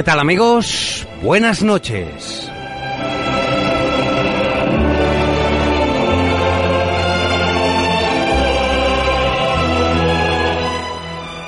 ¿Qué 0.00 0.04
tal 0.04 0.18
amigos? 0.18 1.06
Buenas 1.20 1.62
noches. 1.62 2.50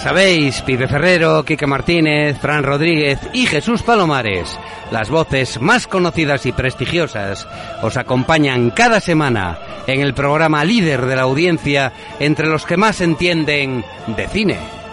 Sabéis, 0.07 0.61
Pipe 0.61 0.87
Ferrero, 0.87 1.43
Quique 1.43 1.67
Martínez, 1.67 2.37
Fran 2.39 2.63
Rodríguez 2.63 3.19
y 3.33 3.45
Jesús 3.45 3.83
Palomares, 3.83 4.57
las 4.89 5.09
voces 5.09 5.59
más 5.59 5.85
conocidas 5.85 6.45
y 6.45 6.53
prestigiosas, 6.53 7.45
os 7.81 7.97
acompañan 7.97 8.69
cada 8.69 9.01
semana 9.01 9.59
en 9.85 9.99
el 9.99 10.13
programa 10.13 10.63
líder 10.63 11.07
de 11.07 11.17
la 11.17 11.23
audiencia 11.23 11.91
entre 12.21 12.47
los 12.47 12.65
que 12.65 12.77
más 12.77 13.01
entienden 13.01 13.83
de 14.07 14.27
cine. 14.29 14.86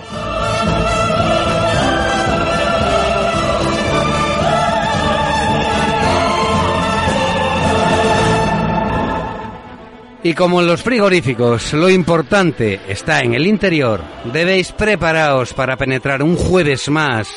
Y 10.25 10.33
como 10.33 10.63
en 10.63 10.67
los 10.67 10.83
frigoríficos, 10.83 11.75
lo 11.75 11.91
importante 11.91 12.81
está 12.89 13.21
en 13.21 13.35
el 13.35 13.47
interior, 13.47 14.03
debéis 14.33 14.73
prepararos 14.73 15.53
para 15.53 15.77
penetrar 15.77 16.23
un 16.23 16.35
jueves 16.35 16.89
más 16.89 17.29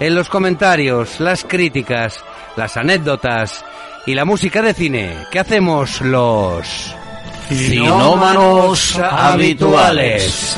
en 0.00 0.14
los 0.16 0.28
comentarios, 0.28 1.20
las 1.20 1.44
críticas, 1.44 2.18
las 2.56 2.76
anécdotas 2.76 3.64
y 4.06 4.14
la 4.14 4.24
música 4.24 4.60
de 4.60 4.74
cine 4.74 5.16
que 5.30 5.38
hacemos 5.38 6.00
los 6.00 6.96
Cinómanos 7.48 8.98
habituales. 8.98 10.56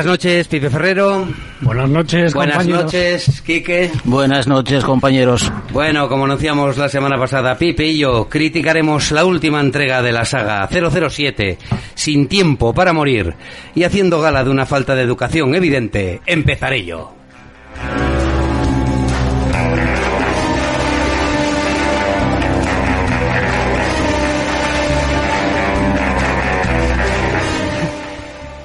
Buenas 0.00 0.12
noches, 0.12 0.48
Pipe 0.48 0.70
Ferrero. 0.70 1.28
Buenas 1.60 1.90
noches, 1.90 2.32
Buenas 2.32 2.56
compañeros. 2.56 2.84
noches, 2.84 3.42
Quique. 3.42 3.90
Buenas 4.04 4.48
noches, 4.48 4.82
compañeros. 4.82 5.52
Bueno, 5.74 6.08
como 6.08 6.24
anunciamos 6.24 6.78
la 6.78 6.88
semana 6.88 7.18
pasada, 7.18 7.58
Pipe 7.58 7.84
y 7.86 7.98
yo 7.98 8.26
criticaremos 8.26 9.12
la 9.12 9.26
última 9.26 9.60
entrega 9.60 10.00
de 10.00 10.12
la 10.12 10.24
saga 10.24 10.66
007, 10.70 11.58
Sin 11.94 12.28
tiempo 12.28 12.72
para 12.72 12.94
morir, 12.94 13.34
y 13.74 13.84
haciendo 13.84 14.22
gala 14.22 14.42
de 14.42 14.48
una 14.48 14.64
falta 14.64 14.94
de 14.94 15.02
educación 15.02 15.54
evidente, 15.54 16.22
empezaré 16.24 16.82
yo. 16.86 17.19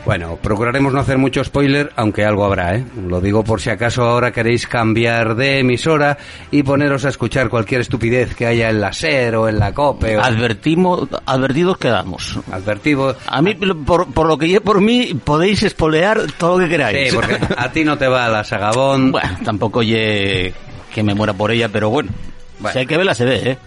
Bueno, 0.06 0.38
procuraremos 0.40 0.94
no 0.94 1.00
hacer 1.00 1.18
mucho 1.18 1.44
spoiler, 1.44 1.92
aunque 1.96 2.24
algo 2.24 2.46
habrá, 2.46 2.76
¿eh? 2.76 2.86
Lo 3.08 3.20
digo 3.20 3.44
por 3.44 3.60
si 3.60 3.72
acaso 3.72 4.04
ahora 4.04 4.32
queréis 4.32 4.68
cambiar 4.68 5.36
de 5.36 5.60
emisora 5.60 6.20
y 6.52 6.62
poneros 6.62 7.06
a 7.06 7.10
escuchar 7.10 7.50
cualquier 7.50 7.82
estupidez 7.82 8.36
que 8.36 8.46
haya 8.46 8.70
en 8.70 8.82
la 8.82 8.94
SER 8.94 9.36
o 9.36 9.50
en 9.50 9.58
la 9.58 9.74
COPE. 9.74 10.18
O... 10.18 10.22
Advertimos, 10.22 11.08
advertidos 11.26 11.80
quedamos. 11.80 12.40
Advertivo. 12.52 13.16
A 13.26 13.42
mí, 13.42 13.56
por, 13.56 14.14
por 14.14 14.28
lo 14.28 14.38
que 14.38 14.48
yo 14.48 14.62
por 14.62 14.80
mí, 14.80 15.20
podéis 15.24 15.64
espolear 15.64 16.22
todo 16.38 16.60
lo 16.60 16.66
que 16.66 16.70
queráis. 16.70 17.10
Sí, 17.10 17.16
porque 17.16 17.40
a 17.58 17.72
ti 17.72 17.84
no 17.84 17.98
te 17.98 18.08
va 18.08 18.30
la 18.30 18.44
Sagabón. 18.44 19.12
Bueno, 19.12 19.40
tampoco 19.44 19.82
ye 19.82 20.54
que 20.94 21.02
me 21.02 21.16
muera 21.16 21.34
por 21.34 21.50
ella, 21.50 21.70
pero 21.70 21.90
bueno. 21.90 22.12
Bueno. 22.60 22.74
Si 22.74 22.80
hay 22.80 22.86
que 22.86 22.96
verla, 22.96 23.16
se 23.16 23.26
ve, 23.26 23.42
¿eh? 23.44 23.58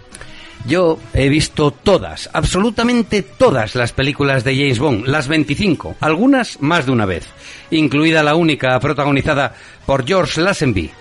Yo 0.65 0.99
he 1.13 1.29
visto 1.29 1.71
todas, 1.71 2.29
absolutamente 2.33 3.21
todas 3.21 3.75
las 3.75 3.93
películas 3.93 4.43
de 4.43 4.55
James 4.55 4.79
Bond, 4.79 5.07
las 5.07 5.27
25, 5.27 5.95
algunas 5.99 6.61
más 6.61 6.85
de 6.85 6.91
una 6.91 7.05
vez, 7.05 7.25
incluida 7.71 8.23
la 8.23 8.35
única 8.35 8.79
protagonizada 8.79 9.55
por 9.85 10.05
George 10.05 10.41
Lazenby, 10.41 10.91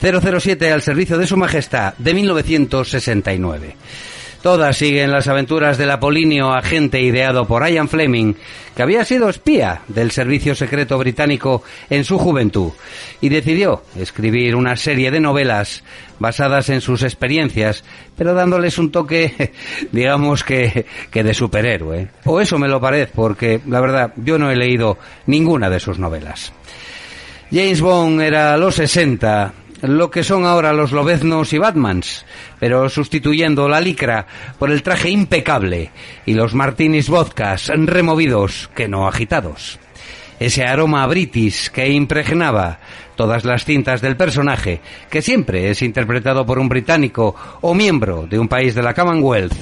007 0.00 0.72
al 0.72 0.82
servicio 0.82 1.18
de 1.18 1.26
su 1.26 1.36
majestad, 1.36 1.94
de 1.98 2.14
1969. 2.14 3.76
Todas 4.44 4.76
siguen 4.76 5.10
las 5.10 5.26
aventuras 5.26 5.78
del 5.78 5.90
apolíneo 5.90 6.52
agente 6.52 7.00
ideado 7.00 7.46
por 7.46 7.66
Ian 7.66 7.88
Fleming, 7.88 8.34
que 8.76 8.82
había 8.82 9.02
sido 9.02 9.30
espía 9.30 9.80
del 9.88 10.10
servicio 10.10 10.54
secreto 10.54 10.98
británico 10.98 11.62
en 11.88 12.04
su 12.04 12.18
juventud, 12.18 12.72
y 13.22 13.30
decidió 13.30 13.84
escribir 13.96 14.54
una 14.54 14.76
serie 14.76 15.10
de 15.10 15.18
novelas 15.18 15.82
basadas 16.18 16.68
en 16.68 16.82
sus 16.82 17.04
experiencias, 17.04 17.84
pero 18.18 18.34
dándoles 18.34 18.76
un 18.76 18.92
toque, 18.92 19.52
digamos 19.92 20.44
que, 20.44 20.84
que 21.10 21.24
de 21.24 21.32
superhéroe. 21.32 22.08
O 22.26 22.38
eso 22.38 22.58
me 22.58 22.68
lo 22.68 22.82
parece, 22.82 23.12
porque 23.14 23.62
la 23.66 23.80
verdad 23.80 24.12
yo 24.14 24.36
no 24.36 24.50
he 24.50 24.56
leído 24.56 24.98
ninguna 25.24 25.70
de 25.70 25.80
sus 25.80 25.98
novelas. 25.98 26.52
James 27.50 27.80
Bond 27.80 28.20
era 28.20 28.58
los 28.58 28.74
60, 28.74 29.54
lo 29.86 30.10
que 30.10 30.24
son 30.24 30.46
ahora 30.46 30.72
los 30.72 30.92
lobeznos 30.92 31.52
y 31.52 31.58
Batmans, 31.58 32.24
pero 32.58 32.88
sustituyendo 32.88 33.68
la 33.68 33.80
licra 33.80 34.26
por 34.58 34.70
el 34.70 34.82
traje 34.82 35.10
impecable 35.10 35.90
y 36.24 36.32
los 36.34 36.54
martinis 36.54 37.08
vodkas 37.08 37.70
removidos 37.74 38.70
que 38.74 38.88
no 38.88 39.06
agitados. 39.06 39.78
Ese 40.40 40.64
aroma 40.64 41.04
a 41.04 41.06
british 41.06 41.68
que 41.68 41.88
impregnaba 41.88 42.78
todas 43.14 43.44
las 43.44 43.64
cintas 43.64 44.00
del 44.00 44.16
personaje, 44.16 44.80
que 45.08 45.22
siempre 45.22 45.70
es 45.70 45.82
interpretado 45.82 46.44
por 46.44 46.58
un 46.58 46.68
británico 46.68 47.36
o 47.60 47.74
miembro 47.74 48.26
de 48.26 48.38
un 48.38 48.48
país 48.48 48.74
de 48.74 48.82
la 48.82 48.94
Commonwealth, 48.94 49.54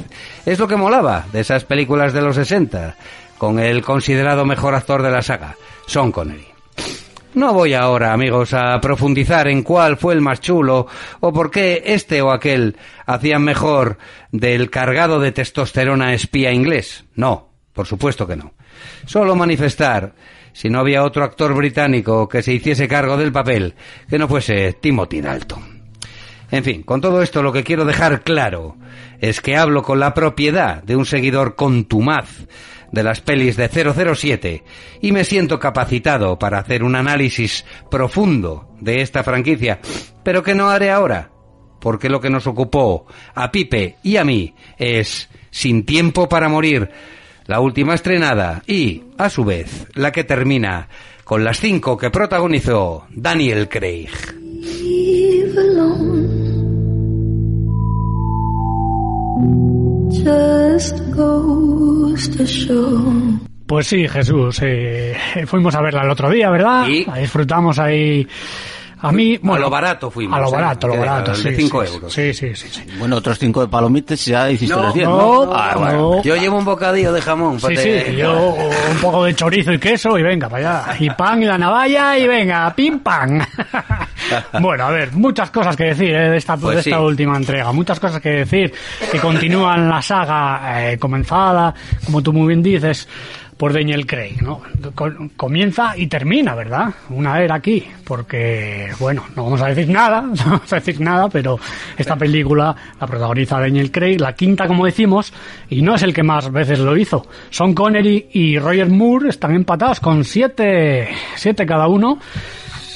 es 0.46 0.58
lo 0.58 0.66
que 0.66 0.76
molaba 0.76 1.26
de 1.32 1.40
esas 1.40 1.64
películas 1.64 2.12
de 2.12 2.22
los 2.22 2.36
60, 2.36 2.96
con 3.36 3.58
el 3.58 3.82
considerado 3.82 4.44
mejor 4.44 4.74
actor 4.74 5.02
de 5.02 5.10
la 5.10 5.20
saga, 5.20 5.56
Sean 5.86 6.10
Connery. 6.10 6.46
No 7.34 7.54
voy 7.54 7.72
ahora, 7.72 8.12
amigos, 8.12 8.52
a 8.52 8.78
profundizar 8.78 9.48
en 9.48 9.62
cuál 9.62 9.96
fue 9.96 10.12
el 10.12 10.20
más 10.20 10.40
chulo 10.40 10.86
o 11.20 11.32
por 11.32 11.50
qué 11.50 11.82
este 11.86 12.20
o 12.20 12.30
aquel 12.30 12.76
hacían 13.06 13.42
mejor 13.42 13.96
del 14.32 14.68
cargado 14.68 15.18
de 15.18 15.32
testosterona 15.32 16.12
espía 16.12 16.52
inglés. 16.52 17.04
No, 17.14 17.48
por 17.72 17.86
supuesto 17.86 18.26
que 18.26 18.36
no. 18.36 18.52
Solo 19.06 19.34
manifestar 19.34 20.12
si 20.52 20.68
no 20.68 20.80
había 20.80 21.04
otro 21.04 21.24
actor 21.24 21.54
británico 21.54 22.28
que 22.28 22.42
se 22.42 22.52
hiciese 22.52 22.86
cargo 22.86 23.16
del 23.16 23.32
papel 23.32 23.74
que 24.10 24.18
no 24.18 24.28
fuese 24.28 24.74
Timothy 24.74 25.22
Dalton. 25.22 25.84
En 26.50 26.64
fin, 26.64 26.82
con 26.82 27.00
todo 27.00 27.22
esto 27.22 27.42
lo 27.42 27.50
que 27.50 27.64
quiero 27.64 27.86
dejar 27.86 28.24
claro 28.24 28.76
es 29.22 29.40
que 29.40 29.56
hablo 29.56 29.82
con 29.82 29.98
la 29.98 30.12
propiedad 30.12 30.82
de 30.82 30.96
un 30.96 31.06
seguidor 31.06 31.54
contumaz 31.54 32.46
de 32.92 33.02
las 33.02 33.20
pelis 33.20 33.56
de 33.56 33.68
007 33.68 34.62
y 35.00 35.12
me 35.12 35.24
siento 35.24 35.58
capacitado 35.58 36.38
para 36.38 36.58
hacer 36.58 36.84
un 36.84 36.94
análisis 36.94 37.64
profundo 37.90 38.68
de 38.80 39.00
esta 39.00 39.24
franquicia, 39.24 39.80
pero 40.22 40.42
que 40.42 40.54
no 40.54 40.70
haré 40.70 40.90
ahora, 40.90 41.30
porque 41.80 42.08
lo 42.08 42.20
que 42.20 42.30
nos 42.30 42.46
ocupó 42.46 43.06
a 43.34 43.50
Pipe 43.50 43.96
y 44.02 44.16
a 44.16 44.24
mí 44.24 44.54
es 44.78 45.28
Sin 45.50 45.84
tiempo 45.84 46.28
para 46.28 46.48
morir, 46.48 46.88
la 47.46 47.60
última 47.60 47.94
estrenada 47.94 48.62
y, 48.66 49.02
a 49.18 49.28
su 49.28 49.44
vez, 49.44 49.86
la 49.94 50.12
que 50.12 50.24
termina 50.24 50.88
con 51.24 51.44
las 51.44 51.60
cinco 51.60 51.96
que 51.96 52.10
protagonizó 52.10 53.06
Daniel 53.10 53.68
Craig. 53.68 54.10
Pues 63.66 63.86
sí, 63.86 64.06
Jesús. 64.06 64.60
eh, 64.62 65.16
fuimos 65.46 65.74
a 65.74 65.80
verla 65.80 66.02
el 66.02 66.10
otro 66.10 66.30
día, 66.30 66.50
¿verdad? 66.50 66.84
Sí. 66.86 67.04
La 67.06 67.16
Disfrutamos 67.16 67.78
ahí. 67.78 68.26
A 69.02 69.12
mí, 69.12 69.36
bueno, 69.38 69.56
a 69.56 69.58
lo 69.60 69.70
barato 69.70 70.10
fuimos. 70.10 70.38
A 70.38 70.40
lo 70.42 70.48
¿eh? 70.48 70.52
barato, 70.52 70.86
a 70.86 70.90
lo 70.90 70.96
barato, 70.98 71.30
de 71.32 71.36
sí. 71.36 71.54
cinco 71.56 71.84
sí, 71.84 71.92
euros. 71.94 72.12
Sí, 72.12 72.32
sí, 72.34 72.54
sí. 72.54 72.68
sí. 72.70 72.82
Bueno, 72.98 73.16
otros 73.16 73.38
cinco 73.38 73.60
de 73.60 73.68
palomitas 73.68 74.24
ya 74.24 74.50
hiciste 74.50 74.74
No, 74.74 74.82
los 74.82 74.94
diez, 74.94 75.06
no, 75.08 75.44
¿no? 75.46 75.52
Ah, 75.54 75.70
no. 75.74 75.80
bueno. 75.80 76.22
Yo 76.22 76.36
llevo 76.36 76.58
un 76.58 76.64
bocadillo 76.64 77.12
de 77.12 77.20
jamón. 77.20 77.58
Sí, 77.58 77.66
pues 77.66 77.80
sí, 77.80 77.88
te- 77.88 78.16
yo 78.16 78.54
un 78.54 78.96
poco 79.00 79.24
de 79.24 79.34
chorizo 79.34 79.72
y 79.72 79.78
queso 79.78 80.16
y 80.18 80.22
venga 80.22 80.48
para 80.48 80.82
allá. 80.84 80.96
Y 81.00 81.10
pan 81.10 81.42
y 81.42 81.46
la 81.46 81.58
navalla 81.58 82.16
y 82.16 82.26
venga, 82.28 82.72
pim 82.74 83.00
pam. 83.00 83.40
bueno, 84.60 84.84
a 84.86 84.90
ver, 84.90 85.12
muchas 85.12 85.50
cosas 85.50 85.76
que 85.76 85.84
decir 85.84 86.14
eh, 86.14 86.30
de 86.30 86.36
esta, 86.36 86.56
Pues 86.56 86.74
de 86.76 86.80
esta 86.80 86.96
sí. 86.98 87.02
última 87.04 87.36
entrega. 87.36 87.72
Muchas 87.72 87.98
cosas 88.00 88.20
que 88.20 88.30
decir 88.30 88.72
que 89.10 89.18
continúan 89.18 89.88
la 89.88 90.00
saga 90.00 90.90
eh, 90.92 90.98
comenzada, 90.98 91.74
como 92.04 92.22
tú 92.22 92.32
muy 92.32 92.46
bien 92.48 92.62
dices, 92.62 93.08
por 93.56 93.72
Daniel 93.72 94.06
Craig, 94.06 94.42
¿no? 94.42 94.60
Co- 94.94 95.12
comienza 95.36 95.96
y 95.96 96.06
termina, 96.08 96.54
¿verdad? 96.54 96.94
Una 97.10 97.40
era 97.40 97.54
aquí, 97.56 97.84
porque, 98.04 98.90
bueno, 98.98 99.24
no 99.36 99.44
vamos 99.44 99.62
a 99.62 99.68
decir 99.68 99.88
nada, 99.88 100.20
no 100.22 100.34
vamos 100.44 100.72
a 100.72 100.76
decir 100.76 101.00
nada, 101.00 101.28
pero 101.28 101.58
esta 101.96 102.16
película 102.16 102.74
la 103.00 103.06
protagoniza 103.06 103.60
Daniel 103.60 103.90
Craig, 103.92 104.18
la 104.20 104.34
quinta, 104.34 104.66
como 104.66 104.84
decimos, 104.86 105.32
y 105.70 105.82
no 105.82 105.94
es 105.94 106.02
el 106.02 106.12
que 106.12 106.22
más 106.22 106.50
veces 106.50 106.78
lo 106.80 106.96
hizo. 106.96 107.26
Sean 107.50 107.74
Connery 107.74 108.28
y 108.32 108.58
Roger 108.58 108.88
Moore 108.88 109.28
están 109.28 109.54
empatados 109.54 110.00
con 110.00 110.24
siete, 110.24 111.08
siete 111.36 111.64
cada 111.66 111.86
uno. 111.86 112.18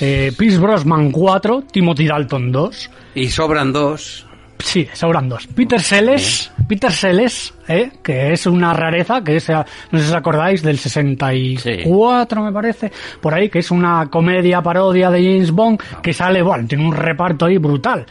Eh, 0.00 0.32
Pierce 0.36 0.58
Brosnan 0.58 1.10
4, 1.10 1.64
Timothy 1.72 2.06
Dalton 2.06 2.52
2. 2.52 2.90
Y 3.14 3.28
sobran 3.30 3.72
dos. 3.72 4.25
Sí, 4.58 4.88
sobran 4.92 5.28
dos. 5.28 5.46
Peter 5.48 5.80
Sellers, 5.80 6.50
Peter 6.68 6.90
Sellers, 6.90 7.54
¿eh? 7.68 7.90
que 8.02 8.32
es 8.32 8.46
una 8.46 8.72
rareza, 8.72 9.22
que 9.22 9.36
es, 9.36 9.48
eh, 9.48 9.54
no 9.54 9.98
sé 9.98 10.04
si 10.04 10.10
os 10.10 10.16
acordáis, 10.16 10.62
del 10.62 10.78
64, 10.78 12.42
me 12.42 12.52
parece, 12.52 12.90
por 13.20 13.34
ahí, 13.34 13.48
que 13.48 13.60
es 13.60 13.70
una 13.70 14.06
comedia 14.10 14.62
parodia 14.62 15.10
de 15.10 15.22
James 15.22 15.50
Bond, 15.50 15.80
que 16.02 16.12
sale, 16.12 16.42
bueno, 16.42 16.66
tiene 16.66 16.86
un 16.86 16.94
reparto 16.94 17.46
ahí 17.46 17.58
brutal. 17.58 18.06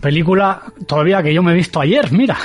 Película 0.00 0.62
todavía 0.86 1.22
que 1.22 1.34
yo 1.34 1.42
me 1.42 1.52
he 1.52 1.54
visto 1.54 1.80
ayer, 1.80 2.10
mira. 2.10 2.36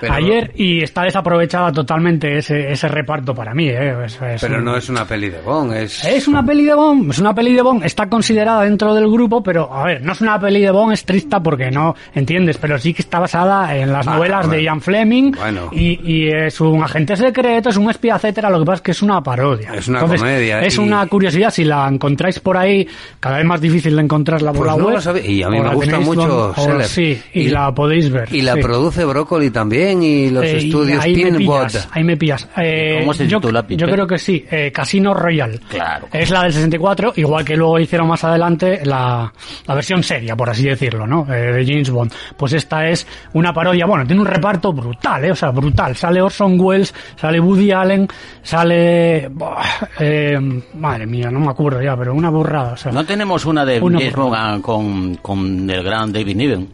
Pero- 0.00 0.12
ayer 0.12 0.52
y 0.56 0.82
está 0.82 1.02
desaprovechada 1.02 1.70
totalmente 1.70 2.38
ese, 2.38 2.72
ese 2.72 2.88
reparto 2.88 3.32
para 3.34 3.54
mí. 3.54 3.68
¿eh? 3.68 3.94
Es- 4.04 4.20
es 4.20 4.40
Pero 4.40 4.58
un- 4.58 4.64
no 4.64 4.76
es 4.76 4.88
una 4.88 5.04
peli 5.06 5.30
de 5.30 5.40
Bond, 5.40 5.72
es... 5.74 6.04
es 6.04 6.26
una 6.26 6.44
peli 6.44 6.64
de 6.64 6.74
Bond, 6.74 7.10
es 7.12 7.18
una 7.20 7.32
peli 7.34 7.52
de 7.54 7.62
Bond, 7.62 7.84
está 7.84 8.08
considerada 8.08 8.62
dentro 8.62 8.92
del 8.94 9.08
grupo, 9.10 9.42
pero 9.42 9.72
a 9.72 9.84
ver, 9.84 10.02
no 10.02 10.12
es 10.12 10.20
una 10.20 10.38
peli 10.40 10.60
de 10.62 10.70
Bond 10.72 10.92
estricta 10.94 11.40
porque 11.40 11.70
no 11.70 11.94
entiendes, 12.14 12.58
pero 12.58 12.76
sí 12.78 12.92
que 12.92 13.02
está 13.02 13.20
basada 13.20 13.76
en 13.76 13.92
las 13.92 14.08
Ah, 14.08 14.14
novelas 14.16 14.46
bueno. 14.46 14.54
de 14.56 14.62
Ian 14.64 14.80
Fleming 14.80 15.32
Bueno. 15.32 15.68
y, 15.70 16.00
y 16.02 16.28
es 16.28 16.60
un 16.60 16.82
agente 16.82 17.16
secreto, 17.16 17.68
es 17.68 17.76
un 17.76 17.88
espía, 17.90 18.16
etcétera, 18.16 18.50
lo 18.50 18.58
que 18.58 18.64
pasa 18.64 18.76
es 18.76 18.82
que 18.82 18.90
es 18.90 19.02
una 19.02 19.22
parodia. 19.22 19.74
Es 19.74 19.86
una 19.86 20.00
comedia, 20.00 20.60
Es 20.62 20.76
y- 20.76 20.80
una 20.80 21.06
curiosidad, 21.06 21.50
si 21.50 21.64
la 21.64 21.86
encontráis 21.88 22.40
por 22.40 22.56
ahí, 22.56 22.86
cada 23.20 23.36
vez 23.36 23.46
más 23.46 23.60
difícil 23.60 23.94
de 23.94 24.02
encontrarla 24.02 24.52
por 24.52 24.66
Pues 24.66 24.72
la 24.72 24.76
no 24.82 24.88
web. 24.88 25.00
lo. 25.04 25.18
Y 25.30 25.42
a 25.42 25.48
mí 25.50 25.60
me 25.60 25.74
gusta 25.74 26.00
mucho 26.00 26.53
Sí, 26.88 27.20
y, 27.32 27.40
Y- 27.42 27.48
la 27.48 27.72
podéis 27.74 28.10
ver. 28.10 28.28
Y 28.32 28.42
la 28.42 28.54
sí. 28.54 28.60
produce 28.60 29.04
Brócoli 29.04 29.50
también 29.50 30.02
y 30.02 30.30
los 30.30 30.44
Eh, 30.44 30.52
y 30.60 30.64
estudios 30.66 31.02
ahí 31.04 31.16
me 31.24 31.32
Pinbot. 31.38 31.66
pillas, 31.66 31.88
ahí 31.92 32.04
me 32.04 32.16
pillas. 32.16 32.48
Eh, 32.56 32.96
¿Cómo 33.00 33.14
se 33.14 33.26
yo, 33.26 33.40
titula, 33.40 33.64
yo 33.68 33.86
creo 33.86 34.06
que 34.06 34.18
sí, 34.18 34.44
eh, 34.50 34.70
Casino 34.72 35.14
Royale. 35.14 35.58
Claro. 35.68 36.06
Es 36.12 36.30
la 36.30 36.42
del 36.42 36.52
64, 36.52 37.12
igual 37.16 37.44
que 37.44 37.56
luego 37.56 37.78
hicieron 37.78 38.08
más 38.08 38.22
adelante 38.24 38.80
la, 38.84 39.32
la 39.66 39.74
versión 39.74 40.02
seria, 40.02 40.36
por 40.36 40.50
así 40.50 40.64
decirlo, 40.64 41.06
¿no? 41.06 41.26
Eh, 41.32 41.52
de 41.52 41.64
James 41.66 41.90
Bond. 41.90 42.12
Pues 42.36 42.52
esta 42.52 42.88
es 42.88 43.06
una 43.32 43.52
parodia, 43.52 43.86
bueno, 43.86 44.06
tiene 44.06 44.20
un 44.20 44.26
reparto 44.26 44.72
brutal, 44.72 45.24
¿eh? 45.24 45.30
O 45.32 45.36
sea, 45.36 45.50
brutal. 45.50 45.96
Sale 45.96 46.20
Orson 46.22 46.58
Welles, 46.60 46.94
sale 47.16 47.40
Woody 47.40 47.72
Allen, 47.72 48.08
sale... 48.42 49.30
eh, 50.00 50.38
madre 50.74 51.06
mía, 51.06 51.30
no 51.30 51.40
me 51.40 51.50
acuerdo 51.50 51.82
ya, 51.82 51.96
pero 51.96 52.14
una 52.14 52.30
burrada. 52.30 52.72
O 52.72 52.76
sea, 52.76 52.92
No 52.92 53.04
tenemos 53.04 53.44
una 53.46 53.64
de 53.64 53.80
James 53.80 54.14
Bond 54.14 54.60
con, 54.62 55.14
con 55.16 55.68
el 55.70 55.82
gran 55.82 56.12
David 56.12 56.36
Niven. 56.48 56.68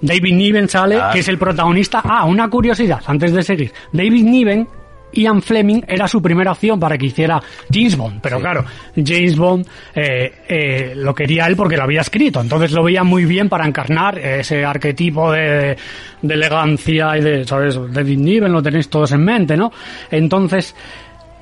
David 0.00 0.34
Niven 0.34 0.68
sale, 0.68 0.96
Ah. 1.00 1.10
que 1.12 1.20
es 1.20 1.28
el 1.28 1.38
protagonista. 1.38 2.02
Ah, 2.04 2.24
una 2.24 2.48
curiosidad, 2.48 3.00
antes 3.06 3.32
de 3.32 3.42
seguir. 3.42 3.72
David 3.92 4.24
Niven, 4.24 4.68
Ian 5.12 5.40
Fleming, 5.40 5.80
era 5.88 6.06
su 6.06 6.20
primera 6.20 6.52
opción 6.52 6.78
para 6.78 6.98
que 6.98 7.06
hiciera 7.06 7.40
James 7.72 7.96
Bond. 7.96 8.20
Pero 8.20 8.38
claro, 8.38 8.64
James 8.94 9.36
Bond 9.36 9.66
eh, 9.94 10.32
eh, 10.48 10.92
lo 10.96 11.14
quería 11.14 11.46
él 11.46 11.56
porque 11.56 11.76
lo 11.78 11.84
había 11.84 12.02
escrito. 12.02 12.40
Entonces 12.42 12.72
lo 12.72 12.82
veía 12.84 13.04
muy 13.04 13.24
bien 13.24 13.48
para 13.48 13.66
encarnar 13.66 14.18
ese 14.18 14.64
arquetipo 14.66 15.32
de, 15.32 15.76
de 16.20 16.34
elegancia 16.34 17.16
y 17.16 17.22
de, 17.22 17.44
¿sabes? 17.46 17.78
David 17.90 18.18
Niven, 18.18 18.52
lo 18.52 18.62
tenéis 18.62 18.90
todos 18.90 19.12
en 19.12 19.24
mente, 19.24 19.56
¿no? 19.56 19.72
Entonces... 20.10 20.74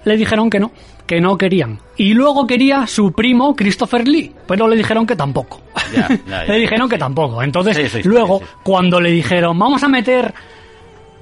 le 0.04 0.16
dijeron 0.19 0.50
que 0.50 0.61
no, 0.61 0.71
que 1.07 1.21
no 1.21 1.37
querían. 1.37 1.79
Y 1.97 2.15
luego 2.15 2.47
quería 2.47 2.87
su 2.87 3.13
primo 3.13 3.55
Christopher 3.55 4.09
Lee, 4.09 4.33
pero 4.47 4.67
le 4.69 4.77
dijeron 4.77 5.07
que 5.07 5.17
tampoco. 5.17 5.61
Ya, 5.95 6.09
ya, 6.09 6.21
ya. 6.47 6.53
le 6.53 6.61
dijeron 6.61 6.89
que 6.89 6.99
tampoco. 6.99 7.43
Entonces, 7.43 7.91
Sí, 7.93 8.03
luego, 8.05 8.39
sí. 8.39 8.45
cuando 8.63 9.01
le 9.01 9.11
dijeron, 9.11 9.59
vamos 9.59 9.83
a 9.83 9.89
meter 9.89 10.33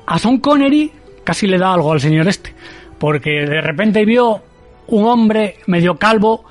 a 0.07 0.19
Sean 0.19 0.39
Connery, 0.39 0.91
casi 1.25 1.47
le 1.47 1.59
da 1.59 1.73
algo 1.75 1.93
al 1.93 2.01
señor 2.01 2.29
este. 2.29 2.55
Porque 2.99 3.31
de 3.47 3.61
repente 3.61 4.05
vio 4.05 4.41
un 4.89 5.05
hombre 5.07 5.57
medio 5.67 5.97
calvo, 5.97 6.45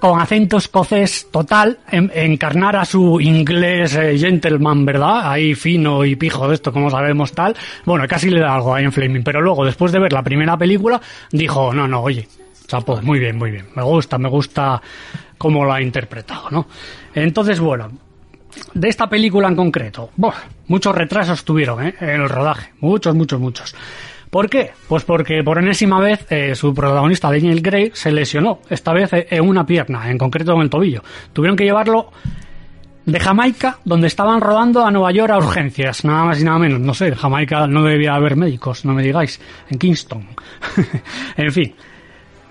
con 0.00 0.20
acento 0.20 0.56
escocés 0.58 1.28
total, 1.30 1.78
en- 1.90 2.10
encarnar 2.14 2.76
a 2.76 2.84
su 2.84 3.20
inglés 3.20 3.94
eh, 3.96 4.18
gentleman, 4.18 4.84
¿verdad? 4.84 5.30
Ahí 5.30 5.54
fino 5.54 6.04
y 6.04 6.14
pijo 6.16 6.46
de 6.48 6.54
esto, 6.56 6.72
como 6.72 6.90
sabemos 6.90 7.32
tal. 7.32 7.56
Bueno, 7.86 8.04
casi 8.08 8.28
le 8.30 8.40
da 8.40 8.54
algo 8.56 8.74
a 8.74 8.82
Ian 8.82 8.92
Fleming. 8.92 9.22
Pero 9.22 9.40
luego, 9.40 9.64
después 9.64 9.92
de 9.92 10.00
ver 10.00 10.12
la 10.12 10.22
primera 10.22 10.56
película, 10.58 11.00
dijo, 11.30 11.72
no, 11.72 11.88
no, 11.88 12.02
oye, 12.02 12.28
chapo, 12.66 13.00
muy 13.02 13.18
bien, 13.18 13.36
muy 13.36 13.50
bien. 13.50 13.66
Me 13.74 13.82
gusta, 13.82 14.18
me 14.18 14.28
gusta 14.28 14.80
cómo 15.38 15.64
lo 15.64 15.72
ha 15.72 15.82
interpretado, 15.82 16.50
¿no? 16.50 16.66
Entonces, 17.14 17.60
bueno, 17.60 17.90
de 18.72 18.88
esta 18.88 19.08
película 19.08 19.48
en 19.48 19.56
concreto, 19.56 20.10
muchos 20.68 20.94
retrasos 20.94 21.44
tuvieron 21.44 21.84
¿eh? 21.86 21.94
en 22.00 22.22
el 22.22 22.28
rodaje, 22.28 22.72
muchos, 22.80 23.14
muchos, 23.14 23.40
muchos. 23.40 23.74
¿Por 24.30 24.50
qué? 24.50 24.72
Pues 24.88 25.04
porque 25.04 25.44
por 25.44 25.58
enésima 25.58 26.00
vez 26.00 26.26
eh, 26.30 26.54
su 26.56 26.74
protagonista 26.74 27.30
Daniel 27.30 27.60
Gray 27.60 27.92
se 27.94 28.10
lesionó, 28.10 28.60
esta 28.68 28.92
vez 28.92 29.12
eh, 29.12 29.26
en 29.30 29.48
una 29.48 29.64
pierna, 29.64 30.10
en 30.10 30.18
concreto 30.18 30.54
en 30.54 30.62
el 30.62 30.70
tobillo. 30.70 31.02
Tuvieron 31.32 31.56
que 31.56 31.64
llevarlo 31.64 32.10
de 33.06 33.20
Jamaica, 33.20 33.78
donde 33.84 34.06
estaban 34.06 34.40
rodando 34.40 34.84
a 34.84 34.90
Nueva 34.90 35.12
York 35.12 35.30
a 35.30 35.38
urgencias, 35.38 36.04
nada 36.04 36.24
más 36.24 36.40
y 36.40 36.44
nada 36.44 36.58
menos. 36.58 36.80
No 36.80 36.94
sé, 36.94 37.08
en 37.08 37.14
Jamaica 37.14 37.66
no 37.66 37.84
debía 37.84 38.14
haber 38.14 38.34
médicos, 38.34 38.84
no 38.84 38.94
me 38.94 39.02
digáis, 39.02 39.40
en 39.68 39.78
Kingston. 39.78 40.26
en 41.36 41.52
fin, 41.52 41.74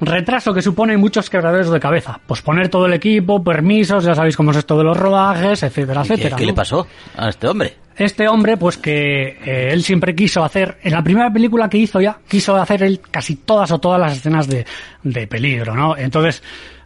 retraso 0.05 0.53
que 0.53 0.61
supone 0.61 0.97
muchos 0.97 1.29
quebraderos 1.29 1.71
de 1.71 1.79
cabeza. 1.79 2.19
Posponer 2.25 2.69
todo 2.69 2.85
el 2.85 2.93
equipo, 2.93 3.43
permisos, 3.43 4.03
ya 4.03 4.15
sabéis 4.15 4.35
cómo 4.37 4.51
es 4.51 4.57
esto 4.57 4.77
de 4.77 4.83
los 4.83 4.97
rodajes, 4.97 5.63
etcétera, 5.63 6.03
¿Qué, 6.03 6.13
etcétera. 6.13 6.35
qué 6.35 6.45
le 6.45 6.51
¿no? 6.51 6.55
pasó 6.55 6.87
a 7.17 7.29
este 7.29 7.47
hombre? 7.47 7.77
Este 7.95 8.27
hombre, 8.27 8.57
pues 8.57 8.77
que 8.77 9.37
eh, 9.45 9.69
él 9.71 9.83
siempre 9.83 10.15
quiso 10.15 10.43
hacer, 10.43 10.79
en 10.81 10.93
la 10.93 11.03
primera 11.03 11.31
película 11.31 11.69
que 11.69 11.77
hizo 11.77 12.01
ya, 12.01 12.17
quiso 12.27 12.55
hacer 12.55 12.81
él 12.83 13.01
casi 13.11 13.35
todas 13.35 13.69
o 13.71 13.79
todas 13.79 13.99
las 13.99 14.17
escenas 14.17 14.47
de, 14.47 14.65
de 15.03 15.27
peligro, 15.27 15.75
¿no? 15.75 15.95
Entonces, 15.95 16.41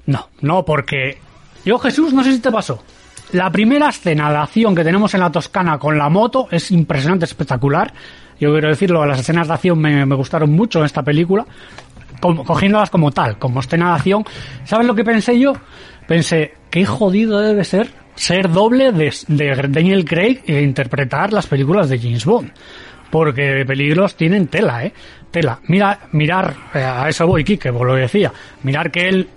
no, 0.06 0.28
no, 0.42 0.66
porque 0.66 1.18
yo 1.64 1.78
Jesús, 1.80 2.14
no 2.14 2.24
sé 2.24 2.34
si 2.34 2.40
te 2.40 2.52
pasó. 2.52 2.84
La 3.32 3.50
primera 3.52 3.90
escena 3.90 4.30
de 4.32 4.38
acción 4.38 4.76
que 4.76 4.84
tenemos 4.84 5.14
en 5.14 5.22
la 5.22 5.32
Toscana 5.32 5.78
con 5.80 5.98
la 5.98 6.10
moto 6.10 6.48
es 6.52 6.72
impresionante, 6.72 7.26
espectacular. 7.26 7.94
Yo 8.40 8.52
quiero 8.52 8.70
decirlo, 8.70 9.06
las 9.06 9.20
escenas 9.20 9.48
de 9.48 9.54
acción 9.54 9.80
me, 9.80 10.06
me 10.06 10.16
gustaron 10.16 10.52
mucho 10.52 10.80
en 10.80 10.86
esta 10.86 11.04
película, 11.04 11.46
cogiéndolas 12.22 12.90
como 12.90 13.12
tal, 13.12 13.38
como 13.38 13.60
acción. 13.60 14.26
¿Sabes 14.64 14.88
lo 14.88 14.96
que 14.96 15.04
pensé 15.04 15.40
yo? 15.40 15.54
Pensé, 16.08 16.54
qué 16.70 16.86
jodido 16.86 17.40
debe 17.40 17.64
ser 17.64 17.90
ser 18.18 18.50
doble 18.50 18.92
de, 18.92 19.68
Daniel 19.70 20.04
Craig 20.04 20.42
e 20.46 20.62
interpretar 20.62 21.32
las 21.32 21.48
películas 21.48 21.88
de 21.88 22.00
James 22.00 22.26
Bond. 22.26 22.52
Porque 23.10 23.64
peligros 23.66 24.16
tienen 24.16 24.48
tela, 24.48 24.84
¿eh? 24.84 24.92
Tela. 25.32 25.60
Mira, 25.68 26.00
mirar, 26.12 26.54
eh, 26.74 26.84
a 26.84 27.08
eso 27.08 27.26
voy, 27.26 27.44
Kike, 27.44 27.72
por 27.72 27.88
lo 27.88 27.96
decía. 27.96 28.34
Mirar 28.64 28.92
que 28.92 29.08
él 29.08 29.30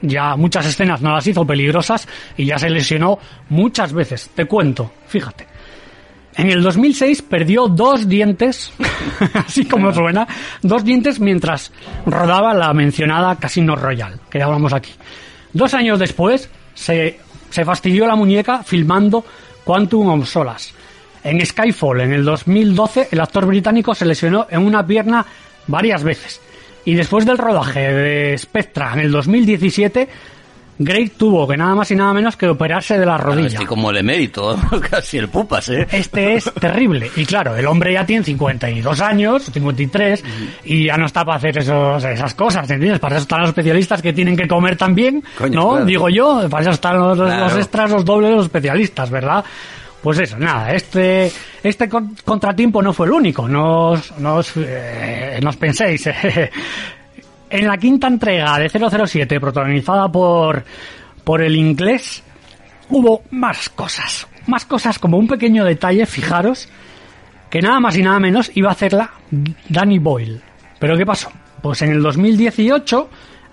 ya 0.00 0.36
muchas 0.36 0.66
escenas 0.66 1.02
no 1.02 1.12
las 1.12 1.26
hizo 1.26 1.46
peligrosas 1.46 2.08
y 2.36 2.46
ya 2.46 2.58
se 2.58 2.70
lesionó 2.70 3.18
muchas 3.50 3.92
veces. 3.92 4.30
Te 4.34 4.46
cuento, 4.46 4.90
fíjate. 5.06 5.46
En 6.36 6.50
el 6.50 6.62
2006 6.62 7.22
perdió 7.22 7.68
dos 7.68 8.08
dientes, 8.08 8.72
así 9.34 9.66
como 9.66 9.92
suena, 9.92 10.26
dos 10.62 10.84
dientes 10.84 11.20
mientras 11.20 11.72
rodaba 12.06 12.52
la 12.54 12.72
mencionada 12.74 13.36
Casino 13.36 13.76
Royale, 13.76 14.16
que 14.28 14.38
ya 14.38 14.46
hablamos 14.46 14.72
aquí. 14.72 14.90
Dos 15.52 15.74
años 15.74 15.98
después 15.98 16.50
se, 16.74 17.20
se 17.50 17.64
fastidió 17.64 18.06
la 18.06 18.16
muñeca 18.16 18.64
filmando 18.64 19.24
Quantum 19.64 20.08
of 20.08 20.28
Solace. 20.28 20.72
En 21.22 21.44
Skyfall, 21.44 22.02
en 22.02 22.12
el 22.12 22.24
2012, 22.24 23.08
el 23.12 23.20
actor 23.20 23.46
británico 23.46 23.94
se 23.94 24.04
lesionó 24.04 24.46
en 24.50 24.60
una 24.60 24.86
pierna 24.86 25.24
varias 25.66 26.02
veces. 26.02 26.40
Y 26.84 26.94
después 26.94 27.24
del 27.24 27.38
rodaje 27.38 27.80
de 27.80 28.36
Spectra 28.36 28.92
en 28.92 29.00
el 29.00 29.12
2017, 29.12 30.08
Greg 30.76 31.12
tuvo 31.16 31.46
que 31.46 31.56
nada 31.56 31.74
más 31.74 31.90
y 31.92 31.94
nada 31.96 32.12
menos 32.12 32.36
que 32.36 32.48
operarse 32.48 32.98
de 32.98 33.06
la 33.06 33.16
rodilla. 33.16 33.46
Este 33.46 33.66
como 33.66 33.90
el 33.90 33.98
emérito, 33.98 34.58
casi 34.90 35.18
el 35.18 35.28
pupas, 35.28 35.68
¿eh? 35.68 35.86
Este 35.92 36.34
es 36.34 36.50
terrible. 36.60 37.10
Y 37.14 37.24
claro, 37.24 37.56
el 37.56 37.66
hombre 37.66 37.92
ya 37.92 38.04
tiene 38.04 38.24
52 38.24 39.00
años, 39.00 39.44
53, 39.52 40.24
y 40.64 40.86
ya 40.86 40.96
no 40.96 41.06
está 41.06 41.24
para 41.24 41.36
hacer 41.38 41.58
esos, 41.58 42.02
esas 42.02 42.34
cosas, 42.34 42.68
¿entiendes? 42.68 42.98
Para 42.98 43.16
eso 43.16 43.22
están 43.22 43.40
los 43.40 43.50
especialistas 43.50 44.02
que 44.02 44.12
tienen 44.12 44.36
que 44.36 44.48
comer 44.48 44.76
también, 44.76 45.22
Coño, 45.38 45.60
¿no? 45.60 45.70
claro. 45.70 45.84
Digo 45.86 46.08
yo, 46.08 46.48
para 46.50 46.62
eso 46.62 46.70
están 46.72 46.98
los, 46.98 47.18
los 47.18 47.28
Claro. 47.30 47.56
extras, 47.58 47.90
los 47.90 48.04
dobles, 48.04 48.32
los 48.32 48.44
especialistas, 48.46 49.10
¿verdad? 49.10 49.44
Pues 50.02 50.18
eso, 50.18 50.36
nada, 50.38 50.74
este, 50.74 51.30
este 51.62 51.88
con- 51.88 52.14
contratiempo 52.24 52.82
no 52.82 52.92
fue 52.92 53.06
el 53.06 53.12
único, 53.12 53.48
no 53.48 53.90
os, 53.92 54.12
no 54.18 54.34
os, 54.34 54.52
eh, 54.56 55.38
no 55.42 55.48
os 55.50 55.56
penséis. 55.56 56.08
En 57.54 57.68
la 57.68 57.76
quinta 57.76 58.08
entrega 58.08 58.58
de 58.58 58.68
007, 58.68 59.38
protagonizada 59.38 60.10
por, 60.10 60.64
por 61.22 61.40
el 61.40 61.54
inglés, 61.54 62.20
hubo 62.90 63.22
más 63.30 63.68
cosas. 63.68 64.26
Más 64.48 64.64
cosas 64.64 64.98
como 64.98 65.18
un 65.18 65.28
pequeño 65.28 65.64
detalle, 65.64 66.04
fijaros, 66.04 66.68
que 67.50 67.62
nada 67.62 67.78
más 67.78 67.96
y 67.96 68.02
nada 68.02 68.18
menos 68.18 68.50
iba 68.56 68.70
a 68.70 68.72
hacerla 68.72 69.12
Danny 69.68 70.00
Boyle. 70.00 70.40
¿Pero 70.80 70.96
qué 70.96 71.06
pasó? 71.06 71.30
Pues 71.62 71.80
en 71.82 71.92
el 71.92 72.02
2018 72.02 73.08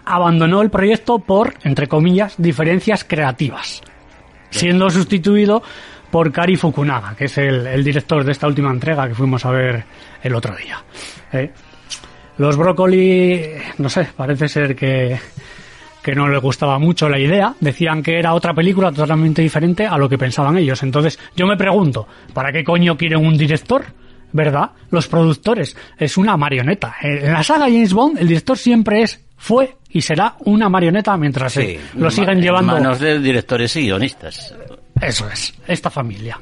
abandonó 0.05 0.63
el 0.63 0.72
proyecto 0.72 1.20
por, 1.20 1.53
entre 1.63 1.86
comillas, 1.86 2.34
diferencias 2.39 3.03
creativas, 3.03 3.84
siendo 4.50 4.89
sustituido 4.89 5.62
por 6.10 6.31
Kari 6.31 6.55
Fukunaga, 6.55 7.13
que 7.15 7.25
es 7.25 7.38
el, 7.38 7.84
director 7.84 8.24
de 8.24 8.31
esta 8.31 8.48
última 8.48 8.72
entrega 8.72 9.08
que 9.08 9.13
fuimos 9.13 9.46
a 9.46 9.51
ver 9.51 9.84
el 10.24 10.34
otro 10.34 10.55
día. 10.55 10.84
¿eh? 11.34 11.51
Los 12.41 12.57
brócoli, 12.57 13.39
no 13.77 13.88
sé, 13.88 14.07
parece 14.17 14.48
ser 14.50 14.75
que, 14.75 15.15
que 16.01 16.15
no 16.15 16.27
les 16.27 16.41
gustaba 16.41 16.79
mucho 16.79 17.07
la 17.07 17.19
idea. 17.19 17.53
Decían 17.60 18.01
que 18.01 18.17
era 18.17 18.33
otra 18.33 18.51
película 18.55 18.91
totalmente 18.91 19.43
diferente 19.43 19.86
a 19.86 19.95
lo 19.98 20.10
que 20.10 20.17
pensaban 20.17 20.57
ellos. 20.57 20.81
Entonces, 20.81 21.19
yo 21.36 21.45
me 21.45 21.55
pregunto, 21.55 22.07
¿para 22.33 22.51
qué 22.51 22.63
coño 22.63 22.98
quieren 22.98 23.24
un 23.24 23.38
director? 23.38 23.83
¿Verdad? 24.33 24.71
Los 24.89 25.07
productores. 25.07 25.77
Es 26.00 26.17
una 26.17 26.36
marioneta. 26.36 26.95
En 27.01 27.31
la 27.31 27.43
saga 27.43 27.65
James 27.65 27.93
Bond, 27.93 28.17
el 28.17 28.27
director 28.29 28.57
siempre 28.57 29.03
es, 29.03 29.24
fue 29.38 29.75
y 29.91 30.01
será 30.01 30.36
una 30.39 30.67
marioneta 30.67 31.15
mientras 31.17 31.53
Sí, 31.53 31.77
lo 31.95 32.10
siguen 32.10 32.38
En 32.38 32.41
llevando. 32.41 32.74
manos 32.74 33.00
de 33.00 33.19
directores 33.19 33.75
y 33.75 33.81
guionistas. 33.83 34.55
Eso 35.00 35.29
es, 35.29 35.53
esta 35.67 35.91
familia. 35.91 36.39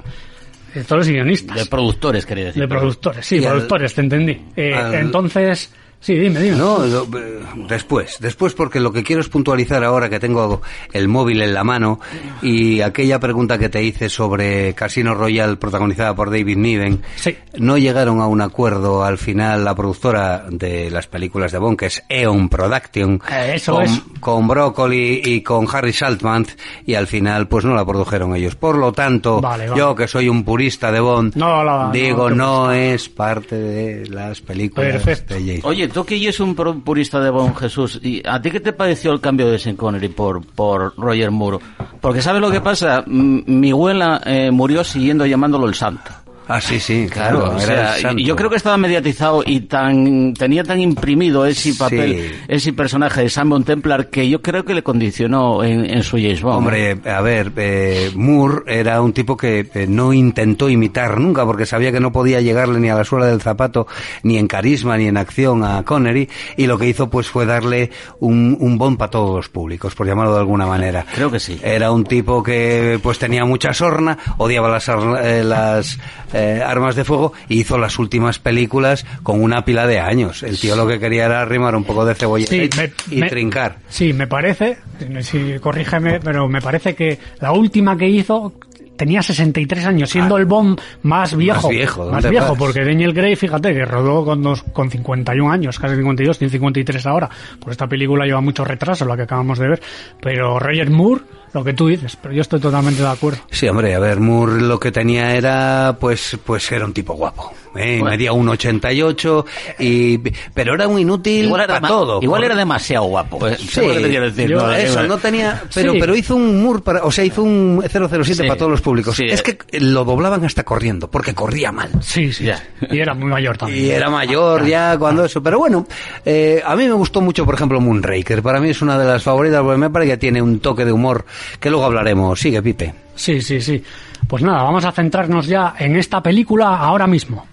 Todos 0.87 0.99
los 0.99 1.07
guionistas. 1.09 1.57
De 1.57 1.65
productores, 1.65 2.25
quería 2.25 2.45
decir. 2.45 2.61
De 2.61 2.67
productores, 2.69 3.25
sí, 3.25 3.37
Y 3.37 3.43
al- 3.45 3.53
productores, 3.53 3.93
te 3.95 4.01
entendí. 4.01 4.39
Eh, 4.55 4.73
al- 4.75 4.93
entonces, 4.93 5.73
sí, 5.99 6.15
dime, 6.15 6.39
dime. 6.41 6.57
No, 6.57 6.79
lo- 6.85 7.03
eh, 7.17 7.39
después, 7.67 8.17
después 8.19 8.53
porque 8.53 8.79
lo 8.79 8.91
que 8.91 9.03
quiero 9.03 9.21
es 9.21 9.29
puntualizar 9.29 9.83
ahora 9.83 10.09
que 10.09 10.19
tengo 10.19 10.61
el 10.93 11.07
móvil 11.07 11.41
en 11.41 11.53
la 11.53 11.63
mano 11.63 11.99
y 12.41 12.81
aquella 12.81 13.19
pregunta 13.19 13.57
que 13.57 13.69
te 13.69 13.83
hice 13.83 14.09
sobre 14.09 14.73
Casino 14.73 15.13
Royale 15.15 15.57
protagonizada 15.57 16.15
por 16.15 16.29
David 16.31 16.57
Niven, 16.57 17.01
Sí. 17.15 17.35
no 17.57 17.77
llegaron 17.77 18.21
a 18.21 18.27
un 18.27 18.41
acuerdo 18.41 19.03
al 19.03 19.17
final 19.17 19.63
la 19.65 19.75
productora 19.75 20.45
de 20.49 20.89
las 20.91 21.07
películas 21.07 21.51
de 21.51 21.57
Bond, 21.57 21.77
que 21.77 21.85
es 21.87 22.03
Eon 22.09 22.49
Production, 22.49 23.21
Eh, 23.31 23.53
eso 23.55 23.73
con, 23.73 23.83
es. 23.83 24.01
con 24.19 24.47
Broccoli 24.47 25.21
y 25.23 25.41
con 25.41 25.67
Harry 25.71 25.93
Saltman 25.93 26.45
y 26.85 26.95
al 26.95 27.07
final 27.07 27.47
pues 27.47 27.65
no 27.65 27.73
la 27.75 27.85
produjeron 27.85 28.35
ellos. 28.35 28.55
Por 28.55 28.77
lo 28.77 28.91
tanto, 28.93 29.41
Vale, 29.41 29.67
vale. 29.67 29.79
yo 29.79 29.95
que 29.95 30.07
soy 30.07 30.29
un 30.29 30.43
purista 30.43 30.91
de 30.91 30.99
Bond, 30.99 31.35
No 31.35 31.63
la- 31.63 31.89
digo 31.91 32.29
no 32.29 32.39
no 32.39 32.71
es 32.71 33.09
parte 33.09 33.55
de 33.55 34.07
las 34.07 34.39
películas 34.41 34.91
Perfecto. 35.03 35.33
de 35.33 35.39
James 35.41 35.65
Oye, 35.65 35.88
tú 35.89 36.03
que 36.03 36.27
es 36.27 36.39
un 36.39 36.55
purista 36.55 37.19
de 37.19 37.29
Bon 37.29 37.55
Jesús, 37.55 37.99
¿y 38.01 38.21
a 38.27 38.41
ti 38.41 38.51
qué 38.51 38.59
te 38.59 38.73
pareció 38.73 39.11
el 39.11 39.21
cambio 39.21 39.49
de 39.49 39.59
Sean 39.59 39.75
Connery 39.75 40.09
por, 40.09 40.45
por 40.45 40.93
Roger 40.97 41.31
Moore? 41.31 41.59
Porque 42.01 42.21
¿sabes 42.21 42.41
lo 42.41 42.51
que 42.51 42.61
pasa? 42.61 43.03
Mi 43.07 43.71
abuela 43.71 44.21
eh, 44.25 44.51
murió 44.51 44.83
siguiendo 44.83 45.25
llamándolo 45.25 45.67
el 45.67 45.75
santo. 45.75 46.11
Ah, 46.49 46.59
sí, 46.59 46.79
sí, 46.79 47.07
claro. 47.11 47.51
o 47.55 47.59
era 47.59 47.93
sea, 47.95 48.13
yo 48.17 48.35
creo 48.35 48.49
que 48.49 48.55
estaba 48.57 48.75
mediatizado 48.75 49.43
y 49.45 49.61
tan 49.61 50.33
tenía 50.33 50.63
tan 50.63 50.79
imprimido 50.81 51.45
ese 51.45 51.73
papel, 51.75 52.09
Sí. 52.29 52.35
ese 52.47 52.73
personaje 52.73 53.21
de 53.21 53.29
Simon 53.29 53.63
Templar 53.63 54.09
que 54.09 54.27
yo 54.27 54.41
creo 54.41 54.65
que 54.65 54.73
le 54.73 54.81
condicionó 54.83 55.63
en, 55.63 55.85
en 55.89 56.03
su 56.03 56.17
James 56.17 56.41
Bond. 56.41 56.57
Hombre, 56.57 56.97
a 57.05 57.21
ver, 57.21 57.51
eh, 57.55 58.11
Moore 58.15 58.63
era 58.67 59.01
un 59.01 59.13
tipo 59.13 59.37
que 59.37 59.69
eh, 59.73 59.85
no 59.87 60.11
intentó 60.11 60.69
imitar 60.69 61.19
nunca 61.19 61.45
porque 61.45 61.65
sabía 61.65 61.91
que 61.91 61.99
no 61.99 62.11
podía 62.11 62.41
llegarle 62.41 62.79
ni 62.79 62.89
a 62.89 62.95
la 62.95 63.03
suela 63.03 63.27
del 63.27 63.41
zapato, 63.41 63.87
ni 64.23 64.37
en 64.37 64.47
carisma, 64.47 64.97
ni 64.97 65.05
en 65.07 65.17
acción 65.17 65.63
a 65.63 65.83
Connery, 65.83 66.27
y 66.57 66.65
lo 66.67 66.77
que 66.77 66.87
hizo 66.87 67.09
pues 67.09 67.27
fue 67.27 67.45
darle 67.45 67.91
un, 68.19 68.57
un 68.59 68.77
Bond 68.77 68.97
para 68.97 69.11
todos 69.11 69.35
los 69.35 69.49
públicos, 69.49 69.93
por 69.95 70.07
llamarlo 70.07 70.33
de 70.33 70.39
alguna 70.39 70.65
manera. 70.65 71.05
Creo 71.13 71.29
que 71.29 71.39
sí. 71.39 71.59
Era 71.63 71.91
un 71.91 72.03
tipo 72.05 72.41
que 72.41 72.99
pues 73.03 73.19
tenía 73.19 73.45
mucha 73.45 73.73
sorna, 73.73 74.17
odiaba 74.37 74.69
las, 74.69 74.87
eh, 74.89 75.43
las, 75.43 75.99
eh, 76.39 76.57
eh, 76.57 76.63
armas 76.63 76.95
de 76.95 77.03
fuego, 77.03 77.33
y 77.47 77.59
hizo 77.59 77.77
las 77.77 77.99
últimas 77.99 78.39
películas 78.39 79.05
con 79.23 79.41
una 79.41 79.65
pila 79.65 79.85
de 79.87 79.99
años. 79.99 80.43
El 80.43 80.59
tío 80.59 80.75
lo 80.75 80.87
que 80.87 80.99
quería 80.99 81.25
era 81.25 81.41
arrimar 81.41 81.75
un 81.75 81.83
poco 81.83 82.05
de 82.05 82.15
cebolla 82.15 82.45
Sí, 82.47 82.69
y, 82.73 82.77
me- 82.77 82.91
y 83.15 83.19
me- 83.21 83.29
trincar. 83.29 83.77
Sí, 83.89 84.13
me 84.13 84.27
parece, 84.27 84.77
sí, 85.21 85.55
corrígeme, 85.61 86.19
pero 86.19 86.47
me 86.47 86.61
parece 86.61 86.95
que 86.95 87.19
la 87.39 87.51
última 87.51 87.97
que 87.97 88.07
hizo 88.07 88.53
tenía 88.97 89.21
63 89.23 89.85
años, 89.85 90.09
siendo 90.09 90.37
el 90.37 90.45
Bond 90.45 90.77
más 91.03 91.33
viejo. 91.35 91.67
Más 91.67 91.69
viejo, 91.71 92.01
¿dónde 92.03 92.21
Más 92.21 92.29
viejo, 92.29 92.55
porque 92.57 92.83
Daniel 92.83 93.13
Gray, 93.13 93.35
fíjate, 93.37 93.73
que 93.73 93.85
rodó 93.85 94.25
con, 94.25 94.41
dos, 94.43 94.61
con 94.73 94.91
51 94.91 95.49
años, 95.51 95.79
casi 95.79 95.95
52, 95.95 96.37
tiene 96.37 96.51
53 96.51 97.05
ahora. 97.05 97.29
Por 97.61 97.71
esta 97.71 97.87
película 97.87 98.25
lleva 98.25 98.41
mucho 98.41 98.65
retraso, 98.65 99.05
la 99.05 99.15
que 99.15 99.21
acabamos 99.23 99.57
de 99.57 99.69
ver. 99.69 99.81
Pero 100.21 100.59
Roger 100.59 100.89
Moore, 100.89 101.21
lo 101.53 101.63
que 101.63 101.73
tú 101.73 101.87
dices, 101.87 102.15
pero 102.21 102.33
yo 102.33 102.41
estoy 102.41 102.59
totalmente 102.59 103.01
de 103.01 103.07
acuerdo. 103.09 103.39
Sí, 103.51 103.67
hombre, 103.67 103.95
a 103.95 103.99
ver, 103.99 104.19
Moore 104.19 104.61
lo 104.61 104.79
que 104.79 104.91
tenía 104.91 105.35
era, 105.35 105.97
pues, 105.99 106.37
pues 106.45 106.71
era 106.71 106.85
un 106.85 106.93
tipo 106.93 107.13
guapo. 107.13 107.51
¿eh? 107.75 107.97
Bueno. 107.99 108.05
Medía 108.05 108.33
un 108.33 108.49
88, 108.49 109.45
y, 109.79 110.17
pero 110.53 110.73
era 110.73 110.87
un 110.87 110.99
inútil 110.99 111.45
Igual 111.45 111.61
era, 111.61 111.75
para 111.75 111.87
todo. 111.87 112.19
igual 112.21 112.41
por- 112.41 112.45
era 112.45 112.55
demasiado 112.55 113.05
guapo. 113.05 113.37
Pues, 113.39 113.59
¿Sabes 113.71 113.89
lo 113.89 113.95
que 113.95 114.01
te 114.03 114.09
quiero 114.09 114.25
decir? 114.25 114.49
yo- 114.49 114.57
No, 114.61 114.71
Eso, 114.73 115.03
no 115.03 115.17
tenía, 115.19 115.63
pero, 115.73 115.93
Sí. 115.93 115.99
pero 115.99 116.15
hizo 116.15 116.35
un 116.35 116.63
Moore 116.63 116.81
para, 116.81 117.03
o 117.03 117.11
sea, 117.11 117.23
hizo 117.23 117.43
un 117.43 117.81
007 117.87 118.41
Sí. 118.43 118.47
para 118.47 118.57
todos 118.57 118.71
los 118.71 118.81
públicos. 118.81 119.15
Sí. 119.15 119.25
Es 119.25 119.41
que 119.43 119.57
lo 119.79 120.03
doblaban 120.03 120.43
hasta 120.45 120.63
corriendo, 120.63 121.09
porque 121.11 121.33
corría 121.35 121.71
mal. 121.71 121.89
Sí, 122.01 122.33
sí. 122.33 122.45
Ya. 122.45 122.57
sí. 122.79 122.87
Y 122.91 122.99
era 122.99 123.13
muy 123.13 123.29
mayor 123.29 123.57
también. 123.57 123.85
Y 123.85 123.89
era 123.91 124.09
mayor 124.09 124.65
ya 124.65 124.97
cuando 124.97 125.23
eso. 125.25 125.41
Pero 125.43 125.59
bueno, 125.59 125.85
eh, 126.25 126.61
a 126.65 126.75
mí 126.75 126.85
me 126.85 126.93
gustó 126.93 127.21
mucho, 127.21 127.45
por 127.45 127.53
ejemplo, 127.55 127.79
Moonraker. 127.79 128.41
Para 128.41 128.59
mí 128.59 128.69
es 128.69 128.81
una 128.81 128.97
de 128.97 129.05
las 129.05 129.21
favoritas, 129.23 129.61
porque 129.61 129.77
me 129.77 129.89
parece 129.91 130.11
que 130.13 130.17
tiene 130.17 130.41
un 130.41 130.59
toque 130.59 130.85
de 130.85 130.91
humor 130.91 131.23
que 131.59 131.69
luego 131.69 131.85
hablaremos. 131.85 132.39
Sigue, 132.39 132.61
Pipe. 132.61 132.93
Sí, 133.15 133.41
sí, 133.41 133.59
sí. 133.61 133.83
Pues 134.27 134.43
nada, 134.43 134.63
vamos 134.63 134.85
a 134.85 134.91
centrarnos 134.91 135.47
ya 135.47 135.75
en 135.77 135.95
esta 135.95 136.21
película 136.21 136.77
ahora 136.77 137.07
mismo. 137.07 137.45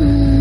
Mm. 0.00 0.38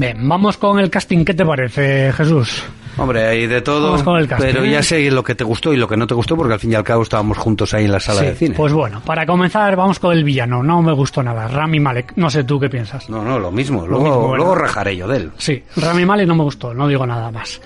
Bien, 0.00 0.26
vamos 0.26 0.56
con 0.56 0.78
el 0.78 0.88
casting. 0.88 1.26
¿Qué 1.26 1.34
te 1.34 1.44
parece, 1.44 2.10
Jesús? 2.14 2.64
Hombre, 3.00 3.26
hay 3.26 3.46
de 3.46 3.62
todo, 3.62 3.86
Vamos 3.86 4.02
con 4.02 4.18
el 4.18 4.28
casting, 4.28 4.46
pero 4.46 4.64
ya 4.64 4.82
sé 4.82 5.10
lo 5.10 5.24
que 5.24 5.34
te 5.34 5.42
gustó 5.42 5.72
y 5.72 5.76
lo 5.76 5.88
que 5.88 5.96
no 5.96 6.06
te 6.06 6.14
gustó, 6.14 6.36
porque 6.36 6.54
al 6.54 6.60
fin 6.60 6.72
y 6.72 6.74
al 6.74 6.84
cabo 6.84 7.02
estábamos 7.02 7.38
juntos 7.38 7.72
ahí 7.74 7.86
en 7.86 7.92
la 7.92 8.00
sala 8.00 8.20
Sí, 8.20 8.26
de 8.26 8.34
cine. 8.34 8.54
Pues 8.54 8.72
bueno, 8.72 9.00
para 9.04 9.24
comenzar 9.26 9.74
vamos 9.76 9.98
con 9.98 10.12
el 10.12 10.22
villano. 10.22 10.62
No 10.62 10.82
me 10.82 10.92
gustó 10.92 11.22
nada. 11.22 11.48
Rami 11.48 11.80
Malek. 11.80 12.12
No 12.16 12.28
sé 12.28 12.44
tú 12.44 12.60
qué 12.60 12.68
piensas. 12.68 13.08
No, 13.08 13.24
no, 13.24 13.38
lo 13.38 13.50
mismo. 13.50 13.86
Luego, 13.86 14.04
mismo, 14.04 14.20
bueno. 14.20 14.36
luego 14.36 14.54
rajaré 14.54 14.96
yo 14.96 15.08
de 15.08 15.16
él. 15.16 15.32
Sí, 15.38 15.62
Rami 15.76 16.04
Malek 16.04 16.28
no 16.28 16.34
me 16.34 16.44
gustó. 16.44 16.74
No 16.74 16.86
digo 16.86 17.06
nada 17.06 17.30
más. 17.30 17.60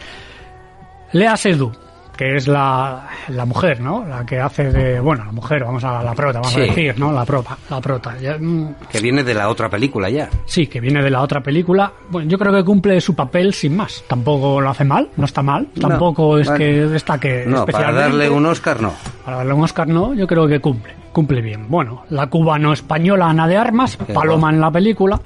Lea 1.12 1.36
Seydoux, 1.36 1.72
que 2.16 2.36
es 2.36 2.46
la, 2.46 3.08
la 3.28 3.44
mujer, 3.44 3.80
¿no? 3.80 4.04
La 4.06 4.24
que 4.24 4.38
hace 4.40 4.70
de... 4.70 5.00
Bueno, 5.00 5.24
la 5.24 5.32
mujer, 5.32 5.64
vamos 5.64 5.82
a 5.84 6.02
la 6.02 6.14
prota, 6.14 6.38
vamos 6.40 6.52
Sí. 6.54 6.60
a 6.60 6.64
decir, 6.64 6.98
¿no? 6.98 7.12
La 7.12 7.24
prota. 7.24 7.56
La 7.70 7.80
prota. 7.80 8.14
Mm, 8.38 8.66
Que 8.90 9.00
viene 9.00 9.24
de 9.24 9.34
la 9.34 9.48
otra 9.48 9.68
película 9.68 10.08
ya. 10.10 10.28
Sí, 10.46 10.66
que 10.68 10.80
viene 10.80 11.02
de 11.02 11.10
la 11.10 11.22
otra 11.22 11.40
película. 11.42 11.92
Bueno, 12.10 12.28
yo 12.30 12.38
creo 12.38 12.52
que 12.52 12.62
cumple 12.64 13.00
su 13.00 13.14
papel 13.16 13.52
sin 13.52 13.76
más. 13.76 14.04
Tampoco 14.06 14.60
lo 14.60 14.70
hace 14.70 14.84
mal, 14.84 15.08
no 15.16 15.24
está 15.24 15.42
mal. 15.42 15.68
No, 15.74 15.88
Tampoco 15.88 16.38
es 16.38 16.48
que 16.50 16.86
destaque 16.86 17.44
No, 17.46 17.66
para 17.66 17.90
darle 17.92 18.30
un 18.30 18.46
Oscar 18.46 18.80
no. 18.80 18.92
Para 19.24 19.38
darle 19.38 19.52
un 19.54 19.62
Oscar 19.64 19.88
no, 19.88 20.14
yo 20.14 20.26
creo 20.26 20.46
que 20.46 20.60
cumple. 20.60 20.94
Cumple 21.12 21.40
bien. 21.42 21.66
Bueno, 21.68 22.04
la 22.10 22.26
cubano-española 22.28 23.28
Ana 23.30 23.46
de 23.48 23.56
Armas, 23.56 23.96
Paloma 23.96 24.50
en 24.50 24.60
la 24.60 24.70
película. 24.70 25.20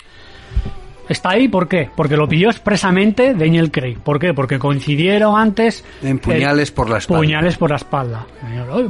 Está 1.08 1.30
ahí, 1.30 1.48
¿por 1.48 1.66
qué? 1.68 1.88
Porque 1.96 2.16
lo 2.16 2.28
pidió 2.28 2.50
expresamente 2.50 3.32
Daniel 3.34 3.70
Craig. 3.70 3.96
¿Por 3.98 4.18
qué? 4.18 4.34
Porque 4.34 4.58
coincidieron 4.58 5.38
antes... 5.38 5.84
En 6.02 6.18
Puñales 6.18 6.68
el- 6.68 6.74
por 6.74 6.90
la 6.90 6.98
espalda. 6.98 7.20
Puñales 7.20 7.56
por 7.56 7.70
la 7.70 7.76
espalda. 7.76 8.26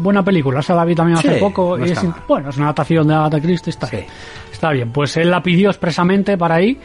Buena 0.00 0.24
película, 0.24 0.60
esa 0.60 0.74
la 0.74 0.84
vi 0.84 0.94
también 0.94 1.18
hace 1.18 1.34
Sí, 1.34 1.40
poco. 1.40 1.78
no 1.78 1.86
y 1.86 1.90
es, 1.90 2.00
bueno, 2.26 2.50
es 2.50 2.56
una 2.56 2.66
adaptación 2.66 3.06
de 3.06 3.14
Agatha 3.14 3.40
Christie, 3.40 3.70
está 3.70 3.86
Sí. 3.86 3.96
bien. 3.96 4.08
Está 4.52 4.70
bien, 4.72 4.90
pues 4.90 5.16
él 5.16 5.30
la 5.30 5.40
pidió 5.42 5.68
expresamente 5.70 6.36
para 6.36 6.56
ahí 6.56 6.76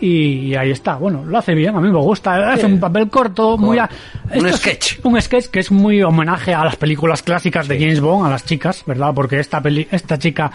y, 0.00 0.08
y 0.50 0.54
ahí 0.54 0.70
está. 0.70 0.94
Bueno, 0.94 1.24
lo 1.24 1.36
hace 1.38 1.54
bien, 1.54 1.74
a 1.74 1.80
mí 1.80 1.90
me 1.90 1.98
gusta. 1.98 2.52
Hace 2.52 2.66
un 2.66 2.78
papel 2.78 3.08
corto, 3.10 3.58
muy... 3.58 3.78
a- 3.78 3.90
Un 4.32 4.46
es 4.46 4.56
sketch. 4.56 5.00
Un 5.02 5.20
sketch 5.20 5.46
que 5.46 5.58
es 5.58 5.72
muy 5.72 6.00
homenaje 6.02 6.54
a 6.54 6.64
las 6.64 6.76
películas 6.76 7.22
clásicas 7.24 7.66
de 7.66 7.80
James 7.80 8.00
Bond, 8.00 8.26
a 8.26 8.30
las 8.30 8.44
chicas, 8.44 8.84
¿verdad? 8.86 9.12
Porque 9.12 9.40
esta, 9.40 9.60
peli 9.60 9.88
esta 9.90 10.16
chica... 10.18 10.52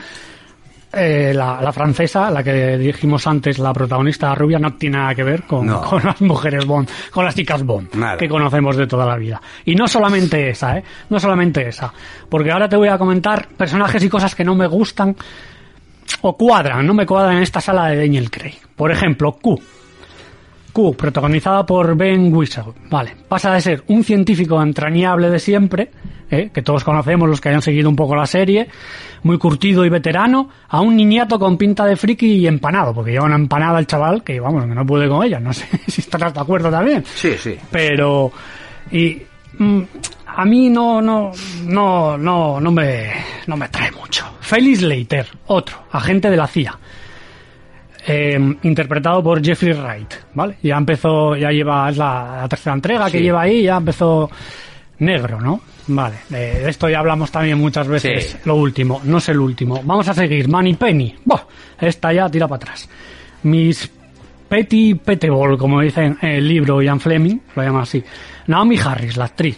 eh, 0.94 1.34
la, 1.34 1.60
la 1.62 1.72
francesa, 1.74 2.30
la 2.30 2.44
que 2.44 2.78
dijimos 2.78 3.26
antes, 3.28 3.58
la 3.60 3.74
protagonista 3.74 4.30
la 4.30 4.36
rubia, 4.36 4.60
no 4.60 4.74
tiene 4.76 4.98
nada 4.98 5.16
que 5.16 5.24
ver 5.24 5.44
con, 5.44 5.66
No. 5.66 5.82
con 5.82 6.04
las 6.04 6.22
mujeres 6.22 6.66
Bond, 6.66 6.90
con 7.12 7.26
las 7.26 7.36
chicas 7.36 7.64
Bond, 7.64 7.94
Nada. 7.96 8.18
que 8.18 8.28
conocemos 8.30 8.78
de 8.78 8.88
toda 8.88 9.06
la 9.06 9.16
vida. 9.18 9.42
Y 9.66 9.76
no 9.76 9.88
solamente 9.88 10.50
esa, 10.50 10.78
¿eh? 10.78 10.84
No 11.10 11.20
solamente 11.20 11.68
esa. 11.68 11.92
Porque 12.30 12.52
ahora 12.52 12.70
te 12.70 12.76
voy 12.78 12.88
a 12.90 12.98
comentar 12.98 13.48
personajes 13.50 14.04
y 14.04 14.10
cosas 14.10 14.36
que 14.36 14.44
no 14.44 14.56
me 14.56 14.68
gustan 14.68 15.16
o 16.22 16.38
cuadran, 16.38 16.86
no 16.86 16.94
me 16.94 17.06
cuadran 17.06 17.38
en 17.38 17.44
esta 17.44 17.60
sala 17.62 17.88
de 17.88 17.98
Daniel 17.98 18.30
Craig. 18.30 18.56
Por 18.76 18.92
ejemplo, 18.92 19.32
Q. 19.34 19.60
Q, 20.74 20.96
protagonizada 20.98 21.66
por 21.66 21.96
Ben 21.96 22.34
Whistle. 22.34 22.74
Vale, 22.90 23.16
pasa 23.28 23.54
de 23.54 23.62
ser 23.62 23.84
un 23.88 24.04
científico 24.04 24.62
entrañable 24.62 25.30
de 25.30 25.40
siempre, 25.40 25.92
¿eh? 26.32 26.50
que 26.52 26.62
todos 26.64 26.84
conocemos 26.84 27.30
los 27.30 27.40
que 27.40 27.50
hayan 27.50 27.62
seguido 27.62 27.88
un 27.90 27.96
poco 27.96 28.16
la 28.16 28.26
serie, 28.26 28.68
muy 29.22 29.38
curtido 29.38 29.86
y 29.86 29.90
veterano, 29.90 30.50
a 30.68 30.82
un 30.82 30.96
niñato 30.96 31.38
con 31.40 31.58
pinta 31.58 31.86
de 31.86 31.96
friki 31.96 32.26
y 32.34 32.48
empanado, 32.48 32.94
porque 32.94 33.12
lleva 33.12 33.26
una 33.26 33.36
empanada 33.36 33.78
el 33.80 33.86
chaval 33.88 34.24
que, 34.24 34.40
vamos, 34.40 34.66
que 34.66 34.74
no 34.74 34.86
puede 34.86 35.08
con 35.08 35.24
ella. 35.24 35.40
No 35.40 35.54
sé 35.54 35.66
si 35.88 36.02
estarás 36.02 36.34
de 36.34 36.40
acuerdo 36.42 36.70
también 36.72 37.04
Sí, 37.06 37.36
sí. 37.38 37.56
pero 37.72 38.32
y 38.92 39.22
mm, 39.60 39.82
a 40.36 40.44
mí 40.46 40.70
no 40.70 41.02
no 41.02 41.32
no 41.66 42.18
no 42.18 42.60
no 42.60 42.72
me 42.72 43.12
no 43.48 43.56
me 43.56 43.70
trae 43.70 43.92
mucho 43.92 44.26
Felix 44.42 44.82
Leiter 44.82 45.28
otro 45.48 45.78
agente 45.92 46.30
de 46.32 46.36
la 46.38 46.48
CIA 46.48 46.78
eh, 48.08 48.40
interpretado 48.64 49.24
por 49.24 49.44
Jeffrey 49.44 49.74
Wright 49.74 50.14
vale 50.34 50.56
ya 50.62 50.78
empezó 50.78 51.36
ya 51.36 51.52
lleva 51.52 51.90
es 51.90 51.98
la, 51.98 52.40
la 52.42 52.50
tercera 52.50 52.74
entrega 52.76 53.10
que 53.10 53.22
lleva 53.22 53.42
ahí 53.42 53.64
ya 53.64 53.78
empezó 53.78 54.30
negro 55.00 55.40
no 55.42 55.62
vale 55.88 56.16
de, 56.30 56.70
esto 56.70 56.88
ya 56.90 57.00
hablamos 57.00 57.32
también 57.32 57.58
muchas 57.58 57.88
veces 57.88 58.26
Sí. 58.32 58.38
lo 58.46 58.56
último 58.56 59.02
no 59.04 59.18
es 59.18 59.30
el 59.30 59.40
último. 59.40 59.82
Vamos 59.84 60.08
a 60.08 60.14
seguir 60.14 60.48
Manny 60.48 60.76
Penny. 60.76 61.16
Buah, 61.26 61.42
esta 61.80 62.14
ya 62.14 62.30
tira 62.30 62.48
para 62.48 62.58
atrás. 62.58 62.88
Mis 63.44 63.92
Petty 64.48 64.94
Petebol, 64.96 65.58
como 65.58 65.82
dicen 65.82 66.18
en 66.22 66.30
el 66.30 66.48
libro 66.48 66.82
Ian 66.82 67.00
Fleming, 67.00 67.38
lo 67.56 67.64
llama 67.64 67.82
así. 67.82 68.02
Naomi 68.48 68.78
Harris, 68.78 69.18
la 69.18 69.26
actriz, 69.26 69.58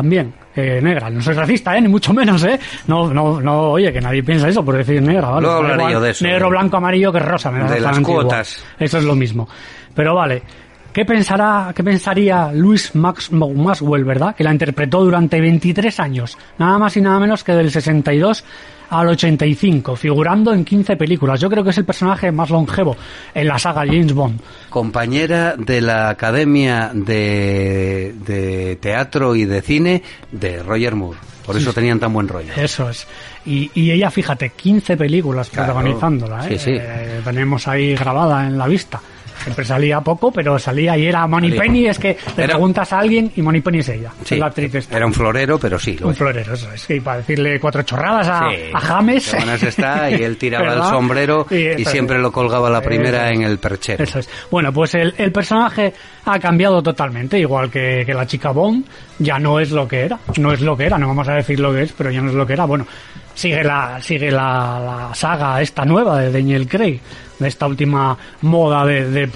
también, 0.00 0.32
eh, 0.56 0.80
negra. 0.82 1.10
No 1.10 1.20
soy 1.20 1.34
racista, 1.34 1.76
¿eh? 1.76 1.80
Ni 1.82 1.88
mucho 1.88 2.14
menos, 2.14 2.42
¿eh? 2.44 2.58
No, 2.86 3.12
no, 3.12 3.38
no, 3.38 3.72
oye, 3.72 3.92
que 3.92 4.00
nadie 4.00 4.22
piensa 4.22 4.48
eso 4.48 4.64
por 4.64 4.74
decir 4.74 5.02
negra, 5.02 5.28
¿vale? 5.28 5.46
Da 5.46 5.56
hablaré 5.56 5.92
yo 5.92 6.00
de 6.00 6.10
eso, 6.12 6.24
Negro, 6.24 6.48
blanco, 6.48 6.78
amarillo, 6.78 7.12
que 7.12 7.18
rosa. 7.18 7.50
Me 7.50 7.60
da 7.60 7.70
de 7.70 7.80
las 7.80 8.00
cuotas. 8.00 8.64
Eso 8.78 8.96
es 8.96 9.04
lo 9.04 9.14
mismo. 9.14 9.46
Pero 9.94 10.14
vale, 10.14 10.42
¿qué 10.92 11.04
pensará, 11.04 11.72
qué 11.74 11.82
pensaría 11.84 12.50
Louis 12.52 12.94
Max 12.94 13.30
Maxwell, 13.32 14.04
verdad? 14.04 14.34
Que 14.34 14.44
la 14.44 14.52
interpretó 14.52 15.02
durante 15.04 15.40
23 15.40 16.00
años, 16.00 16.36
nada 16.58 16.78
más 16.78 16.96
y 16.96 17.00
nada 17.00 17.18
menos 17.20 17.44
que 17.44 17.52
del 17.52 17.70
62 17.70 18.44
al 18.90 19.06
85, 19.08 19.94
figurando 19.94 20.52
en 20.52 20.64
15 20.64 20.96
películas. 20.96 21.38
Yo 21.40 21.48
creo 21.48 21.62
que 21.62 21.70
es 21.70 21.78
el 21.78 21.84
personaje 21.84 22.32
más 22.32 22.50
longevo 22.50 22.96
en 23.32 23.46
la 23.46 23.56
saga 23.56 23.82
James 23.86 24.12
Bond. 24.12 24.40
Compañera 24.68 25.54
de 25.56 25.80
la 25.80 26.08
Academia 26.08 26.90
de, 26.92 28.14
de 28.26 28.76
Teatro 28.80 29.36
y 29.36 29.44
de 29.44 29.62
Cine 29.62 30.02
de 30.32 30.60
Roger 30.62 30.96
Moore. 30.96 31.18
Por 31.46 31.56
eso 31.56 31.72
tenían 31.72 31.98
tan 31.98 32.12
buen 32.12 32.28
rollo. 32.28 32.52
Eso 32.56 32.90
es. 32.90 33.06
Y, 33.46 33.70
y 33.74 33.90
ella, 33.90 34.10
fíjate, 34.10 34.50
15 34.50 34.96
películas 34.96 35.50
Claro. 35.50 35.72
protagonizándola. 35.74 36.46
¿eh? 36.48 36.58
Sí, 36.58 36.64
sí. 36.64 36.70
Eh, 36.74 37.20
tenemos 37.24 37.66
ahí 37.66 37.94
grabada 37.96 38.46
en 38.46 38.56
la 38.58 38.66
vista. 38.68 39.00
Siempre 39.42 39.64
salía 39.64 40.00
poco, 40.00 40.30
pero 40.30 40.58
salía 40.58 40.96
y 40.98 41.06
era 41.06 41.26
Money 41.26 41.50
Salía. 41.50 41.62
Penny. 41.62 41.86
Es 41.86 41.98
que 41.98 42.16
le 42.36 42.44
Era- 42.44 42.54
preguntas 42.54 42.92
a 42.92 42.98
alguien 42.98 43.32
y 43.36 43.42
Money 43.42 43.60
Penny 43.62 43.78
es 43.78 43.88
ella. 43.88 44.12
Sí, 44.24 44.34
es 44.34 44.40
la 44.40 44.46
actriz 44.46 44.74
esta. 44.74 44.96
era 44.96 45.06
un 45.06 45.14
florero, 45.14 45.58
pero 45.58 45.78
sí. 45.78 45.96
lo 45.98 46.06
un 46.08 46.12
es. 46.12 46.18
florero, 46.18 46.54
eso 46.54 46.70
es. 46.72 46.90
Y 46.90 47.00
para 47.00 47.18
decirle 47.18 47.58
cuatro 47.58 47.82
chorradas 47.82 48.28
a, 48.28 48.50
Sí. 48.50 48.56
a 48.74 48.80
James. 48.80 49.34
Buenas 49.34 49.62
está, 49.62 50.10
y 50.10 50.22
él 50.22 50.36
tiraba 50.36 50.74
el 50.74 50.82
sombrero 50.90 51.46
y, 51.50 51.84
siempre 51.84 52.16
es. 52.16 52.22
lo 52.22 52.30
colgaba 52.32 52.68
la 52.70 52.80
primera 52.82 53.30
en 53.30 53.42
el 53.42 53.58
perchero. 53.58 54.04
Eso 54.04 54.18
es. 54.18 54.28
Bueno, 54.50 54.72
pues 54.72 54.94
el, 54.94 55.14
el 55.16 55.32
personaje 55.32 55.92
ha 56.26 56.38
cambiado 56.38 56.82
totalmente, 56.82 57.38
igual 57.38 57.70
que, 57.70 58.02
que 58.04 58.12
la 58.14 58.26
chica 58.26 58.50
Bond, 58.50 58.84
ya 59.18 59.38
no 59.38 59.58
es 59.58 59.70
lo 59.70 59.88
que 59.88 60.00
era. 60.02 60.18
No 60.38 60.52
es 60.52 60.60
lo 60.60 60.76
que 60.76 60.84
era, 60.84 60.98
no 60.98 61.08
vamos 61.08 61.28
a 61.28 61.34
decir 61.34 61.58
lo 61.60 61.72
que 61.72 61.82
es, 61.82 61.92
pero 61.92 62.10
ya 62.10 62.20
no 62.20 62.28
es 62.28 62.34
lo 62.34 62.46
que 62.46 62.52
era. 62.52 62.66
Bueno, 62.66 62.86
sigue 63.34 63.64
la, 63.64 64.00
sigue 64.02 64.30
la, 64.30 64.80
la 65.08 65.14
saga 65.14 65.60
esta 65.62 65.84
nueva 65.84 66.20
de 66.20 66.30
Daniel 66.30 66.68
Craig, 66.68 67.00
de 67.40 67.48
esta 67.48 67.66
última 67.66 68.16
moda 68.42 68.84
de, 68.86 69.10
de- 69.10 69.30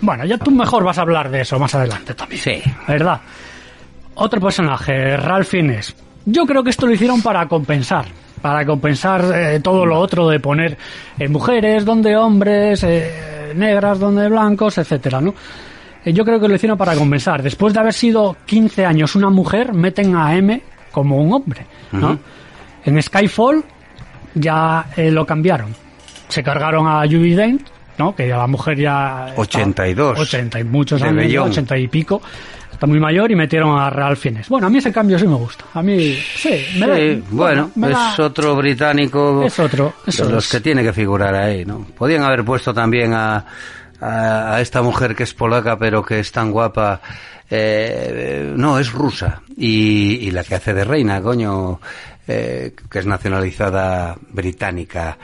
Bueno, 0.00 0.24
ya 0.24 0.38
tú 0.38 0.50
mejor 0.50 0.82
vas 0.84 0.96
a 0.96 1.02
hablar 1.02 1.30
de 1.30 1.42
eso 1.42 1.58
más 1.58 1.74
adelante 1.74 2.14
también. 2.14 2.40
Sí. 2.40 2.62
¿Verdad? 2.88 3.20
Otro 4.14 4.40
personaje, 4.40 5.16
Ralph 5.16 5.48
Fiennes. 5.48 5.94
Yo 6.24 6.46
creo 6.46 6.62
que 6.64 6.70
esto 6.70 6.86
lo 6.86 6.92
hicieron 6.94 7.20
para 7.20 7.46
compensar. 7.46 8.06
Para 8.40 8.64
compensar 8.64 9.24
eh, 9.34 9.60
todo 9.60 9.84
lo 9.86 9.98
otro 9.98 10.28
de 10.28 10.38
poner 10.40 10.76
eh, 11.18 11.28
mujeres 11.28 11.84
donde 11.84 12.16
hombres, 12.16 12.82
eh, 12.84 13.52
negras 13.54 13.98
donde 13.98 14.28
blancos, 14.28 14.78
etcétera, 14.78 15.20
¿no? 15.20 15.34
yo 16.06 16.22
creo 16.22 16.38
que 16.38 16.48
lo 16.48 16.54
hicieron 16.54 16.76
para 16.76 16.94
compensar. 16.94 17.42
Después 17.42 17.72
de 17.72 17.80
haber 17.80 17.94
sido 17.94 18.36
15 18.44 18.84
años 18.84 19.14
una 19.16 19.30
mujer, 19.30 19.72
meten 19.72 20.14
a 20.14 20.36
M 20.36 20.60
como 20.92 21.16
un 21.16 21.32
hombre, 21.32 21.66
¿no? 21.92 22.18
En 22.84 23.02
Skyfall 23.02 23.64
ya 24.34 24.84
lo 24.96 25.24
cambiaron. 25.24 25.74
Se 26.34 26.42
cargaron 26.42 26.86
a 26.88 27.02
Judy 27.02 27.34
Dent, 27.34 27.62
¿no? 27.98 28.14
Que 28.14 28.26
ya 28.28 28.36
la 28.38 28.46
mujer 28.48 28.76
ya... 28.78 29.26
estaba- 29.28 29.42
82. 29.42 30.18
80 30.18 30.60
y 30.60 30.64
muchos 30.64 31.00
De 31.00 31.06
años, 31.08 31.16
Bellón. 31.18 31.48
80 31.50 31.78
y 31.78 31.88
pico. 31.88 32.20
Está 32.72 32.86
muy 32.88 32.98
mayor 32.98 33.30
y 33.30 33.36
metieron 33.36 33.78
a 33.78 34.16
Fines. 34.16 34.48
Bueno, 34.48 34.66
a 34.66 34.70
mí 34.70 34.78
ese 34.78 34.92
cambio 34.92 35.16
sí 35.16 35.28
me 35.28 35.36
gusta. 35.36 35.64
A 35.74 35.80
mí, 35.80 36.12
sí, 36.36 36.66
me 36.76 36.86
da- 36.88 36.96
Sí, 36.96 37.22
bueno, 37.30 37.70
me 37.76 37.88
da- 37.90 38.12
es 38.12 38.18
otro 38.18 38.56
británico 38.56 39.44
Es 39.44 39.56
otro, 39.60 39.94
eso 40.04 40.26
de 40.26 40.32
los 40.32 40.44
es. 40.46 40.50
que 40.50 40.60
tiene 40.60 40.82
que 40.82 40.92
figurar 40.92 41.34
ahí, 41.36 41.64
¿no? 41.64 41.86
Podían 41.96 42.24
haber 42.24 42.44
puesto 42.44 42.74
también 42.74 43.14
a, 43.14 43.44
a, 44.00 44.54
a 44.56 44.60
esta 44.60 44.82
mujer 44.82 45.14
que 45.14 45.22
es 45.22 45.32
polaca 45.34 45.78
pero 45.78 46.02
que 46.04 46.18
es 46.18 46.32
tan 46.32 46.50
guapa. 46.50 47.00
eh, 47.48 48.52
no, 48.56 48.78
es 48.80 48.90
rusa. 48.92 49.40
Y, 49.56 50.16
y 50.26 50.30
la 50.32 50.42
que 50.42 50.56
hace 50.56 50.74
de 50.74 50.82
reina, 50.84 51.22
coño, 51.22 51.80
eh, 52.26 52.74
que 52.90 52.98
es 52.98 53.06
nacionalizada 53.06 54.16
británica. 54.32 55.16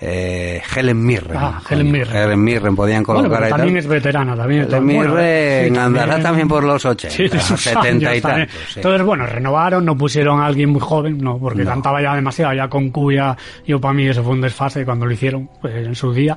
Eh, 0.00 0.62
Helen 0.76 1.04
Mirren. 1.04 1.36
Ah. 1.36 1.60
Helen 1.68 1.90
Mirren. 1.90 2.16
Helen 2.16 2.44
Mirren, 2.44 2.76
podían 2.76 3.02
Bueno, 3.02 3.22
colocar 3.22 3.42
ahí 3.44 3.50
también 3.50 3.70
tal. 3.74 3.78
es 3.78 3.86
veterana, 3.88 4.36
también. 4.36 4.62
Helen 4.62 4.86
bueno, 4.86 5.00
Mirren 5.14 5.74
sí, 5.74 5.80
andará 5.80 6.20
también 6.22 6.46
por 6.46 6.62
los 6.62 6.84
80, 6.84 7.16
Sí, 7.16 7.28
de 7.28 7.40
sus 7.40 7.60
70 7.60 8.14
y 8.14 8.20
tantos, 8.20 8.54
sí. 8.68 8.72
Entonces, 8.76 9.02
bueno, 9.04 9.26
renovaron, 9.26 9.84
no 9.84 9.96
pusieron 9.96 10.40
a 10.40 10.46
alguien 10.46 10.70
muy 10.70 10.80
joven, 10.80 11.18
no, 11.18 11.38
porque 11.38 11.64
No. 11.64 11.70
cantaba 11.70 12.00
ya 12.00 12.14
demasiado, 12.14 12.54
ya 12.54 12.68
con 12.68 12.90
Cuya, 12.90 13.36
yo 13.66 13.80
para 13.80 13.92
mí 13.94 14.06
eso 14.06 14.22
fue 14.22 14.34
un 14.34 14.40
desfase 14.40 14.84
cuando 14.84 15.04
lo 15.04 15.12
hicieron 15.12 15.50
pues, 15.60 15.74
en 15.86 15.94
su 15.96 16.12
día 16.12 16.36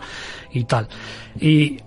y 0.54 0.64
tal. 0.64 0.88
Y 1.40 1.78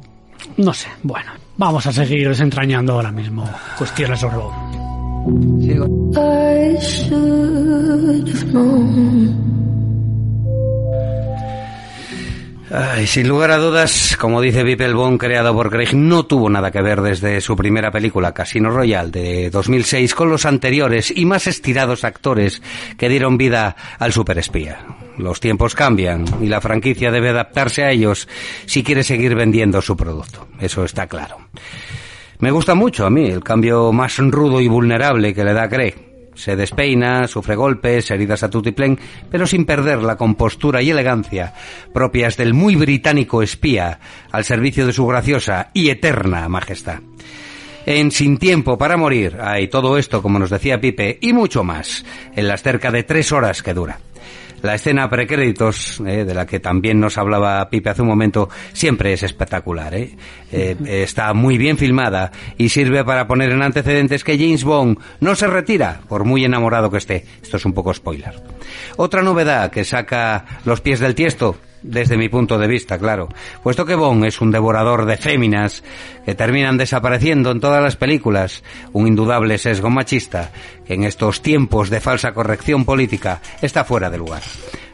no 0.58 0.72
sé, 0.72 0.88
bueno, 1.02 1.32
vamos 1.56 1.84
a 1.88 1.92
seguir 1.92 2.28
desentrañando 2.28 2.92
ahora 2.92 3.10
mismo 3.10 3.50
cuestiones 3.76 4.20
sobre 4.20 4.36
Bob. 4.36 4.52
Sin 13.06 13.28
lugar 13.28 13.52
a 13.52 13.58
dudas, 13.58 14.16
como 14.18 14.40
dice 14.40 14.64
Bond, 14.92 15.20
creado 15.20 15.54
por 15.54 15.70
Craig, 15.70 15.94
no 15.94 16.26
tuvo 16.26 16.50
nada 16.50 16.72
que 16.72 16.82
ver 16.82 17.02
desde 17.02 17.40
su 17.40 17.54
primera 17.54 17.92
película, 17.92 18.34
Casino 18.34 18.70
Royale, 18.70 19.10
de 19.10 19.50
2006, 19.50 20.14
con 20.14 20.28
los 20.28 20.44
anteriores 20.44 21.12
y 21.14 21.24
más 21.24 21.46
estirados 21.46 22.02
actores 22.02 22.62
que 22.96 23.08
dieron 23.08 23.38
vida 23.38 23.76
al 23.98 24.12
superespía. 24.12 24.84
Los 25.18 25.38
tiempos 25.38 25.74
cambian 25.74 26.24
y 26.40 26.46
la 26.46 26.60
franquicia 26.60 27.12
debe 27.12 27.28
adaptarse 27.28 27.84
a 27.84 27.90
ellos 27.90 28.28
si 28.66 28.82
quiere 28.82 29.04
seguir 29.04 29.36
vendiendo 29.36 29.80
su 29.80 29.96
producto. 29.96 30.48
Eso 30.58 30.84
está 30.84 31.06
claro. 31.06 31.36
Me 32.40 32.50
gusta 32.50 32.74
mucho 32.74 33.06
a 33.06 33.10
mí 33.10 33.26
el 33.26 33.44
cambio 33.44 33.92
más 33.92 34.18
rudo 34.18 34.60
y 34.60 34.66
vulnerable 34.66 35.32
que 35.32 35.44
le 35.44 35.52
da 35.52 35.68
Craig. 35.68 36.13
Se 36.34 36.56
despeina, 36.56 37.26
sufre 37.28 37.56
golpes, 37.56 38.10
heridas 38.10 38.42
a 38.42 38.50
tutiplén, 38.50 38.98
pero 39.30 39.46
sin 39.46 39.64
perder 39.64 40.02
la 40.02 40.16
compostura 40.16 40.82
y 40.82 40.90
elegancia 40.90 41.54
propias 41.92 42.36
del 42.36 42.54
muy 42.54 42.76
británico 42.76 43.42
espía 43.42 44.00
al 44.30 44.44
servicio 44.44 44.86
de 44.86 44.92
su 44.92 45.06
graciosa 45.06 45.70
y 45.72 45.90
eterna 45.90 46.48
majestad. 46.48 47.00
En 47.86 48.10
Sin 48.10 48.38
Tiempo 48.38 48.78
para 48.78 48.96
Morir 48.96 49.36
hay 49.40 49.68
todo 49.68 49.98
esto, 49.98 50.22
como 50.22 50.38
nos 50.38 50.50
decía 50.50 50.80
Pipe, 50.80 51.18
y 51.20 51.34
mucho 51.34 51.64
más, 51.64 52.04
en 52.34 52.48
las 52.48 52.62
cerca 52.62 52.90
de 52.90 53.02
tres 53.02 53.30
horas 53.30 53.62
que 53.62 53.74
dura. 53.74 53.98
La 54.64 54.76
escena 54.76 55.10
precréditos, 55.10 56.00
eh, 56.06 56.24
de 56.24 56.32
la 56.32 56.46
que 56.46 56.58
también 56.58 56.98
nos 56.98 57.18
hablaba 57.18 57.68
Pipe 57.68 57.90
hace 57.90 58.00
un 58.00 58.08
momento, 58.08 58.48
siempre 58.72 59.12
es 59.12 59.22
espectacular. 59.22 59.94
¿eh? 59.94 60.16
Eh, 60.50 60.74
está 61.04 61.34
muy 61.34 61.58
bien 61.58 61.76
filmada 61.76 62.32
y 62.56 62.70
sirve 62.70 63.04
para 63.04 63.26
poner 63.26 63.50
en 63.50 63.60
antecedentes 63.60 64.24
que 64.24 64.38
James 64.38 64.64
Bond 64.64 64.98
no 65.20 65.34
se 65.34 65.48
retira, 65.48 66.00
por 66.08 66.24
muy 66.24 66.46
enamorado 66.46 66.90
que 66.90 66.96
esté. 66.96 67.26
Esto 67.42 67.58
es 67.58 67.66
un 67.66 67.74
poco 67.74 67.92
spoiler. 67.92 68.40
Otra 68.96 69.20
novedad 69.20 69.70
que 69.70 69.84
saca 69.84 70.46
los 70.64 70.80
pies 70.80 70.98
del 70.98 71.14
tiesto, 71.14 71.58
desde 71.84 72.16
mi 72.16 72.30
punto 72.30 72.58
de 72.58 72.66
vista, 72.66 72.98
claro, 72.98 73.28
puesto 73.62 73.84
que 73.84 73.94
Bond 73.94 74.24
es 74.24 74.40
un 74.40 74.50
devorador 74.50 75.04
de 75.04 75.18
féminas 75.18 75.84
que 76.24 76.34
terminan 76.34 76.78
desapareciendo 76.78 77.50
en 77.50 77.60
todas 77.60 77.82
las 77.82 77.96
películas, 77.96 78.64
un 78.92 79.06
indudable 79.06 79.58
sesgo 79.58 79.90
machista 79.90 80.50
que 80.86 80.94
en 80.94 81.04
estos 81.04 81.42
tiempos 81.42 81.90
de 81.90 82.00
falsa 82.00 82.32
corrección 82.32 82.86
política 82.86 83.40
está 83.60 83.84
fuera 83.84 84.10
de 84.10 84.18
lugar. 84.18 84.42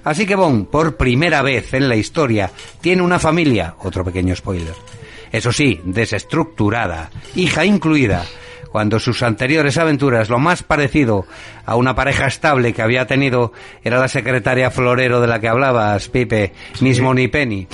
Así 0.02 0.26
que 0.26 0.34
Bond, 0.34 0.66
por 0.66 0.96
primera 0.96 1.42
vez 1.42 1.72
en 1.74 1.88
la 1.88 1.96
historia, 1.96 2.50
tiene 2.80 3.02
una 3.02 3.20
familia, 3.20 3.76
otro 3.78 4.04
pequeño 4.04 4.34
spoiler. 4.34 4.74
Eso 5.30 5.52
sí, 5.52 5.80
desestructurada, 5.84 7.10
hija 7.36 7.64
incluida, 7.64 8.24
cuando 8.70 8.98
sus 8.98 9.22
anteriores 9.22 9.78
aventuras 9.78 10.28
lo 10.28 10.38
más 10.38 10.62
parecido 10.62 11.26
a 11.66 11.76
una 11.76 11.94
pareja 11.94 12.26
estable 12.26 12.72
que 12.72 12.82
había 12.82 13.06
tenido 13.06 13.52
era 13.82 13.98
la 13.98 14.08
secretaria 14.08 14.70
florero 14.70 15.20
de 15.20 15.26
la 15.26 15.40
que 15.40 15.48
hablabas, 15.48 16.08
Pipe, 16.08 16.52
Miss 16.80 17.00
Penny. 17.30 17.66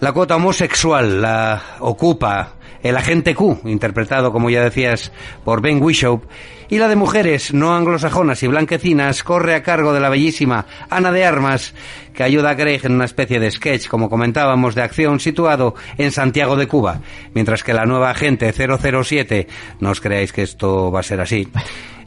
La 0.00 0.12
cuota 0.12 0.36
homosexual 0.36 1.20
la 1.20 1.60
ocupa 1.80 2.57
el 2.82 2.96
agente 2.96 3.34
Q, 3.34 3.60
interpretado, 3.64 4.32
como 4.32 4.50
ya 4.50 4.62
decías, 4.62 5.12
por 5.44 5.60
Ben 5.60 5.82
Whishaw, 5.82 6.20
y 6.68 6.78
la 6.78 6.88
de 6.88 6.96
mujeres 6.96 7.54
no 7.54 7.74
anglosajonas 7.74 8.42
y 8.42 8.46
blanquecinas 8.46 9.22
corre 9.22 9.54
a 9.54 9.62
cargo 9.62 9.92
de 9.92 10.00
la 10.00 10.10
bellísima 10.10 10.66
Ana 10.90 11.10
de 11.12 11.24
Armas, 11.24 11.74
que 12.12 12.22
ayuda 12.22 12.50
a 12.50 12.56
Craig 12.56 12.80
en 12.84 12.92
una 12.92 13.06
especie 13.06 13.40
de 13.40 13.50
sketch, 13.50 13.88
como 13.88 14.10
comentábamos, 14.10 14.74
de 14.74 14.82
acción 14.82 15.20
situado 15.20 15.74
en 15.96 16.12
Santiago 16.12 16.56
de 16.56 16.68
Cuba, 16.68 17.00
mientras 17.34 17.64
que 17.64 17.72
la 17.72 17.86
nueva 17.86 18.10
agente 18.10 18.52
007, 18.52 19.48
no 19.80 19.90
os 19.90 20.00
creáis 20.00 20.32
que 20.32 20.42
esto 20.42 20.92
va 20.92 21.00
a 21.00 21.04
ser 21.04 21.20
así, 21.20 21.48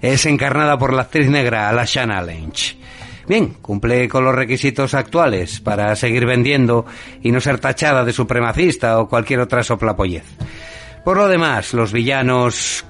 es 0.01 0.25
encarnada 0.25 0.77
por 0.77 0.93
la 0.93 1.03
actriz 1.03 1.29
negra 1.29 1.71
Lashana 1.71 2.21
Lynch. 2.21 2.77
Bien, 3.31 3.53
cumple 3.61 4.09
con 4.09 4.25
los 4.25 4.35
requisitos 4.35 4.93
actuales 4.93 5.61
para 5.61 5.95
seguir 5.95 6.25
vendiendo 6.25 6.85
y 7.23 7.31
no 7.31 7.39
ser 7.39 7.59
tachada 7.59 8.03
de 8.03 8.11
supremacista 8.11 8.99
o 8.99 9.07
cualquier 9.07 9.39
otra 9.39 9.63
soplapollez. 9.63 10.25
Por 11.05 11.15
lo 11.15 11.29
demás, 11.29 11.73
los 11.73 11.93
villanos... 11.93 12.83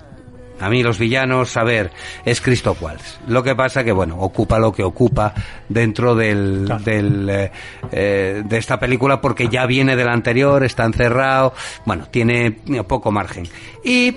A 0.59 0.67
mí 0.67 0.81
los 0.81 0.97
villanos, 0.97 1.57
a 1.57 1.63
ver, 1.63 1.91
es 2.25 2.41
Christoph 2.41 2.81
Waltz. 2.81 3.19
Lo 3.27 3.43
que 3.43 3.53
pasa 3.55 3.83
que, 3.83 3.91
bueno, 3.91 4.17
ocupa 4.19 4.57
lo 4.57 4.71
que 4.71 4.81
ocupa 4.83 5.31
dentro 5.69 6.15
del, 6.15 6.63
Claro. 6.65 6.83
del, 6.85 7.29
eh, 7.29 7.51
eh, 7.91 8.41
de 8.43 8.57
esta 8.57 8.79
película 8.79 9.21
porque 9.21 9.47
ya 9.47 9.67
viene 9.67 9.95
del 9.95 10.09
anterior, 10.09 10.63
está 10.63 10.85
encerrado, 10.85 11.53
bueno, 11.85 12.07
tiene 12.09 12.51
poco 12.87 13.11
margen. 13.11 13.47
Y 13.83 14.15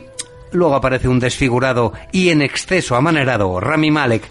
Luego 0.55 0.77
aparece 0.77 1.09
un 1.09 1.19
desfigurado 1.19 1.93
y 2.13 2.29
en 2.29 2.41
exceso 2.41 2.95
amanerado 2.95 3.59
Rami 3.59 3.91
Malek, 3.91 4.23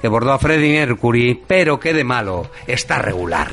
que 0.00 0.08
bordó 0.08 0.32
a 0.32 0.38
Freddie 0.38 0.86
Mercury, 0.86 1.42
pero 1.46 1.78
que 1.78 1.92
de 1.92 2.04
malo 2.04 2.50
está 2.66 2.98
regular. 2.98 3.48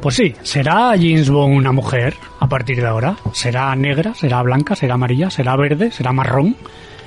Pues 0.00 0.14
sí, 0.14 0.34
será 0.42 0.92
James 0.92 1.28
Bond 1.28 1.56
una 1.56 1.72
mujer 1.72 2.14
a 2.38 2.48
partir 2.48 2.80
de 2.80 2.86
ahora. 2.86 3.16
Será 3.32 3.74
negra, 3.74 4.14
será 4.14 4.42
blanca, 4.42 4.76
será 4.76 4.94
amarilla, 4.94 5.28
será 5.28 5.56
verde, 5.56 5.90
será 5.90 6.12
marrón. 6.12 6.56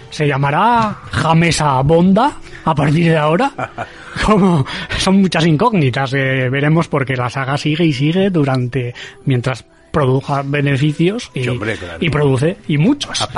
Se 0.09 0.27
llamará 0.27 0.97
Jamesa 1.09 1.81
Bonda 1.81 2.37
a 2.65 2.75
partir 2.75 3.05
de 3.11 3.17
ahora. 3.17 3.51
Como 4.25 4.65
son 4.97 5.21
muchas 5.21 5.45
incógnitas 5.45 6.11
que 6.11 6.49
veremos 6.49 6.87
porque 6.87 7.15
la 7.15 7.29
saga 7.29 7.57
sigue 7.57 7.85
y 7.85 7.93
sigue 7.93 8.29
durante 8.29 8.93
mientras 9.25 9.65
produja 9.91 10.41
beneficios 10.45 11.29
y, 11.33 11.43
Sí, 11.43 11.49
hombre, 11.49 11.75
claro. 11.75 11.97
y 11.99 12.09
produce 12.09 12.57
y 12.67 12.77
muchos. 12.77 13.21
A. 13.21 13.29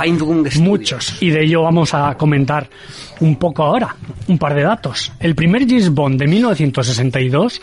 Muchos. 0.60 1.20
Y 1.20 1.30
de 1.30 1.42
ello 1.44 1.62
vamos 1.62 1.94
a 1.94 2.14
comentar 2.16 2.68
un 3.20 3.36
poco 3.36 3.64
ahora. 3.64 3.96
Un 4.28 4.38
par 4.38 4.54
de 4.54 4.62
datos. 4.62 5.12
El 5.18 5.34
primer 5.34 5.66
James 5.68 5.90
Bond 5.90 6.18
de 6.18 6.26
1962. 6.28 7.60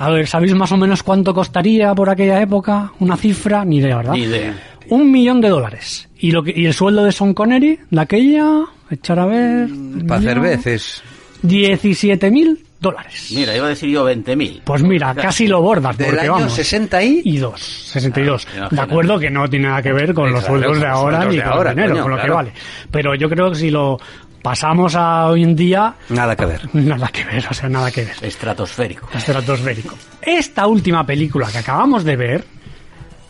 A 0.00 0.10
ver, 0.10 0.28
¿sabéis 0.28 0.54
más 0.54 0.70
o 0.72 0.76
menos 0.76 1.02
cuánto 1.02 1.34
costaría 1.34 1.92
por 1.94 2.08
aquella 2.10 2.40
época? 2.40 2.92
Una 3.00 3.16
cifra, 3.16 3.64
ni 3.64 3.78
idea, 3.78 3.96
¿verdad? 3.96 4.12
Ni 4.12 4.22
idea. 4.22 4.54
Un 4.90 5.10
millón 5.10 5.40
de 5.40 5.48
dólares. 5.48 6.08
Y, 6.18 6.30
lo 6.30 6.42
que, 6.42 6.52
y 6.54 6.66
el 6.66 6.74
sueldo 6.74 7.04
de 7.04 7.12
Sean 7.12 7.34
Connery, 7.34 7.78
de 7.90 8.00
aquella, 8.00 8.64
echar 8.90 9.18
a 9.18 9.26
ver. 9.26 9.68
Para 10.06 10.20
hacer 10.20 10.40
veces. 10.40 11.02
17 11.42 12.30
mil 12.30 12.64
dólares. 12.80 13.30
Mira, 13.34 13.56
iba 13.56 13.66
a 13.66 13.70
decir 13.70 13.90
yo 13.90 14.08
20.000. 14.08 14.62
Pues 14.64 14.82
mira, 14.82 15.14
casi 15.14 15.46
lo 15.46 15.60
bordas, 15.60 15.96
Del 15.96 16.08
porque 16.08 16.20
año 16.22 16.32
vamos. 16.32 16.52
60 16.52 17.02
y... 17.02 17.22
y 17.24 17.38
dos, 17.38 17.60
62. 17.60 18.46
Ah, 18.60 18.68
de 18.70 18.80
acuerdo 18.80 19.18
que 19.18 19.30
no 19.30 19.48
tiene 19.48 19.68
nada 19.68 19.82
que 19.82 19.92
ver 19.92 20.14
con 20.14 20.32
los 20.32 20.44
sueldos 20.44 20.80
de 20.80 20.86
ahora 20.86 21.24
ni 21.24 21.36
de 21.36 21.42
con 21.42 21.52
ahora, 21.52 21.70
el 21.70 21.76
dinero, 21.76 21.92
coño, 21.94 22.02
con 22.02 22.16
lo 22.16 22.22
que 22.22 22.30
vale. 22.30 22.52
Pero 22.90 23.14
yo 23.14 23.28
creo 23.28 23.50
que 23.50 23.56
si 23.56 23.70
lo 23.70 23.98
pasamos 24.42 24.94
a 24.94 25.26
hoy 25.26 25.42
en 25.42 25.56
día, 25.56 25.94
Nada 26.08 26.36
que 26.36 26.46
ver. 26.46 26.68
nada 26.72 27.08
que 27.08 27.24
ver, 27.24 27.44
o 27.50 27.54
sea, 27.54 27.68
nada 27.68 27.90
que 27.90 28.04
ver. 28.04 28.16
Estratosférico. 28.22 29.08
Estratosférico. 29.14 29.96
Esta 30.22 30.66
última 30.66 31.04
película 31.04 31.48
que 31.50 31.58
acabamos 31.58 32.04
de 32.04 32.16
ver 32.16 32.44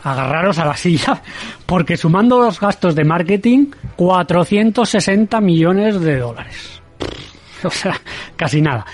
agarraros 0.02 0.58
a 0.58 0.64
la 0.64 0.76
silla, 0.76 1.20
porque 1.66 1.96
sumando 1.96 2.38
los 2.40 2.60
gastos 2.60 2.94
de 2.94 3.04
marketing, 3.04 3.66
460 3.96 5.40
millones 5.40 6.00
de 6.00 6.18
dólares. 6.18 6.80
O 7.64 7.70
sea, 7.70 8.00
casi 8.36 8.60
nada. 8.62 8.86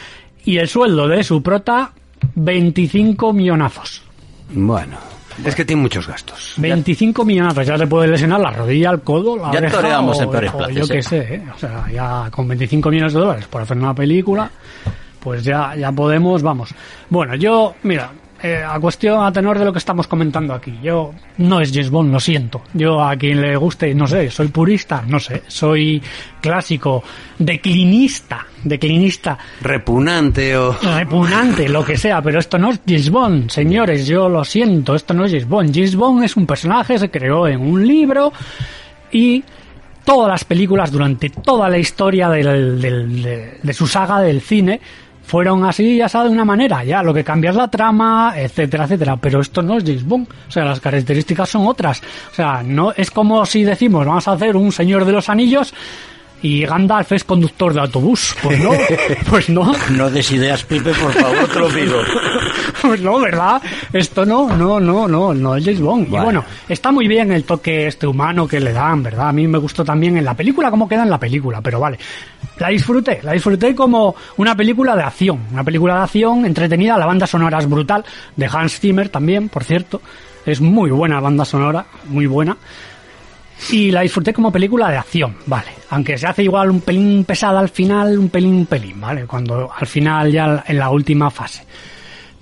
Y 0.45 0.57
el 0.59 0.69
sueldo 0.69 1.07
de 1.09 1.23
su 1.23 1.43
prota, 1.43 1.93
25 2.35 3.33
millonazos. 3.33 4.03
Bueno, 4.51 4.97
es 5.45 5.55
que 5.55 5.65
tiene 5.65 5.83
muchos 5.83 6.07
gastos. 6.07 6.55
25 6.59 7.25
millonazos, 7.25 7.67
ya 7.67 7.77
se 7.77 7.87
puede 7.87 8.09
lesionar 8.09 8.41
la 8.41 8.51
rodilla, 8.51 8.91
el 8.91 9.01
codo, 9.03 9.37
la 9.37 9.53
Ya 9.53 9.59
oreja 9.59 9.77
toreamos 9.77 10.19
o- 10.19 10.23
en 10.23 10.31
peores 10.31 10.53
o 10.55 10.69
Yo 10.71 10.85
¿eh? 10.95 11.03
sé, 11.03 11.19
¿eh? 11.35 11.43
o 11.55 11.59
sea, 11.59 11.87
ya 11.93 12.31
con 12.31 12.49
25 12.49 12.91
millones 12.91 13.13
de 13.13 13.21
dólares 13.21 13.47
por 13.49 13.63
hacer 13.63 13.77
una 13.77 13.95
película, 13.95 14.51
pues 15.21 15.45
ya, 15.45 15.75
ya 15.77 15.93
podemos, 15.93 16.43
vamos. 16.43 16.71
Bueno, 17.11 17.35
yo, 17.37 17.75
mira, 17.83 18.11
eh, 18.45 18.63
a 18.63 18.79
cuestión, 18.79 19.25
a 19.25 19.33
tenor 19.33 19.59
de 19.59 19.65
lo 19.65 19.73
que 19.73 19.79
estamos 19.79 20.07
comentando 20.07 20.53
aquí, 20.53 20.79
yo 20.83 21.13
no 21.39 21.61
es 21.61 21.71
James 21.73 21.89
Bond, 21.91 22.13
lo 22.13 22.21
siento. 22.21 22.61
Yo 22.75 23.03
a 23.03 23.17
quien 23.17 23.41
le 23.41 23.57
guste, 23.57 23.95
no 23.95 24.07
sé, 24.07 24.31
soy 24.31 24.49
purista, 24.49 25.03
no 25.09 25.19
sé, 25.19 25.43
soy 25.49 26.03
clásico, 26.43 27.03
declinista, 27.39 28.47
declinista, 28.63 29.39
Repugnante 29.63 30.57
o... 30.59 30.77
repugnante, 30.97 31.69
lo 31.69 31.85
que 31.85 31.97
sea, 31.97 32.21
pero 32.21 32.39
esto 32.39 32.59
no 32.59 32.71
es 32.71 32.81
James 32.87 33.09
Bond, 33.11 33.51
señores, 33.51 34.07
yo 34.07 34.29
lo 34.29 34.45
siento, 34.45 34.95
esto 34.95 35.15
no 35.15 35.25
es 35.25 35.31
James 35.31 35.49
Bond. 35.49 35.75
James 35.75 35.97
Bond 35.97 36.25
es 36.25 36.37
un 36.37 36.47
personaje, 36.47 36.99
se 36.99 37.11
creó 37.11 37.49
en 37.49 37.61
un 37.61 37.87
libro 37.87 38.33
y 39.11 39.43
todas 40.05 40.29
las 40.29 40.45
películas 40.45 40.93
durante 40.93 41.31
toda 41.31 41.69
la 41.71 41.79
historia 41.79 42.29
del- 42.29 42.81
del- 42.81 43.23
de, 43.23 43.59
de 43.63 43.73
su 43.73 43.87
saga 43.87 44.21
del 44.21 44.43
cine 44.43 44.81
fueron 45.25 45.65
así, 45.65 45.97
ya 45.97 46.09
sabe, 46.09 46.29
de 46.29 46.35
una 46.35 46.45
manera, 46.45 46.85
ya 46.85 47.03
lo 47.03 47.13
que 47.13 47.25
cambia 47.25 47.51
es 47.51 47.57
la 47.57 47.69
trama, 47.69 48.35
etcétera, 48.37 48.85
etcétera, 48.85 49.17
pero 49.17 49.41
esto 49.41 49.63
no 49.63 49.79
es 49.79 49.85
James 49.85 50.05
o 50.11 50.51
sea, 50.51 50.65
las 50.65 50.81
características 50.81 51.49
son 51.49 51.67
otras, 51.67 52.03
o 52.31 52.35
sea, 52.35 52.63
no 52.63 52.93
es 52.93 53.11
como 53.11 53.45
si 53.47 53.65
decimos, 53.65 54.07
vamos 54.07 54.29
a 54.29 54.33
hacer 54.33 54.57
un 54.57 54.71
Señor 54.71 55.05
de 55.05 55.13
los 55.13 55.29
Anillos 55.29 55.75
y 56.45 56.63
Gandalf 56.67 57.11
es 57.13 57.25
conductor 57.25 57.73
de 57.73 57.81
autobús, 57.81 58.37
pues 58.43 58.63
no, 58.63 58.73
pues 59.31 59.49
no, 59.49 59.73
No 59.97 60.11
des 60.11 60.31
ideas, 60.31 60.63
Pipe, 60.63 60.93
por 60.93 61.11
favor, 61.15 61.49
te 61.49 61.59
lo 61.59 61.69
pido. 61.69 61.97
pues 62.83 63.01
no, 63.01 63.19
¿verdad? 63.19 63.63
Esto 63.91 64.27
no, 64.27 64.55
no, 64.55 64.79
no, 64.79 65.09
no, 65.09 65.33
no 65.33 65.57
es 65.57 65.65
James 65.65 65.81
Bond. 65.81 66.07
Y 66.07 66.11
Bueno. 66.11 66.25
bueno, 66.25 66.45
está 66.69 66.93
muy 66.93 67.09
bien 67.09 67.33
el 67.33 67.45
toque 67.45 67.87
este 67.87 68.07
humano 68.07 68.47
que 68.47 68.61
le 68.61 68.75
dan, 68.75 69.03
¿verdad? 69.03 69.31
A 69.31 69.33
mí 69.33 69.49
me 69.49 69.57
gustó 69.57 69.87
también 69.87 70.19
en 70.19 70.25
la 70.27 70.35
película 70.35 70.71
cómo 70.71 70.87
queda 70.87 71.05
en 71.05 71.09
la 71.11 71.19
película, 71.19 71.63
pero 71.63 71.81
vale. 71.81 71.99
La 72.59 72.69
disfruté, 72.69 73.21
la 73.23 73.33
disfruté 73.33 73.75
como 73.75 74.15
una 74.37 74.55
película 74.55 74.95
de 74.95 75.03
acción, 75.03 75.47
una 75.51 75.65
película 75.65 75.95
de 75.95 76.01
acción 76.03 76.45
entretenida, 76.45 76.99
la 76.99 77.07
banda 77.07 77.27
sonora 77.27 77.59
es 77.59 77.69
brutal, 77.69 78.05
de 78.37 78.51
Hans 78.53 78.79
Zimmer 78.81 79.09
también, 79.09 79.49
por 79.49 79.65
cierto. 79.65 80.03
Es 80.45 80.61
muy 80.61 80.91
buena 80.91 81.21
banda 81.21 81.47
sonora, 81.47 81.87
muy 82.05 82.27
buena. 82.27 82.59
Y 83.71 83.91
la 83.91 84.03
disfruté 84.03 84.33
como 84.33 84.53
película 84.53 84.91
de 84.91 84.99
acción, 84.99 85.37
vale. 85.47 85.71
Aunque 85.91 86.19
se 86.19 86.27
hace 86.27 86.43
igual 86.43 86.71
un 86.71 86.81
pelín 86.81 87.25
pesada 87.25 87.61
al 87.61 87.69
final, 87.69 88.19
un 88.19 88.29
pelín 88.29 88.67
pelín, 88.67 89.01
¿vale? 89.01 89.27
Cuando 89.27 89.71
al 89.75 89.87
final 89.87 90.31
ya 90.31 90.65
en 90.67 90.79
la 90.79 90.91
última 90.91 91.31
fase. 91.31 91.65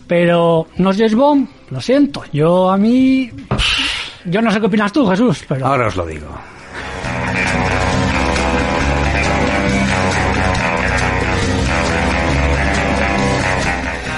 Pero 0.06 0.68
no 0.76 0.90
es 0.90 0.96
James 0.96 1.14
Bond, 1.14 1.48
lo 1.70 1.80
siento. 1.80 2.24
Yo 2.32 2.70
a 2.70 2.76
mí... 2.76 3.30
Yo 4.24 4.40
no 4.40 4.50
sé 4.50 4.60
qué 4.60 4.66
opinas 4.66 4.92
tú, 4.92 5.06
Jesús, 5.08 5.44
pero... 5.48 5.66
Ahora 5.66 5.88
os 5.88 5.96
lo 5.96 6.06
digo. 6.06 6.28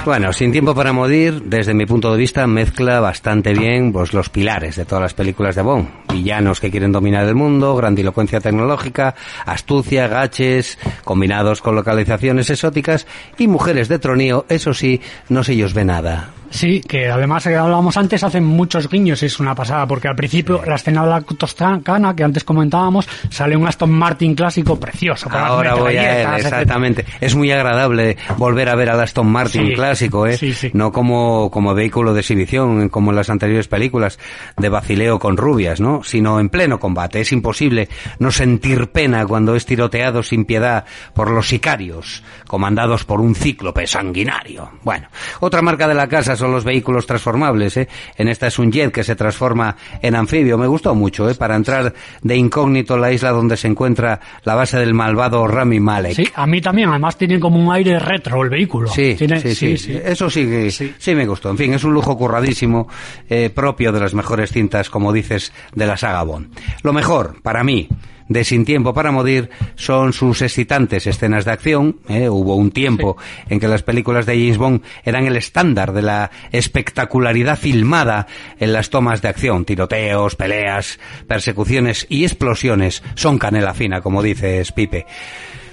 Bueno, 0.05 0.31
sin 0.33 0.51
tiempo 0.51 0.75
para 0.75 0.93
morir, 0.93 1.41
desde 1.45 1.73
mi 1.73 1.87
punto 1.87 2.11
de 2.11 2.19
vista, 2.19 2.45
mezcla 2.45 2.99
bastante 2.99 3.55
bien 3.55 3.91
pues, 3.91 4.13
los 4.13 4.29
pilares 4.29 4.75
de 4.75 4.85
todas 4.85 5.01
las 5.01 5.13
películas 5.15 5.55
de 5.55 5.63
Bond. 5.63 5.87
Villanos 6.13 6.59
que 6.59 6.69
quieren 6.69 6.91
dominar 6.91 7.25
el 7.25 7.33
mundo, 7.33 7.75
grandilocuencia 7.75 8.39
tecnológica, 8.39 9.15
astucia, 9.47 10.07
gaches, 10.07 10.77
combinados 11.03 11.59
con 11.59 11.75
localizaciones 11.75 12.51
exóticas 12.51 13.07
y 13.39 13.47
mujeres 13.47 13.87
de 13.87 13.97
tronío, 13.97 14.45
eso 14.47 14.75
sí, 14.75 15.01
no 15.29 15.43
se 15.43 15.53
ellos 15.53 15.73
ve 15.73 15.85
nada. 15.85 16.29
Sí, 16.49 16.81
que 16.81 17.09
además 17.09 17.43
que 17.43 17.55
hablábamos 17.55 17.97
antes 17.97 18.23
hacen 18.23 18.43
muchos 18.45 18.89
guiños 18.89 19.21
y 19.23 19.27
es 19.27 19.39
una 19.39 19.55
pasada 19.55 19.85
porque 19.87 20.07
al 20.07 20.15
principio 20.15 20.61
la 20.65 20.75
escena 20.75 21.03
de 21.03 21.09
la 21.09 21.21
toscana 21.21 22.15
que 22.15 22.23
antes 22.23 22.43
comentábamos 22.43 23.07
sale 23.29 23.55
un 23.55 23.67
Aston 23.67 23.91
Martin 23.91 24.35
clásico 24.35 24.79
precioso. 24.79 25.29
las 25.29 25.41
Ahora 25.41 25.75
voy 25.75 25.97
a 25.97 26.21
él, 26.21 26.27
exactamente. 26.45 27.05
Es 27.19 27.35
muy 27.35 27.51
agradable 27.51 28.17
volver 28.37 28.69
a 28.69 28.75
ver 28.75 28.89
al 28.89 28.99
Aston 28.99 29.27
Martin 29.27 29.67
Sí, 29.67 29.73
clásico, 29.73 30.27
¿eh? 30.27 30.37
sí. 30.37 30.71
No 30.73 30.91
como, 30.91 31.49
como 31.51 31.73
vehículo 31.73 32.13
de 32.13 32.21
exhibición, 32.21 32.89
como 32.89 33.11
en 33.11 33.17
las 33.17 33.29
anteriores 33.29 33.67
películas 33.67 34.19
de 34.57 34.69
vacileo 34.69 35.19
con 35.19 35.37
rubias, 35.37 35.79
¿no? 35.79 36.03
Sino 36.03 36.39
en 36.39 36.49
pleno 36.49 36.79
combate. 36.79 37.21
Es 37.21 37.31
imposible 37.31 37.89
no 38.19 38.31
sentir 38.31 38.91
pena 38.91 39.25
cuando 39.25 39.55
es 39.55 39.65
tiroteado 39.65 40.23
sin 40.23 40.45
piedad 40.45 40.85
por 41.13 41.31
los 41.31 41.47
sicarios, 41.47 42.23
comandados 42.47 43.05
por 43.05 43.21
un 43.21 43.35
cíclope 43.35 43.87
sanguinario. 43.87 44.71
Bueno, 44.83 45.07
otra 45.39 45.61
marca 45.61 45.87
de 45.87 45.93
la 45.93 46.07
casa 46.07 46.34
son 46.35 46.51
los 46.51 46.63
vehículos 46.63 47.05
transformables, 47.05 47.77
¿eh? 47.77 47.87
En 48.17 48.27
esta 48.27 48.47
es 48.47 48.59
un 48.59 48.71
jet 48.71 48.91
que 48.91 49.03
se 49.03 49.15
transforma 49.15 49.75
en 50.01 50.15
anfibio. 50.15 50.57
Me 50.57 50.67
gustó 50.67 50.93
mucho, 50.95 51.29
¿eh? 51.29 51.35
Para 51.35 51.55
entrar 51.55 51.93
de 52.21 52.35
incógnito 52.35 52.95
en 52.95 53.01
la 53.01 53.11
isla 53.11 53.31
donde 53.31 53.57
se 53.57 53.67
encuentra 53.67 54.19
la 54.43 54.55
base 54.55 54.77
del 54.77 54.93
malvado 54.93 55.47
Rami 55.47 55.79
Malek. 55.79 56.13
Sí, 56.15 56.27
a 56.35 56.45
mí 56.47 56.61
también. 56.61 56.89
Además 56.89 57.17
tiene 57.17 57.39
como 57.39 57.59
un 57.59 57.71
aire 57.73 57.99
retro 57.99 58.41
el 58.43 58.49
vehículo. 58.49 58.87
Sí, 58.89 59.15
Tiene- 59.17 59.39
sí, 59.39 59.55
sí, 59.55 59.77
sí. 59.77 59.99
Eso 60.03 60.29
sí 60.29 60.69
Sí. 60.71 60.93
sí. 60.97 61.15
me 61.15 61.25
gustó. 61.25 61.49
En 61.49 61.57
fin, 61.57 61.73
es 61.73 61.83
un 61.83 61.93
lujo 61.93 62.17
curradísimo, 62.17 62.87
eh, 63.29 63.49
propio 63.49 63.91
de 63.91 63.99
las 63.99 64.13
mejores 64.13 64.51
cintas, 64.51 64.89
como 64.89 65.11
dices, 65.13 65.53
de 65.73 65.85
la 65.85 65.97
saga 65.97 66.23
Bond. 66.23 66.53
Lo 66.83 66.93
mejor, 66.93 67.41
para 67.41 67.63
mí, 67.63 67.87
de 68.27 68.43
Sin 68.43 68.65
Tiempo 68.65 68.93
para 68.93 69.11
Morir, 69.11 69.49
son 69.75 70.13
sus 70.13 70.41
excitantes 70.41 71.07
escenas 71.07 71.45
de 71.45 71.51
acción. 71.51 71.97
eh, 72.09 72.29
Hubo 72.29 72.55
un 72.55 72.71
tiempo 72.71 73.17
en 73.49 73.59
que 73.59 73.67
las 73.67 73.83
películas 73.83 74.25
de 74.25 74.33
James 74.33 74.57
Bond 74.57 74.81
eran 75.03 75.25
el 75.25 75.35
estándar 75.35 75.93
de 75.93 76.01
la 76.01 76.31
espectacularidad 76.51 77.57
filmada 77.57 78.27
en 78.59 78.73
las 78.73 78.89
tomas 78.89 79.21
de 79.21 79.27
acción. 79.27 79.65
Tiroteos, 79.65 80.35
peleas, 80.35 80.99
persecuciones 81.27 82.05
y 82.09 82.23
explosiones 82.23 83.03
son 83.15 83.37
canela 83.37 83.73
fina, 83.73 84.01
como 84.01 84.23
dices, 84.23 84.71
Pipe. 84.71 85.05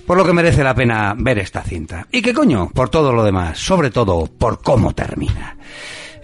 Por 0.07 0.17
lo 0.17 0.25
que 0.25 0.33
merece 0.33 0.65
la 0.65 0.75
pena 0.75 1.15
ver 1.17 1.39
esta 1.39 1.63
cinta. 1.63 2.07
¿Y 2.11 2.23
qué 2.23 2.35
coño? 2.35 2.71
Por 2.75 2.89
todo 2.89 3.13
lo 3.13 3.23
demás. 3.25 3.59
Sobre 3.59 3.91
todo 3.91 4.27
por 4.27 4.61
cómo 4.61 4.95
termina. 4.95 5.57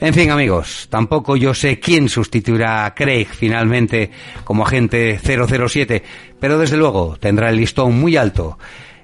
En 0.00 0.14
fin, 0.14 0.30
amigos, 0.30 0.86
tampoco 0.90 1.36
yo 1.36 1.54
sé 1.54 1.80
quién 1.80 2.08
sustituirá 2.08 2.86
a 2.86 2.94
Craig 2.94 3.26
finalmente 3.26 4.10
como 4.44 4.64
agente 4.64 5.18
007, 5.18 6.04
pero 6.38 6.58
desde 6.58 6.76
luego 6.76 7.16
tendrá 7.18 7.50
el 7.50 7.56
listón 7.56 7.98
muy 7.98 8.16
alto 8.16 8.58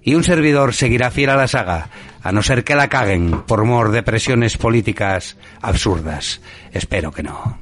y 0.04 0.14
un 0.14 0.22
servidor 0.22 0.72
seguirá 0.72 1.10
fiel 1.10 1.30
a 1.30 1.36
la 1.36 1.48
saga, 1.48 1.88
a 2.22 2.30
no 2.30 2.42
ser 2.42 2.62
que 2.62 2.76
la 2.76 2.88
caguen 2.88 3.42
por 3.46 3.64
mor 3.64 3.90
de 3.90 4.02
presiones 4.04 4.56
políticas 4.56 5.36
absurdas. 5.62 6.40
Espero 6.72 7.10
que 7.10 7.24
no. 7.24 7.58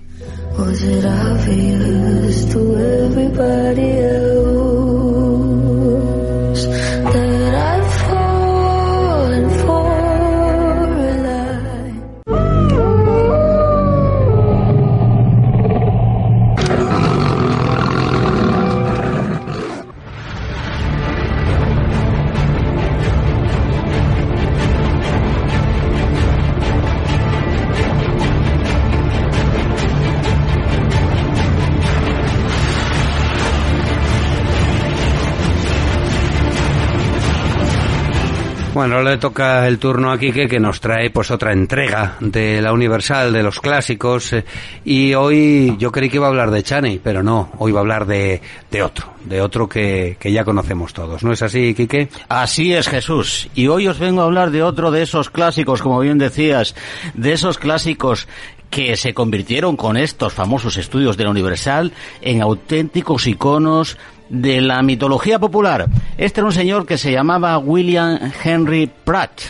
Bueno, 38.82 39.00
le 39.00 39.16
toca 39.16 39.68
el 39.68 39.78
turno 39.78 40.10
a 40.10 40.18
Quique 40.18 40.48
que 40.48 40.58
nos 40.58 40.80
trae 40.80 41.10
pues 41.10 41.30
otra 41.30 41.52
entrega 41.52 42.16
de 42.18 42.60
la 42.60 42.72
Universal, 42.72 43.32
de 43.32 43.40
los 43.44 43.60
clásicos. 43.60 44.32
eh, 44.32 44.44
y 44.84 45.14
hoy 45.14 45.76
yo 45.78 45.92
creí 45.92 46.10
que 46.10 46.16
iba 46.16 46.26
a 46.26 46.30
hablar 46.30 46.50
de 46.50 46.64
Chaney, 46.64 46.98
pero 46.98 47.22
no, 47.22 47.52
hoy 47.58 47.70
va 47.70 47.78
a 47.78 47.82
hablar 47.82 48.06
de, 48.06 48.42
de 48.72 48.82
otro, 48.82 49.12
de 49.24 49.40
otro 49.40 49.68
que, 49.68 50.16
que 50.18 50.32
ya 50.32 50.44
conocemos 50.44 50.92
todos. 50.92 51.22
¿No 51.22 51.32
es 51.32 51.42
así, 51.42 51.74
Quique? 51.74 52.08
Así 52.28 52.74
es 52.74 52.88
Jesús. 52.88 53.48
Y 53.54 53.68
hoy 53.68 53.86
os 53.86 54.00
vengo 54.00 54.20
a 54.20 54.24
hablar 54.24 54.50
de 54.50 54.64
otro 54.64 54.90
de 54.90 55.02
esos 55.02 55.30
clásicos, 55.30 55.80
como 55.80 56.00
bien 56.00 56.18
decías, 56.18 56.74
de 57.14 57.34
esos 57.34 57.58
clásicos 57.58 58.26
que 58.68 58.96
se 58.96 59.14
convirtieron 59.14 59.76
con 59.76 59.96
estos 59.96 60.32
famosos 60.32 60.76
estudios 60.76 61.16
de 61.16 61.22
la 61.22 61.30
Universal 61.30 61.92
en 62.20 62.42
auténticos 62.42 63.28
iconos 63.28 63.96
de 64.32 64.60
la 64.62 64.82
mitología 64.82 65.38
popular. 65.38 65.86
Este 66.16 66.40
era 66.40 66.46
un 66.46 66.52
señor 66.52 66.86
que 66.86 66.96
se 66.98 67.12
llamaba 67.12 67.58
William 67.58 68.18
Henry 68.42 68.90
Pratt, 69.04 69.40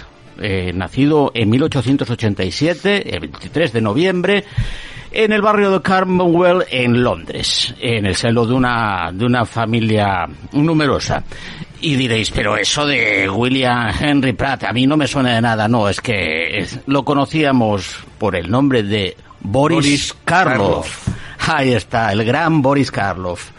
eh, 0.40 0.72
nacido 0.74 1.30
en 1.34 1.48
1887, 1.50 3.14
el 3.14 3.20
23 3.20 3.72
de 3.72 3.80
noviembre, 3.80 4.44
en 5.12 5.30
el 5.32 5.40
barrio 5.42 5.70
de 5.70 5.82
Carmenwell 5.82 6.64
en 6.70 7.02
Londres, 7.02 7.74
en 7.80 8.06
el 8.06 8.16
seno 8.16 8.44
de 8.46 8.54
una, 8.54 9.10
de 9.12 9.24
una 9.24 9.44
familia 9.44 10.26
numerosa. 10.52 11.22
Y 11.80 11.96
diréis, 11.96 12.30
pero 12.30 12.56
eso 12.56 12.86
de 12.86 13.28
William 13.28 13.92
Henry 14.00 14.32
Pratt 14.32 14.64
a 14.64 14.72
mí 14.72 14.86
no 14.86 14.96
me 14.96 15.06
suena 15.06 15.34
de 15.34 15.40
nada. 15.42 15.68
No, 15.68 15.88
es 15.88 16.00
que 16.00 16.58
es- 16.58 16.80
lo 16.86 17.04
conocíamos 17.04 17.98
por 18.18 18.34
el 18.36 18.50
nombre 18.50 18.82
de 18.82 19.16
Boris, 19.40 19.76
Boris 19.76 20.14
Karloff. 20.24 21.08
Ahí 21.48 21.72
está, 21.72 22.12
el 22.12 22.24
gran 22.24 22.62
Boris 22.62 22.90
Karloff. 22.90 23.50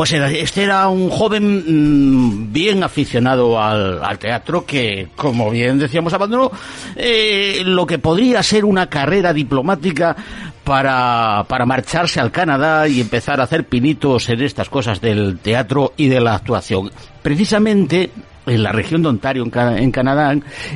Pues 0.00 0.14
era- 0.14 0.30
este 0.30 0.62
era 0.62 0.88
un 0.88 1.10
joven 1.10 1.62
mm, 1.66 2.50
bien 2.54 2.82
aficionado 2.82 3.60
al, 3.62 4.18
teatro 4.18 4.64
que, 4.64 5.08
como 5.14 5.50
bien 5.50 5.78
decíamos, 5.78 6.14
abandonó 6.14 6.50
eh, 6.96 7.60
lo 7.66 7.84
que 7.84 7.98
podría 7.98 8.42
ser 8.42 8.64
una 8.64 8.86
carrera 8.86 9.34
diplomática 9.34 10.16
para, 10.64 11.44
para 11.46 11.66
marcharse 11.66 12.18
al 12.18 12.30
Canadá 12.30 12.88
y 12.88 13.02
empezar 13.02 13.42
a 13.42 13.44
hacer 13.44 13.64
pinitos 13.66 14.30
en 14.30 14.40
estas 14.40 14.70
cosas 14.70 15.02
del 15.02 15.38
teatro 15.38 15.92
y 15.98 16.08
de 16.08 16.20
la 16.22 16.34
actuación. 16.34 16.90
Precisamente 17.20 18.08
en 18.50 18.62
la 18.62 18.72
región 18.72 19.02
de 19.02 19.08
Ontario, 19.08 19.42
en, 19.42 19.50
Ca- 19.50 19.78
en 19.78 19.90
Canadá, 19.90 20.34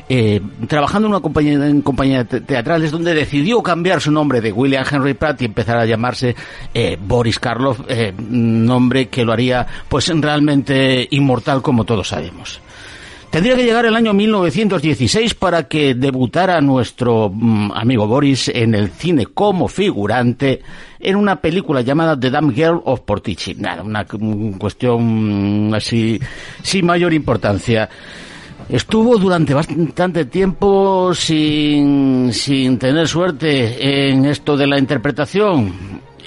eh, 0.09 0.41
trabajando 0.69 1.07
en 1.09 1.15
una 1.15 1.21
compañía, 1.21 1.55
en 1.55 1.83
compañía 1.83 2.25
te- 2.25 2.41
teatral, 2.41 2.83
es 2.85 2.91
donde 2.91 3.15
decidió 3.15 3.63
cambiar 3.63 4.01
su 4.01 4.11
nombre 4.11 4.41
de 4.41 4.53
William 4.53 4.85
Henry 4.91 5.15
Pratt 5.15 5.43
y 5.43 5.47
empezar 5.47 5.79
a 5.79 5.87
llamarse 5.87 6.35
eh, 6.73 6.97
Boris 7.01 7.39
Karloff, 7.39 7.81
eh, 7.89 8.13
nombre 8.19 9.09
que 9.09 9.25
lo 9.25 9.33
haría 9.33 9.67
pues 9.89 10.09
realmente 10.21 11.07
inmortal 11.11 11.63
como 11.63 11.85
todos 11.85 12.09
sabemos. 12.09 12.61
Tendría 13.35 13.57
que 13.57 13.64
llegar 13.64 13.85
el 13.85 13.97
año 13.97 14.12
1916 14.12 15.35
para 15.35 15.64
que 15.64 15.97
debutara 15.97 16.61
nuestro 16.61 17.29
mm, 17.35 17.73
amigo 17.75 18.07
Boris 18.07 18.47
en 18.47 18.77
el 18.77 18.90
cine 18.90 19.27
como 19.27 19.66
figurante 19.66 20.62
en 21.01 21.16
una 21.16 21.40
película 21.40 21.81
llamada 21.81 22.16
The 22.16 22.31
Damn 22.31 22.55
Girl 22.55 22.81
of 22.85 23.01
Portici. 23.01 23.57
Nada, 23.57 23.83
una 23.83 24.07
cuestión 24.57 25.70
mm, 25.70 25.75
así 25.75 26.20
sin 26.62 26.87
mayor 26.87 27.12
importancia. 27.12 27.88
Estuvo 28.68 29.18
durante 29.18 29.53
bastante 29.53 30.27
tiempo 30.27 31.12
sin, 31.12 32.33
sin 32.33 32.79
tener 32.79 33.09
suerte 33.09 34.11
en 34.11 34.27
esto 34.27 34.57
de 34.57 34.68
la 34.68 34.79
interpretación 34.79 35.75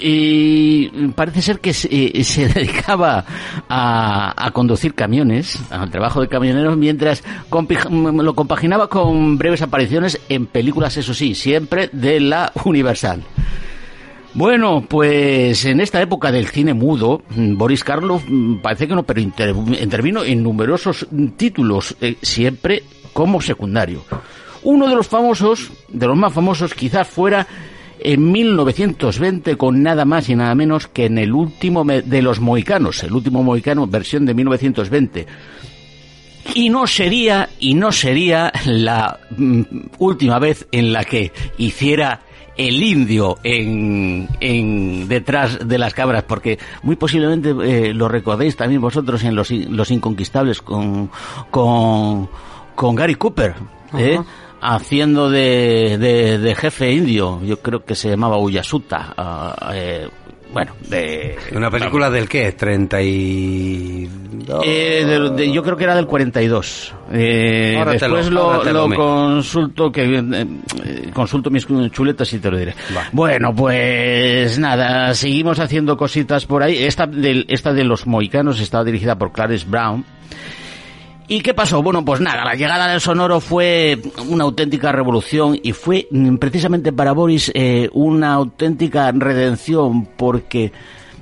y 0.00 0.88
parece 1.14 1.42
ser 1.42 1.60
que 1.60 1.72
se, 1.72 1.88
eh, 1.90 2.22
dedicaba 2.54 3.24
a, 3.68 4.34
a 4.46 4.50
conducir 4.52 4.94
camiones, 4.94 5.58
al 5.70 5.90
trabajo 5.90 6.20
de 6.20 6.28
camionero, 6.28 6.76
mientras 6.76 7.22
mm, 7.50 8.20
lo 8.20 8.34
compaginaba 8.34 8.88
con 8.88 9.38
breves 9.38 9.62
apariciones 9.62 10.20
en 10.28 10.46
películas, 10.46 10.96
eso 10.96 11.14
sí, 11.14 11.34
siempre 11.34 11.90
de 11.92 12.20
la 12.20 12.52
Universal. 12.64 13.22
Bueno, 14.34 14.84
pues 14.86 15.64
en 15.64 15.80
esta 15.80 16.00
época 16.02 16.30
del 16.30 16.48
cine 16.48 16.74
mudo, 16.74 17.22
mm, 17.34 17.56
Boris 17.56 17.82
Karloff 17.82 18.24
mm, 18.28 18.58
parece 18.60 18.86
que 18.86 18.94
no, 18.94 19.02
pero 19.02 19.20
inter- 19.20 19.54
intervino 19.80 20.22
en 20.22 20.42
numerosos 20.42 21.06
títulos, 21.36 21.96
eh, 22.00 22.16
siempre 22.22 22.82
como 23.12 23.40
secundario. 23.40 24.04
Uno 24.62 24.88
de 24.88 24.94
los 24.96 25.08
famosos, 25.08 25.70
de 25.88 26.06
los 26.06 26.16
más 26.16 26.32
famosos, 26.32 26.74
quizás 26.74 27.08
fuera 27.08 27.46
en 28.00 28.30
1920 28.32 29.56
con 29.56 29.82
nada 29.82 30.04
más 30.04 30.28
y 30.28 30.36
nada 30.36 30.54
menos 30.54 30.86
que 30.86 31.06
en 31.06 31.18
el 31.18 31.32
último 31.32 31.84
de 31.84 32.22
los 32.22 32.40
mohicanos, 32.40 33.02
el 33.02 33.12
último 33.12 33.42
mohicano, 33.42 33.86
versión 33.86 34.26
de 34.26 34.34
1920. 34.34 35.26
Y 36.54 36.70
no 36.70 36.86
sería, 36.86 37.50
y 37.60 37.74
no 37.74 37.92
sería 37.92 38.52
la 38.64 39.18
mm, 39.36 39.62
última 39.98 40.38
vez 40.38 40.66
en 40.72 40.92
la 40.92 41.04
que 41.04 41.32
hiciera 41.58 42.22
el 42.56 42.82
indio 42.82 43.38
en, 43.44 44.28
en 44.40 45.08
detrás 45.08 45.66
de 45.66 45.78
las 45.78 45.94
cabras, 45.94 46.24
porque 46.24 46.58
muy 46.82 46.96
posiblemente 46.96 47.50
eh, 47.50 47.94
lo 47.94 48.08
recordéis 48.08 48.56
también 48.56 48.80
vosotros 48.80 49.22
en 49.22 49.36
Los, 49.36 49.50
Los 49.50 49.90
Inconquistables 49.92 50.60
con, 50.60 51.08
con, 51.50 52.28
con 52.74 52.94
Gary 52.96 53.14
Cooper, 53.14 53.54
¿eh? 53.96 54.18
Haciendo 54.60 55.30
de, 55.30 55.96
de, 55.98 56.38
de 56.38 56.54
jefe 56.54 56.92
indio, 56.92 57.40
yo 57.44 57.58
creo 57.60 57.84
que 57.84 57.94
se 57.94 58.08
llamaba 58.10 58.38
Uyasuta, 58.38 59.14
ah, 59.16 59.70
eh, 59.74 60.08
bueno, 60.52 60.72
de... 60.88 61.36
¿Una 61.54 61.70
película 61.70 62.08
del 62.10 62.26
qué? 62.26 62.52
32. 62.52 64.62
Eh, 64.64 65.04
de- 65.06 65.30
de- 65.30 65.52
yo 65.52 65.62
creo 65.62 65.76
que 65.76 65.84
era 65.84 65.94
del 65.94 66.06
42. 66.06 66.94
Eh, 67.12 67.74
Ahora 67.78 67.92
te 67.92 67.98
después 67.98 68.30
lo- 68.30 68.64
lo, 68.64 68.88
lo 68.88 68.94
consulto, 68.96 69.92
que 69.92 70.04
eh, 70.04 70.24
eh, 70.84 71.10
consulto 71.12 71.50
mis 71.50 71.66
chuletas 71.92 72.32
y 72.32 72.38
te 72.38 72.50
lo 72.50 72.56
diré. 72.56 72.74
Va. 72.96 73.08
Bueno, 73.12 73.54
pues 73.54 74.58
nada, 74.58 75.12
seguimos 75.14 75.58
haciendo 75.58 75.98
cositas 75.98 76.46
por 76.46 76.62
ahí. 76.62 76.78
Esta, 76.78 77.06
del, 77.06 77.44
esta 77.48 77.74
de 77.74 77.84
los 77.84 78.06
mohicanos 78.06 78.58
estaba 78.60 78.84
dirigida 78.84 79.18
por 79.18 79.32
Clarence 79.32 79.66
Brown. 79.68 80.02
¿Y 81.30 81.42
qué 81.42 81.52
pasó? 81.52 81.82
Bueno, 81.82 82.02
pues 82.02 82.22
nada, 82.22 82.42
la 82.42 82.54
llegada 82.54 82.88
del 82.88 83.02
sonoro 83.02 83.38
fue 83.40 84.00
una 84.28 84.44
auténtica 84.44 84.92
revolución 84.92 85.58
y 85.62 85.72
fue 85.72 86.08
mm, 86.10 86.36
precisamente 86.36 86.90
para 86.90 87.12
Boris 87.12 87.52
eh, 87.54 87.90
una 87.92 88.32
auténtica 88.32 89.12
redención 89.12 90.06
porque 90.06 90.72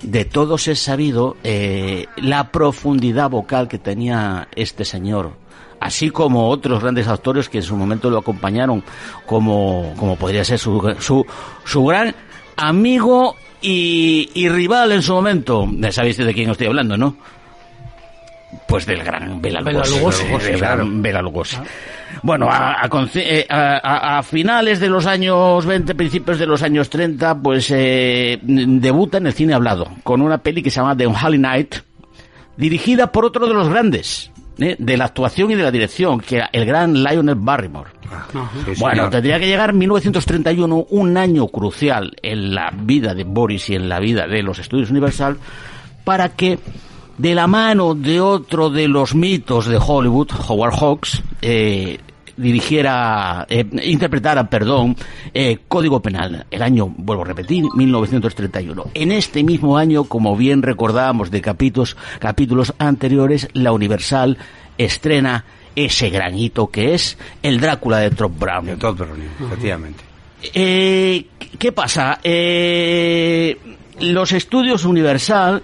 de 0.02 0.24
todos 0.24 0.68
es 0.68 0.78
sabido 0.78 1.36
eh, 1.42 2.06
la 2.18 2.52
profundidad 2.52 3.30
vocal 3.30 3.66
que 3.66 3.78
tenía 3.78 4.46
este 4.54 4.84
señor 4.84 5.32
así 5.80 6.10
como 6.10 6.50
otros 6.50 6.82
grandes 6.82 7.08
actores 7.08 7.48
que 7.48 7.58
en 7.58 7.64
su 7.64 7.76
momento 7.76 8.08
lo 8.08 8.18
acompañaron 8.18 8.84
como, 9.26 9.92
como 9.96 10.16
podría 10.16 10.44
ser 10.44 10.60
su, 10.60 10.94
su, 11.00 11.26
su 11.64 11.84
gran 11.84 12.14
amigo 12.56 13.34
y, 13.60 14.30
y 14.34 14.48
rival 14.48 14.92
en 14.92 15.02
su 15.02 15.12
momento. 15.14 15.68
Sabéis 15.90 16.16
de 16.16 16.32
quién 16.32 16.50
estoy 16.50 16.68
hablando, 16.68 16.96
¿no? 16.96 17.16
Pues 18.66 18.86
del 18.86 19.02
gran 19.02 19.40
Bela 19.42 19.60
Lugosi. 19.60 20.22
Bela 21.02 21.22
Lugosi. 21.22 21.56
Bueno, 22.22 22.48
a, 22.48 22.84
a 22.84 22.88
conce- 22.88 23.24
eh, 23.40 23.46
a- 23.48 23.78
a- 23.82 24.18
a 24.18 24.22
finales 24.22 24.80
de 24.80 24.88
los 24.88 25.04
años 25.06 25.66
20, 25.66 25.94
principios 25.94 26.38
de 26.38 26.46
los 26.46 26.62
años 26.62 26.88
30, 26.88 27.36
pues 27.40 27.70
eh, 27.74 28.38
debuta 28.42 29.18
en 29.18 29.26
el 29.26 29.32
cine 29.32 29.54
hablado 29.54 29.88
con 30.02 30.22
una 30.22 30.38
peli 30.38 30.62
que 30.62 30.70
se 30.70 30.76
llama 30.80 30.96
The 30.96 31.06
Unholy 31.06 31.38
Night, 31.38 31.74
dirigida 32.56 33.10
por 33.12 33.24
otro 33.24 33.46
de 33.46 33.54
los 33.54 33.68
grandes 33.68 34.30
eh, 34.58 34.76
de 34.78 34.96
la 34.96 35.06
actuación 35.06 35.50
y 35.50 35.54
de 35.56 35.62
la 35.62 35.70
dirección, 35.70 36.20
que 36.20 36.36
era 36.36 36.48
el 36.52 36.64
gran 36.64 36.94
Lionel 36.94 37.34
Barrymore. 37.34 37.90
Sí, 38.64 38.80
Bueno, 38.80 39.10
tendría 39.10 39.38
que 39.38 39.46
llegar 39.48 39.72
1931, 39.74 40.86
un 40.90 41.16
año 41.16 41.48
crucial 41.48 42.16
en 42.22 42.54
la 42.54 42.70
vida 42.74 43.12
de 43.14 43.24
Boris 43.24 43.68
y 43.70 43.74
en 43.74 43.88
la 43.88 43.98
vida 44.00 44.26
de 44.26 44.42
los 44.42 44.58
estudios 44.60 44.90
Universal, 44.90 45.36
para 46.04 46.30
que 46.30 46.58
de 47.18 47.34
la 47.34 47.46
mano 47.46 47.94
de 47.94 48.20
otro 48.20 48.70
de 48.70 48.88
los 48.88 49.14
mitos 49.14 49.66
de 49.66 49.78
Hollywood, 49.78 50.30
Howard 50.48 50.74
Hawks, 50.74 51.22
eh, 51.40 51.98
dirigiera, 52.36 53.46
eh, 53.48 53.64
interpretara, 53.84 54.48
perdón, 54.48 54.96
eh, 55.32 55.58
Código 55.66 56.00
Penal. 56.00 56.46
El 56.50 56.62
año, 56.62 56.92
vuelvo 56.96 57.22
a 57.22 57.26
repetir, 57.26 57.64
1931. 57.74 58.86
En 58.94 59.12
este 59.12 59.42
mismo 59.42 59.78
año, 59.78 60.04
como 60.04 60.36
bien 60.36 60.62
recordábamos 60.62 61.30
de 61.30 61.40
capítulos, 61.40 61.96
capítulos 62.18 62.74
anteriores, 62.78 63.48
la 63.52 63.72
Universal 63.72 64.36
estrena 64.78 65.44
ese 65.74 66.10
granito 66.10 66.68
que 66.68 66.94
es 66.94 67.18
el 67.42 67.60
Drácula 67.60 67.98
de 67.98 68.10
Trop 68.10 68.38
Brown. 68.38 68.66
De 68.66 68.76
Todd 68.76 68.96
Browning, 68.96 69.30
efectivamente. 69.40 70.04
Eh, 70.54 71.26
¿Qué 71.58 71.72
pasa? 71.72 72.20
Los 74.00 74.32
estudios 74.32 74.84
Universal 74.84 75.62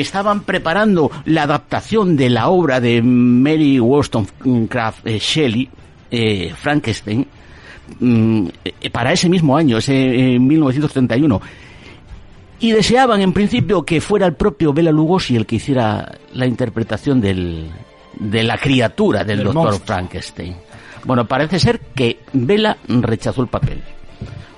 estaban 0.00 0.42
preparando 0.42 1.10
la 1.24 1.44
adaptación 1.44 2.16
de 2.16 2.30
la 2.30 2.48
obra 2.48 2.80
de 2.80 3.02
Mary 3.02 3.78
Wollstonecraft 3.80 5.06
eh, 5.06 5.18
Shelley, 5.18 5.68
eh, 6.10 6.52
Frankenstein, 6.56 7.26
mm, 8.00 8.46
eh, 8.64 8.90
para 8.90 9.12
ese 9.12 9.28
mismo 9.28 9.56
año, 9.56 9.78
ese 9.78 10.34
eh, 10.34 10.38
1931. 10.38 11.40
Y 12.60 12.72
deseaban, 12.72 13.20
en 13.20 13.32
principio, 13.32 13.84
que 13.84 14.00
fuera 14.00 14.26
el 14.26 14.34
propio 14.34 14.72
Bela 14.72 14.92
Lugosi 14.92 15.36
el 15.36 15.44
que 15.44 15.56
hiciera 15.56 16.18
la 16.32 16.46
interpretación 16.46 17.20
del, 17.20 17.70
de 18.18 18.42
la 18.42 18.58
criatura 18.58 19.24
del, 19.24 19.38
Del 19.38 19.46
doctor 19.46 19.64
monstruo. 19.64 19.86
Frankenstein. 19.86 20.56
Bueno, 21.04 21.26
parece 21.26 21.58
ser 21.58 21.80
que 21.94 22.20
Bela 22.32 22.78
rechazó 22.88 23.42
el 23.42 23.48
papel. 23.48 23.82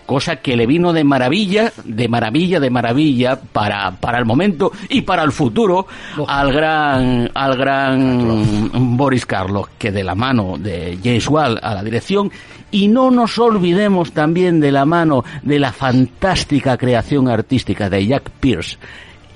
Cosa 0.06 0.36
que 0.36 0.56
le 0.56 0.66
vino 0.66 0.92
de 0.92 1.04
maravilla, 1.04 1.72
de 1.84 2.08
maravilla, 2.08 2.60
de 2.60 2.70
maravilla 2.70 3.40
para, 3.40 3.90
para 3.90 4.18
el 4.18 4.24
momento 4.24 4.72
y 4.88 5.02
para 5.02 5.24
el 5.24 5.32
futuro 5.32 5.86
al 6.26 6.52
gran, 6.52 7.30
al 7.34 7.56
gran 7.56 8.96
Boris 8.96 9.26
Karloff, 9.26 9.70
que 9.78 9.90
de 9.90 10.04
la 10.04 10.14
mano 10.14 10.56
de 10.58 10.98
James 11.02 11.28
Wall 11.28 11.58
a 11.60 11.74
la 11.74 11.82
dirección. 11.82 12.30
Y 12.70 12.88
no 12.88 13.10
nos 13.10 13.38
olvidemos 13.38 14.12
también 14.12 14.60
de 14.60 14.72
la 14.72 14.84
mano 14.84 15.24
de 15.42 15.58
la 15.58 15.72
fantástica 15.72 16.76
creación 16.76 17.28
artística 17.28 17.90
de 17.90 18.06
Jack 18.06 18.30
Pierce 18.40 18.78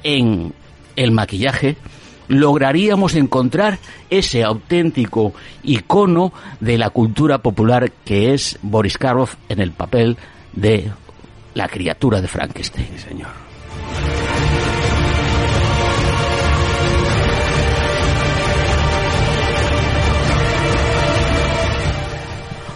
en 0.02 0.52
el 0.96 1.12
maquillaje, 1.12 1.76
lograríamos 2.28 3.16
encontrar 3.16 3.78
ese 4.08 4.44
auténtico 4.44 5.34
icono 5.62 6.32
de 6.60 6.78
la 6.78 6.90
cultura 6.90 7.38
popular 7.38 7.90
que 8.04 8.34
es 8.34 8.58
Boris 8.62 8.98
Karloff 8.98 9.34
en 9.48 9.60
el 9.60 9.72
papel 9.72 10.16
de 10.52 10.90
La 11.54 11.68
criatura 11.68 12.20
de 12.20 12.28
Frankenstein. 12.28 12.98
Señor. 12.98 13.50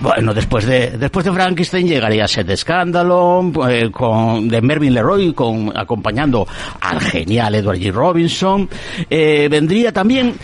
Bueno, 0.05 0.35
después 0.35 0.67
de 0.67 0.91
después 0.99 1.25
de 1.25 1.33
Frankenstein 1.33 1.89
llegaría 1.89 2.29
Set 2.29 2.47
de 2.47 2.53
Escándalo 2.53 3.51
eh, 3.71 3.91
con 3.91 4.47
de 4.49 4.61
Mervyn 4.61 4.93
Leroy 4.93 5.33
con 5.33 5.73
acompañando 5.75 6.47
al 6.83 7.01
genial 7.01 7.55
Edward 7.55 7.79
G. 7.79 7.91
Robinson. 7.91 8.69
Eh, 9.09 9.49
vendría 9.51 9.93
también 9.93 10.35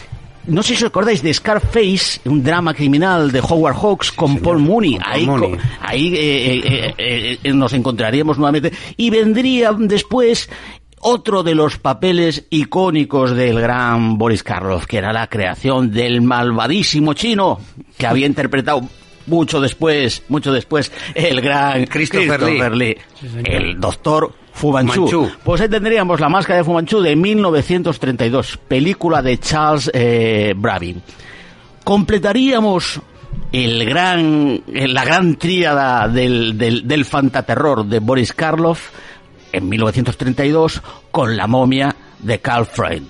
no 0.46 0.62
sé 0.62 0.74
si 0.74 0.84
os 0.84 0.88
acordáis 0.90 1.22
de 1.22 1.32
Scarface, 1.34 2.20
un 2.24 2.42
drama 2.42 2.74
criminal 2.74 3.30
de 3.30 3.40
Howard 3.40 3.76
Hawks 3.76 4.10
con 4.12 4.38
Paul 4.38 4.58
Mooney. 4.58 4.94
con 4.94 5.02
Paul 5.02 5.12
ahí 5.14 5.26
Mooney. 5.26 5.50
co- 5.52 5.58
ahí 5.80 6.14
eh, 6.16 6.94
eh, 6.98 7.38
eh, 7.42 7.52
nos 7.52 7.72
encontraríamos 7.72 8.38
nuevamente. 8.38 8.72
Y 8.96 9.10
vendría 9.10 9.72
después 9.78 10.48
otro 11.02 11.42
de 11.42 11.54
los 11.54 11.78
papeles 11.78 12.46
icónicos 12.50 13.30
del 13.34 13.58
gran 13.60 14.18
Boris 14.18 14.42
Karloff, 14.42 14.86
que 14.86 14.98
era 14.98 15.12
la 15.12 15.28
creación 15.28 15.90
del 15.90 16.20
malvadísimo 16.20 17.14
chino, 17.14 17.58
que 17.96 18.06
había 18.06 18.26
interpretado 18.26 18.82
mucho 19.30 19.60
después, 19.60 20.22
mucho 20.28 20.52
después, 20.52 20.92
el 21.14 21.40
gran 21.40 21.86
Christopher 21.86 22.74
Lee, 22.76 22.98
el 23.44 23.80
doctor 23.80 24.34
Fu 24.52 24.72
Manchu. 24.72 25.02
Manchu. 25.02 25.30
Pues 25.42 25.60
ahí 25.60 25.68
tendríamos 25.68 26.20
la 26.20 26.28
máscara 26.28 26.58
de 26.58 26.64
Fu 26.64 26.72
Manchu 26.72 27.00
de 27.00 27.16
1932, 27.16 28.58
película 28.68 29.22
de 29.22 29.38
Charles 29.38 29.90
eh, 29.94 30.52
Bravin. 30.56 31.00
Completaríamos 31.84 33.00
el 33.52 33.84
gran, 33.84 34.62
eh, 34.66 34.88
la 34.88 35.04
gran 35.04 35.36
tríada 35.36 36.08
del, 36.08 36.58
del, 36.58 36.86
del 36.86 37.04
fantaterror 37.04 37.86
de 37.86 38.00
Boris 38.00 38.32
Karloff 38.32 38.90
en 39.52 39.68
1932 39.68 40.82
con 41.10 41.36
La 41.36 41.46
momia 41.46 41.94
de 42.18 42.38
Carl 42.40 42.66
Freud. 42.66 43.04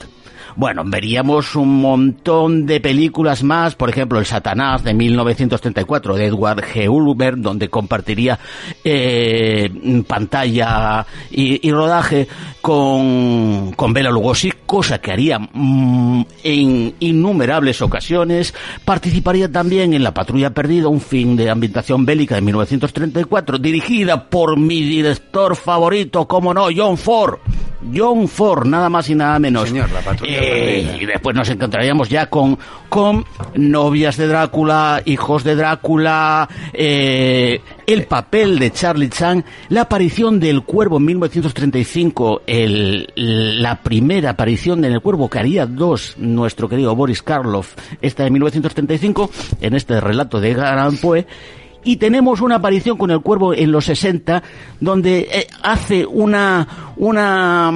Bueno, 0.56 0.82
veríamos 0.84 1.54
un 1.54 1.80
montón 1.80 2.66
de 2.66 2.80
películas 2.80 3.42
más, 3.42 3.74
por 3.74 3.90
ejemplo, 3.90 4.18
El 4.18 4.26
Satanás 4.26 4.84
de 4.84 4.94
1934 4.94 6.16
de 6.16 6.26
Edward 6.26 6.62
G. 6.62 6.88
Ulmer, 6.88 7.38
donde 7.38 7.68
compartiría 7.68 8.38
eh, 8.84 9.70
pantalla 10.06 11.06
y, 11.30 11.66
y 11.66 11.72
rodaje 11.72 12.28
con, 12.60 13.72
con 13.76 13.92
Bela 13.92 14.10
Lugosi, 14.10 14.52
cosa 14.66 15.00
que 15.00 15.12
haría 15.12 15.38
mm, 15.38 16.22
en 16.44 16.94
innumerables 17.00 17.82
ocasiones. 17.82 18.54
Participaría 18.84 19.50
también 19.50 19.94
en 19.94 20.02
La 20.02 20.14
Patrulla 20.14 20.50
Perdida, 20.50 20.88
un 20.88 21.00
film 21.00 21.36
de 21.36 21.50
ambientación 21.50 22.04
bélica 22.04 22.34
de 22.34 22.42
1934, 22.42 23.58
dirigida 23.58 24.28
por 24.28 24.58
mi 24.58 24.82
director 24.82 25.56
favorito, 25.56 26.26
como 26.26 26.52
no, 26.54 26.68
John 26.74 26.96
Ford. 26.96 27.38
John 27.94 28.28
Ford, 28.28 28.66
nada 28.66 28.88
más 28.88 29.08
y 29.08 29.14
nada 29.14 29.38
menos. 29.38 29.68
Señor, 29.68 29.90
La 29.90 30.16
Eh, 30.22 30.98
y 31.00 31.06
después 31.06 31.34
nos 31.34 31.48
encontraríamos 31.48 32.08
ya 32.08 32.26
con, 32.26 32.58
con 32.88 33.24
novias 33.54 34.16
de 34.16 34.26
Drácula, 34.26 35.02
hijos 35.04 35.44
de 35.44 35.56
Drácula, 35.56 36.48
eh, 36.72 37.60
el 37.86 38.04
papel 38.04 38.58
de 38.58 38.70
Charlie 38.70 39.08
Chan, 39.08 39.44
la 39.68 39.82
aparición 39.82 40.38
del 40.40 40.62
cuervo 40.62 40.98
en 40.98 41.06
1935, 41.06 42.42
el, 42.46 43.12
la 43.16 43.76
primera 43.76 44.30
aparición 44.30 44.84
en 44.84 44.92
el 44.92 45.00
cuervo 45.00 45.28
que 45.28 45.38
haría 45.38 45.66
dos, 45.66 46.14
nuestro 46.18 46.68
querido 46.68 46.94
Boris 46.94 47.22
Karloff, 47.22 47.74
esta 48.00 48.24
de 48.24 48.30
1935, 48.30 49.30
en 49.60 49.74
este 49.74 50.00
relato 50.00 50.40
de 50.40 50.52
Allan 50.52 50.96
Poe, 50.98 51.26
y 51.84 51.96
tenemos 51.96 52.40
una 52.40 52.56
aparición 52.56 52.96
con 52.96 53.10
el 53.10 53.20
cuervo 53.20 53.54
en 53.54 53.72
los 53.72 53.86
60, 53.86 54.42
donde 54.80 55.28
eh, 55.32 55.46
hace 55.62 56.04
una, 56.04 56.92
una 56.96 57.70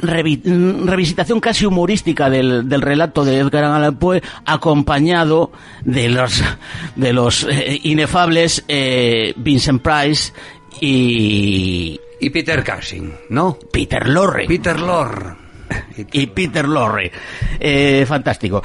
revi- 0.00 0.42
mm, 0.44 0.86
revisitación 0.86 1.40
casi 1.40 1.66
humorística 1.66 2.30
del, 2.30 2.68
del 2.68 2.80
relato 2.82 3.24
de 3.24 3.38
Edgar 3.38 3.64
Allan 3.64 3.96
Poe, 3.96 4.22
acompañado 4.44 5.50
de 5.84 6.08
los, 6.08 6.42
de 6.96 7.12
los 7.12 7.44
eh, 7.50 7.80
inefables 7.82 8.64
eh, 8.68 9.32
Vincent 9.36 9.82
Price 9.82 10.32
y 10.80 11.98
Y 12.20 12.30
Peter 12.30 12.62
Cushing, 12.64 13.12
¿no? 13.30 13.58
Peter 13.72 14.08
Lorre 14.08 14.46
Peter 14.46 14.78
Lorre. 14.78 15.36
y 16.12 16.26
Peter 16.26 16.68
Lorre. 16.68 17.10
Eh, 17.58 18.04
fantástico. 18.06 18.62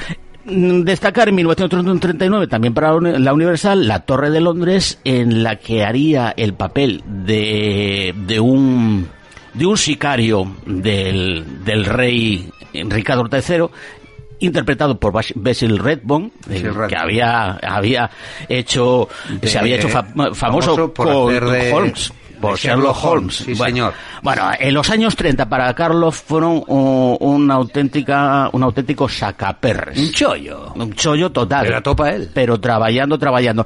Mm, 0.50 0.82
Destacar 0.84 1.30
en 1.30 1.36
1939 1.36 2.48
también 2.48 2.74
para 2.74 2.90
la 2.90 2.96
uni- 2.96 3.18
la 3.20 3.34
Universal 3.34 3.88
La 3.88 4.00
Torre 4.02 4.30
de 4.30 4.42
Londres 4.42 5.00
en 5.04 5.44
la 5.44 5.58
que 5.58 5.84
haría 5.84 6.34
el 6.36 6.54
papel 6.54 7.04
de, 7.06 8.14
de 8.26 8.40
un 8.40 9.08
de 9.54 9.66
un 9.66 9.78
sicario 9.78 10.56
del, 10.66 11.64
del 11.66 11.86
rey 11.86 12.50
Ricardo 12.74 13.28
III 13.32 13.66
interpretado 14.42 14.98
por 15.00 15.12
Bas- 15.12 15.34
Basil 15.36 15.78
Redbone, 15.80 16.32
eh, 16.50 16.62
Basil 16.64 16.88
que 16.88 16.96
había 16.96 17.52
había 17.58 18.10
hecho 18.48 19.10
De- 19.42 19.48
se 19.48 19.60
había 19.60 19.76
hecho 19.76 19.90
fa- 19.90 20.04
famoso, 20.04 20.36
famoso 20.36 20.94
por 20.94 21.08
con 21.08 21.30
hacer 21.30 21.46
de- 21.46 21.74
Holmes 21.74 22.14
por 22.40 22.58
Sherlock 22.58 22.96
Sherlock 22.96 23.06
Holmes. 23.06 23.36
Sí, 23.36 23.54
Bueno, 23.54 23.66
señor. 23.76 23.94
bueno, 24.24 24.50
en 24.60 24.74
los 24.74 24.90
años 24.90 25.16
30 25.16 25.48
para 25.50 25.74
Carlos 25.74 26.16
fueron 26.18 26.64
uh, 26.68 27.18
una 27.20 27.56
auténtica, 27.56 28.50
un 28.54 28.64
auténtico 28.64 29.08
sacaperres. 29.10 29.98
Un 30.00 30.12
chollo. 30.12 30.74
Un 30.76 30.94
chollo 30.94 31.32
total. 31.32 31.66
Pero 31.68 31.82
topa 31.84 32.10
él. 32.12 32.30
Pero 32.34 32.60
trabajando, 32.60 33.18
trabajando. 33.18 33.66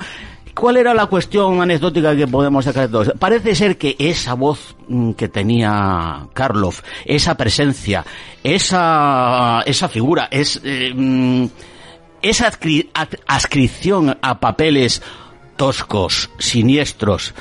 ¿Cuál 0.56 0.78
era 0.78 0.94
la 0.94 1.08
cuestión 1.08 1.62
anecdótica 1.64 2.16
que 2.16 2.28
podemos 2.28 2.64
sacar 2.66 2.84
de 2.84 2.90
todo 2.92 3.02
esto? 3.02 3.16
Parece 3.18 3.56
ser 3.56 3.76
que 3.76 3.96
esa 3.98 4.36
voz 4.36 4.76
mm, 4.88 5.14
que 5.14 5.28
tenía 5.28 6.28
Karloff, 6.34 6.82
esa 7.06 7.36
presencia, 7.36 8.06
esa, 8.44 9.62
esa 9.66 9.90
figura, 9.90 10.28
es, 10.30 10.62
eh, 10.64 10.94
mm, 10.96 11.46
esa 12.22 12.52
adcri- 12.52 12.88
ad- 12.94 13.20
adscripción 13.28 14.16
a 14.22 14.40
papeles 14.40 15.02
toscos, 15.56 16.30
siniestros, 16.38 17.34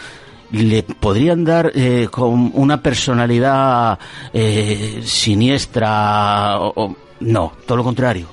le 0.52 0.82
podrían 0.84 1.44
dar 1.44 1.72
eh, 1.74 2.08
con 2.10 2.50
una 2.54 2.80
personalidad 2.82 3.98
eh, 4.32 5.00
siniestra. 5.04 6.58
o- 6.60 6.96
no, 7.20 7.52
todo 7.66 7.76
lo 7.78 7.84
contrario. 7.84 8.26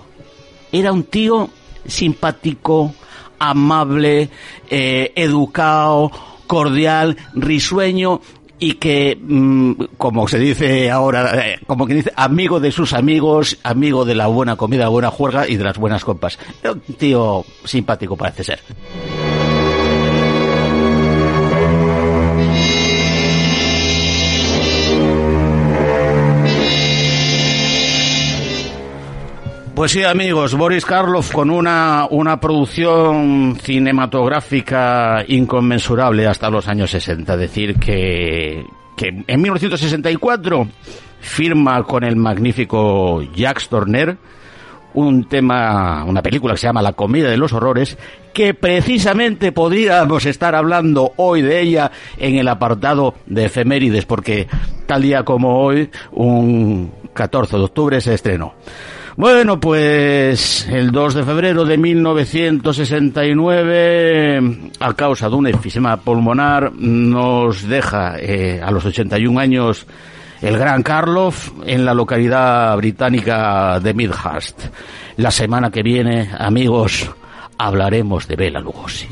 Era 0.72 0.92
un 0.92 1.04
tío 1.04 1.50
simpático, 1.86 2.94
amable, 3.40 4.30
eh, 4.70 5.12
educado, 5.16 6.12
cordial, 6.48 7.16
risueño 7.36 8.20
y 8.60 8.74
que, 8.74 9.18
mm, 9.22 9.74
como 9.98 10.28
se 10.28 10.38
dice 10.40 10.92
ahora, 10.92 11.48
eh, 11.48 11.60
como 11.66 11.88
que 11.88 11.94
dice, 11.94 12.12
amigo 12.16 12.60
de 12.60 12.72
sus 12.72 12.94
amigos, 12.94 13.58
amigo 13.64 14.04
de 14.06 14.16
la 14.16 14.28
buena 14.28 14.56
comida, 14.58 14.88
buena 14.90 15.10
juerga 15.12 15.48
y 15.48 15.56
de 15.56 15.64
las 15.64 15.78
buenas 15.78 16.04
copas. 16.04 16.38
Era 16.62 16.74
un 16.74 16.82
tío 16.82 17.46
simpático 17.64 18.18
parece 18.18 18.44
ser. 18.44 18.60
Pues 29.80 29.94
sí, 29.94 30.04
amigos, 30.04 30.56
Boris 30.56 30.84
Karloff 30.84 31.32
con 31.32 31.50
una, 31.50 32.06
una 32.10 32.38
producción 32.38 33.58
cinematográfica 33.64 35.24
inconmensurable 35.26 36.28
hasta 36.28 36.50
los 36.50 36.68
años 36.68 36.92
60. 36.92 37.36
Es 37.36 37.40
decir, 37.40 37.80
que, 37.80 38.66
que 38.98 39.24
en 39.26 39.42
1964 39.42 40.68
firma 41.22 41.82
con 41.84 42.04
el 42.04 42.18
magnífico 42.18 43.22
Jacques 43.34 43.70
Torner 43.70 44.18
un 44.96 45.30
tema, 45.30 46.04
una 46.04 46.22
película 46.22 46.56
que 46.56 46.60
se 46.60 46.68
llama 46.68 46.82
La 46.82 46.92
Comedia 46.92 47.30
de 47.30 47.38
los 47.38 47.54
Horrores, 47.54 47.98
que 48.34 48.54
precisamente 48.54 49.54
podríamos 49.54 50.26
estar 50.26 50.56
hablando 50.56 51.14
hoy 51.16 51.42
de 51.42 51.62
ella 51.62 51.90
en 52.18 52.36
el 52.36 52.50
apartado 52.50 53.14
de 53.28 53.46
efemérides, 53.46 54.06
porque 54.06 54.46
tal 54.86 55.04
día 55.04 55.24
como 55.24 55.58
hoy, 55.58 55.90
un 56.12 56.92
14 57.14 57.56
de 57.56 57.64
octubre, 57.64 58.02
se 58.02 58.14
estrenó. 58.14 58.56
Bueno, 59.20 59.60
pues 59.60 60.66
el 60.70 60.92
2 60.94 61.16
de 61.16 61.26
febrero 61.26 61.66
de 61.66 61.78
1969, 61.78 64.72
a 64.80 64.94
causa 64.94 65.28
de 65.28 65.36
un 65.36 65.48
enfisema 65.48 65.98
pulmonar, 65.98 66.72
nos 66.72 67.68
deja 67.68 68.18
eh, 68.18 68.62
a 68.64 68.72
los 68.72 68.86
81 68.86 69.38
años 69.38 69.86
el 70.42 70.58
gran 70.58 70.84
Karloff 70.84 71.52
en 71.66 71.84
la 71.84 71.94
localidad 71.94 72.78
británica 72.78 73.82
de 73.82 73.94
Midhurst. 73.94 74.68
La 75.18 75.32
semana 75.32 75.70
que 75.70 75.84
viene, 75.84 76.30
amigos, 76.40 77.12
hablaremos 77.58 78.26
de 78.26 78.38
Bela 78.38 78.62
Lugosi. 78.62 79.10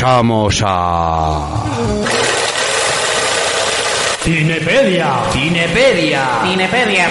Pasamos 0.00 0.62
a... 0.64 1.62
Cinepedia. 4.22 5.24
Cinepedia. 5.30 6.22
Cinepedia. 6.42 7.06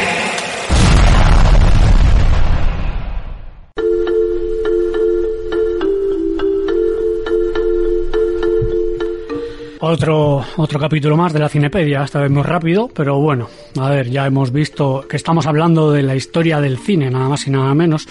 Otro, 9.82 10.44
otro 10.58 10.80
capítulo 10.80 11.16
más 11.16 11.32
de 11.32 11.40
la 11.40 11.48
Cinepedia, 11.48 12.04
esta 12.04 12.22
vez 12.22 12.32
muy 12.32 12.44
rápido, 12.44 12.90
pero 12.94 13.20
bueno, 13.20 13.50
a 13.80 13.90
ver, 13.90 14.10
ya 14.10 14.26
hemos 14.26 14.52
visto 14.52 15.06
que 15.08 15.16
estamos 15.16 15.46
hablando 15.46 15.92
de 15.92 16.02
la 16.02 16.16
historia 16.16 16.60
del 16.60 16.80
cine, 16.80 17.12
nada 17.12 17.30
más 17.30 17.46
y 17.46 17.52
nada 17.52 17.74
menos. 17.76 18.08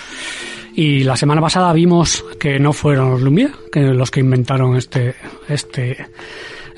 Y 0.78 1.02
la 1.02 1.16
semana 1.16 1.40
pasada 1.40 1.72
vimos 1.72 2.24
que 2.38 2.60
no 2.60 2.72
fueron 2.72 3.10
los 3.10 3.20
Lumière 3.20 3.52
que 3.72 3.80
los 3.80 4.12
que 4.12 4.20
inventaron 4.20 4.76
este, 4.76 5.16
este, 5.48 6.06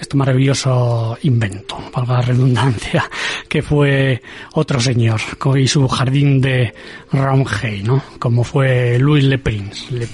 este 0.01 0.17
maravilloso 0.17 1.19
invento, 1.21 1.77
valga 1.95 2.15
la 2.15 2.23
redundancia, 2.23 3.05
que 3.47 3.61
fue 3.61 4.23
otro 4.55 4.81
señor 4.81 5.21
y 5.55 5.69
su 5.69 5.87
jardín 5.87 6.41
de 6.41 6.73
Roundhay, 7.13 7.83
¿no? 7.83 8.03
Como 8.19 8.43
fue 8.43 8.99
Louis 8.99 9.25
Le 9.25 9.37
Prince. 9.37 10.09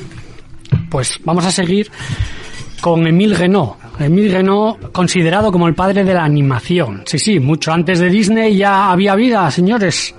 Pues 0.91 1.21
vamos 1.23 1.47
a 1.47 1.53
seguir 1.53 1.89
con 2.81 3.07
Emile 3.07 3.37
Renault. 3.37 3.77
Emile 3.99 4.39
Renault, 4.39 4.93
considerado 4.93 5.51
como 5.51 5.69
el 5.69 5.75
padre 5.75 6.05
de 6.05 6.15
la 6.15 6.25
animación. 6.25 7.03
Sí, 7.07 7.19
sí, 7.19 7.41
mucho 7.41 7.73
antes 7.73 7.99
de 7.99 8.11
Disney 8.11 8.57
ya 8.57 8.91
había 8.91 9.15
vida, 9.15 9.51
señores. 9.51 10.15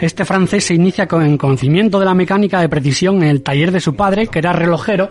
Este 0.00 0.24
francés 0.24 0.64
se 0.64 0.74
inicia 0.74 1.06
con 1.06 1.22
el 1.22 1.36
conocimiento 1.36 1.98
de 1.98 2.06
la 2.06 2.14
mecánica 2.14 2.60
de 2.60 2.68
precisión 2.68 3.22
en 3.22 3.28
el 3.28 3.42
taller 3.42 3.72
de 3.72 3.80
su 3.80 3.94
padre, 3.94 4.28
que 4.28 4.38
era 4.38 4.52
relojero, 4.52 5.10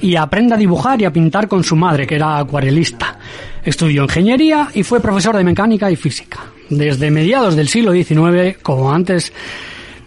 y 0.00 0.16
aprende 0.16 0.54
a 0.54 0.58
dibujar 0.58 1.00
y 1.00 1.04
a 1.04 1.12
pintar 1.12 1.48
con 1.48 1.64
su 1.64 1.76
madre, 1.76 2.06
que 2.06 2.16
era 2.16 2.38
acuarelista. 2.38 3.18
Estudió 3.64 4.02
ingeniería 4.02 4.68
y 4.74 4.82
fue 4.82 5.00
profesor 5.00 5.36
de 5.36 5.44
mecánica 5.44 5.90
y 5.90 5.96
física. 5.96 6.40
Desde 6.68 7.10
mediados 7.10 7.56
del 7.56 7.68
siglo 7.68 7.92
XIX, 7.92 8.58
como 8.62 8.92
antes 8.92 9.32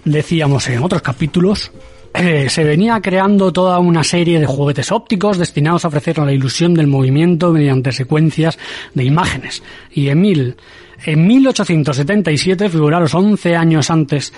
decíamos 0.03 0.67
en 0.69 0.83
otros 0.83 1.01
capítulos, 1.01 1.71
eh, 2.13 2.49
se 2.49 2.63
venía 2.63 2.99
creando 3.01 3.51
toda 3.51 3.79
una 3.79 4.03
serie 4.03 4.39
de 4.39 4.45
juguetes 4.45 4.91
ópticos 4.91 5.37
destinados 5.37 5.85
a 5.85 5.89
ofrecer 5.89 6.17
la 6.17 6.31
ilusión 6.31 6.73
del 6.73 6.87
movimiento 6.87 7.51
mediante 7.51 7.91
secuencias 7.91 8.57
de 8.93 9.03
imágenes. 9.03 9.63
Y 9.91 10.09
en, 10.09 10.21
mil, 10.21 10.55
en 11.05 11.27
1877, 11.27 12.69
figuraros 12.69 13.13
11 13.13 13.55
años 13.55 13.89
antes 13.89 14.33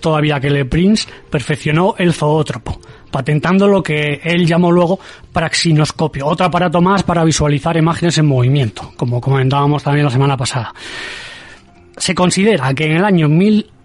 todavía 0.00 0.40
que 0.40 0.50
Le 0.50 0.64
Prince, 0.64 1.08
perfeccionó 1.30 1.94
el 1.96 2.12
zoótropo, 2.12 2.80
patentando 3.10 3.68
lo 3.68 3.84
que 3.84 4.20
él 4.24 4.44
llamó 4.44 4.72
luego 4.72 4.98
praxinoscopio, 5.32 6.26
otro 6.26 6.46
aparato 6.46 6.80
más 6.80 7.04
para 7.04 7.22
visualizar 7.22 7.76
imágenes 7.76 8.18
en 8.18 8.26
movimiento, 8.26 8.92
como 8.96 9.20
comentábamos 9.20 9.84
también 9.84 10.06
la 10.06 10.10
semana 10.10 10.36
pasada 10.36 10.74
se 11.96 12.14
considera 12.14 12.74
que 12.74 12.86
en 12.86 12.96
el 12.96 13.04
año 13.04 13.28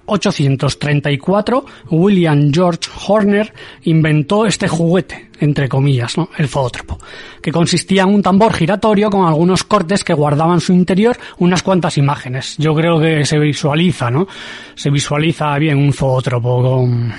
1834 0.07 1.65
William 1.91 2.51
George 2.51 2.89
Horner 3.07 3.53
inventó 3.83 4.45
este 4.45 4.67
juguete, 4.67 5.29
entre 5.39 5.67
comillas, 5.67 6.17
¿no? 6.17 6.29
el 6.37 6.47
zoótropo, 6.47 6.97
que 7.41 7.51
consistía 7.51 8.03
en 8.03 8.09
un 8.09 8.21
tambor 8.21 8.53
giratorio 8.53 9.09
con 9.09 9.25
algunos 9.25 9.63
cortes 9.63 10.03
que 10.03 10.13
guardaban 10.13 10.61
su 10.61 10.73
interior 10.73 11.17
unas 11.37 11.61
cuantas 11.61 11.97
imágenes. 11.97 12.55
Yo 12.57 12.73
creo 12.73 12.99
que 12.99 13.25
se 13.25 13.37
visualiza, 13.37 14.09
¿no? 14.09 14.27
Se 14.75 14.89
visualiza 14.89 15.57
bien 15.57 15.77
un 15.77 15.93
zoótropo 15.93 16.61
con... 16.63 17.13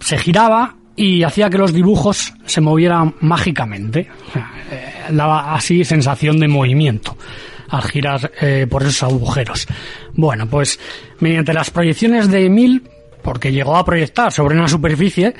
Se 0.00 0.16
giraba 0.16 0.76
y 0.94 1.22
hacía 1.22 1.50
que 1.50 1.58
los 1.58 1.72
dibujos 1.72 2.32
se 2.44 2.60
movieran 2.60 3.14
mágicamente. 3.20 4.00
Eh, 4.70 4.92
daba 5.10 5.54
así 5.54 5.84
sensación 5.84 6.38
de 6.38 6.48
movimiento 6.48 7.16
al 7.68 7.82
girar 7.82 8.32
eh, 8.40 8.66
por 8.68 8.82
esos 8.82 9.02
agujeros. 9.02 9.66
Bueno, 10.14 10.48
pues 10.48 10.78
mediante 11.20 11.52
las 11.52 11.70
proyecciones 11.70 12.30
de 12.30 12.46
Emil, 12.46 12.88
porque 13.22 13.52
llegó 13.52 13.76
a 13.76 13.84
proyectar 13.84 14.32
sobre 14.32 14.56
una 14.56 14.68
superficie, 14.68 15.34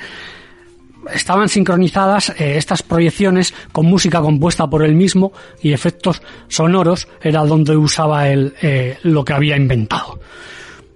estaban 1.13 1.49
sincronizadas 1.49 2.29
eh, 2.29 2.57
estas 2.57 2.83
proyecciones 2.83 3.53
con 3.71 3.85
música 3.85 4.21
compuesta 4.21 4.69
por 4.69 4.83
él 4.83 4.95
mismo 4.95 5.31
y 5.61 5.71
efectos 5.71 6.21
sonoros, 6.47 7.07
era 7.21 7.43
donde 7.45 7.75
usaba 7.75 8.27
él 8.29 8.53
eh, 8.61 8.97
lo 9.03 9.23
que 9.23 9.33
había 9.33 9.57
inventado. 9.57 10.19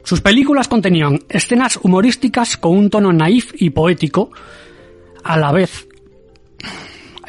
Sus 0.03 0.21
películas 0.21 0.67
contenían 0.67 1.19
escenas 1.29 1.79
humorísticas 1.81 2.57
con 2.57 2.77
un 2.77 2.89
tono 2.89 3.13
naif 3.13 3.53
y 3.55 3.69
poético, 3.69 4.31
a 5.23 5.37
la 5.37 5.53
vez 5.53 5.87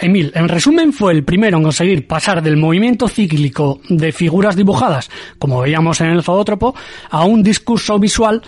Emil, 0.05 0.33
en 0.35 0.49
resumen, 0.49 0.93
fue 0.93 1.13
el 1.13 1.25
primero 1.25 1.57
en 1.57 1.63
conseguir 1.63 2.07
pasar 2.07 2.43
del 2.43 2.59
movimiento 2.59 3.09
cíclico 3.09 3.81
de 3.89 4.13
figuras 4.13 4.55
dibujadas, 4.55 5.11
como 5.39 5.63
veíamos 5.63 5.99
en 6.03 6.09
el 6.09 6.23
zoótropo, 6.23 6.75
a 7.09 7.25
un 7.25 7.43
discurso 7.43 7.99
visual 7.99 8.43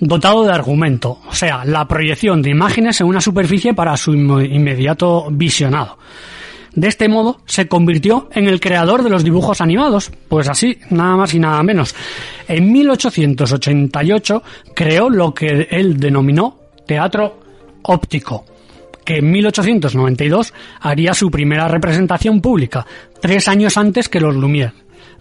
dotado 0.00 0.44
de 0.44 0.52
argumento, 0.52 1.20
o 1.28 1.32
sea, 1.32 1.64
la 1.64 1.86
proyección 1.86 2.42
de 2.42 2.50
imágenes 2.50 3.00
en 3.00 3.06
una 3.06 3.20
superficie 3.20 3.74
para 3.74 3.96
su 3.96 4.12
inmediato 4.12 5.28
visionado. 5.30 5.98
De 6.74 6.88
este 6.88 7.08
modo, 7.08 7.42
se 7.46 7.68
convirtió 7.68 8.28
en 8.32 8.48
el 8.48 8.58
creador 8.58 9.04
de 9.04 9.10
los 9.10 9.22
dibujos 9.22 9.60
animados, 9.60 10.10
pues 10.28 10.48
así, 10.48 10.78
nada 10.90 11.14
más 11.14 11.32
y 11.32 11.38
nada 11.38 11.62
menos. 11.62 11.94
En 12.48 12.72
1888 12.72 14.42
creó 14.74 15.10
lo 15.10 15.32
que 15.32 15.68
él 15.70 15.98
denominó 15.98 16.58
teatro 16.86 17.38
óptico, 17.82 18.44
que 19.08 19.16
en 19.20 19.30
1892 19.30 20.52
haría 20.82 21.14
su 21.14 21.30
primera 21.30 21.66
representación 21.66 22.42
pública, 22.42 22.84
tres 23.22 23.48
años 23.48 23.78
antes 23.78 24.06
que 24.10 24.20
los 24.20 24.34
Lumière. 24.36 24.72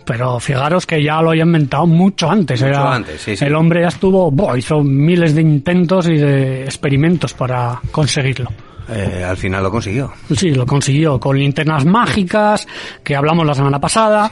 Pero 0.06 0.42
fijaros 0.42 0.86
que 0.86 1.02
ya 1.02 1.22
lo 1.22 1.30
había 1.30 1.44
inventado 1.44 1.88
mucho 1.88 2.30
antes. 2.30 2.60
Mucho 2.62 2.70
era- 2.70 2.96
antes, 2.96 3.22
sí, 3.22 3.38
sí. 3.38 3.46
El 3.46 3.56
hombre 3.56 3.82
ya 3.84 3.88
estuvo, 3.88 4.30
buah, 4.30 4.58
hizo 4.58 4.82
miles 4.84 5.34
de 5.36 5.42
intentos 5.42 6.10
y 6.10 6.16
de 6.18 6.64
experimentos 6.66 7.34
para 7.34 7.80
conseguirlo. 7.92 8.50
Eh, 8.90 9.24
al 9.26 9.38
final 9.38 9.64
lo 9.64 9.72
consiguió. 9.72 10.12
Sí, 10.36 10.52
lo 10.52 10.66
consiguió 10.66 11.18
con 11.18 11.40
linternas 11.40 11.86
mágicas, 11.86 12.68
que 13.06 13.16
hablamos 13.16 13.46
la 13.46 13.54
semana 13.54 13.80
pasada, 13.80 14.30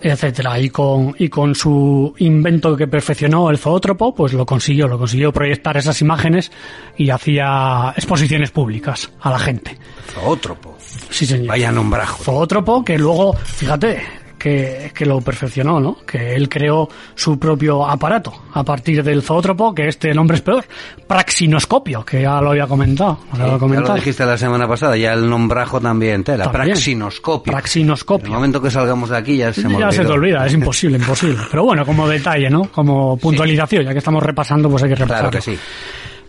etcétera. 0.00 0.58
Y 0.58 0.70
con, 0.70 1.14
y 1.18 1.28
con 1.28 1.54
su 1.54 2.14
invento 2.18 2.76
que 2.76 2.86
perfeccionó 2.86 3.50
el 3.50 3.58
zoótropo, 3.58 4.14
pues 4.14 4.32
lo 4.32 4.46
consiguió, 4.46 4.88
lo 4.88 4.98
consiguió 4.98 5.32
proyectar 5.32 5.76
esas 5.76 6.00
imágenes 6.00 6.50
y 6.96 7.10
hacía 7.10 7.92
exposiciones 7.96 8.50
públicas 8.50 9.10
a 9.20 9.30
la 9.30 9.38
gente. 9.38 9.78
Zoótropo. 10.14 10.76
Sí, 11.10 11.26
señor. 11.26 11.48
Vaya 11.48 11.70
nombrajo. 11.70 12.22
Zoótropo 12.22 12.84
que 12.84 12.98
luego, 12.98 13.34
fíjate, 13.34 14.02
que, 14.40 14.90
que 14.94 15.04
lo 15.04 15.20
perfeccionó, 15.20 15.78
¿no? 15.78 15.98
Que 16.06 16.34
él 16.34 16.48
creó 16.48 16.88
su 17.14 17.38
propio 17.38 17.86
aparato 17.86 18.32
a 18.54 18.64
partir 18.64 19.04
del 19.04 19.22
zoótropo, 19.22 19.74
que 19.74 19.86
este 19.86 20.14
nombre 20.14 20.36
es 20.36 20.40
peor, 20.42 20.64
praxinoscopio, 21.06 22.02
que 22.04 22.22
ya 22.22 22.40
lo 22.40 22.50
había 22.50 22.66
comentado. 22.66 23.18
lo 23.36 23.44
había 23.44 23.80
Ya 23.80 23.80
lo 23.80 23.94
dijiste 23.94 24.24
la 24.24 24.38
semana 24.38 24.66
pasada, 24.66 24.96
ya 24.96 25.12
el 25.12 25.28
nombrajo 25.28 25.78
también, 25.80 26.24
tela. 26.24 26.44
También. 26.44 26.72
Praxinoscopio. 26.72 27.52
Praxinoscopio. 27.52 28.26
En 28.26 28.32
el 28.32 28.38
momento 28.38 28.62
que 28.62 28.70
salgamos 28.70 29.10
de 29.10 29.18
aquí 29.18 29.36
ya 29.36 29.52
se 29.52 29.68
me 29.68 29.78
ya 29.78 29.92
se 29.92 29.98
te 29.98 30.12
olvidó. 30.12 30.14
olvida, 30.14 30.46
es 30.46 30.54
imposible, 30.54 30.96
imposible. 30.96 31.36
Pero 31.50 31.64
bueno, 31.64 31.84
como 31.84 32.08
detalle, 32.08 32.48
¿no? 32.48 32.64
Como 32.72 33.18
puntualización, 33.18 33.84
ya 33.84 33.92
que 33.92 33.98
estamos 33.98 34.22
repasando, 34.22 34.70
pues 34.70 34.82
hay 34.82 34.88
que 34.88 34.96
repasarlo. 34.96 35.30
Claro 35.30 35.44
que 35.44 35.50
sí. 35.52 35.58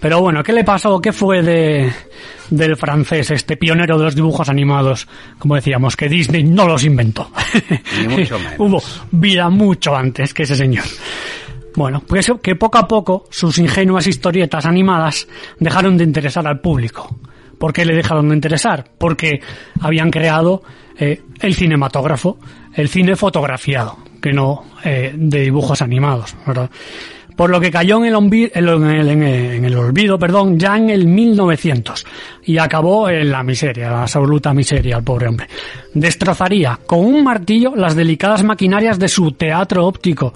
Pero 0.02 0.20
bueno, 0.20 0.42
¿qué 0.42 0.52
le 0.52 0.64
pasó? 0.64 1.00
¿Qué 1.00 1.14
fue 1.14 1.44
de, 1.44 1.92
del 2.50 2.76
francés, 2.76 3.30
este 3.30 3.56
pionero 3.56 4.00
de 4.00 4.06
los 4.06 4.16
dibujos 4.16 4.50
animados? 4.50 5.08
Como 5.38 5.54
decíamos, 5.54 5.96
que 5.96 6.10
Disney 6.10 6.44
no 6.44 6.68
los 6.68 6.84
inventó. 6.84 7.30
Ni 8.02 8.08
mucho 8.08 8.40
menos. 8.40 8.56
Hubo 8.58 8.82
vida 9.12 9.50
mucho 9.50 9.96
antes 9.96 10.34
que 10.34 10.44
ese 10.44 10.56
señor. 10.56 10.86
Bueno, 11.76 12.02
pues 12.06 12.32
que 12.42 12.56
poco 12.56 12.80
a 12.80 12.88
poco 12.88 13.26
sus 13.30 13.60
ingenuas 13.60 14.08
historietas 14.08 14.66
animadas 14.66 15.28
dejaron 15.60 15.98
de 15.98 16.04
interesar 16.04 16.48
al 16.48 16.60
público. 16.60 17.16
¿Por 17.60 17.72
qué 17.72 17.86
le 17.86 17.96
dejaron 17.96 18.28
de 18.30 18.36
interesar? 18.36 18.84
Porque 18.98 19.40
habían 19.80 20.10
creado 20.10 20.64
eh, 20.98 21.22
el 21.40 21.54
cinematógrafo, 21.54 22.40
el 22.74 22.90
cine 22.90 23.16
fotografiado, 23.16 24.00
que 24.20 24.34
no 24.34 24.66
eh, 24.84 25.14
de 25.16 25.42
dibujos 25.42 25.82
animados, 25.84 26.36
¿verdad? 26.46 26.72
Por 27.42 27.50
lo 27.50 27.60
que 27.60 27.72
cayó 27.72 27.98
en 27.98 28.06
el, 28.06 28.14
olvi- 28.14 28.52
en 28.54 28.68
el- 28.68 29.10
en 29.10 29.24
el- 29.24 29.52
en 29.56 29.66
el 29.66 29.76
olvido 29.76 30.20
perdón, 30.20 30.60
ya 30.60 30.78
en 30.78 30.92
el 30.92 31.08
1900 31.08 32.06
y 32.46 32.60
acabó 32.60 33.10
en 33.10 33.32
la 33.32 33.42
miseria, 33.42 33.90
la 33.90 34.02
absoluta 34.04 34.54
miseria, 34.54 34.98
el 34.98 35.04
pobre 35.04 35.28
hombre. 35.28 35.48
Destrozaría 35.96 36.80
con 36.86 37.00
un 37.00 37.24
martillo 37.24 37.74
las 37.76 37.96
delicadas 37.96 38.44
maquinarias 38.44 39.00
de 39.00 39.08
su 39.08 39.32
teatro 39.32 39.88
óptico 39.88 40.36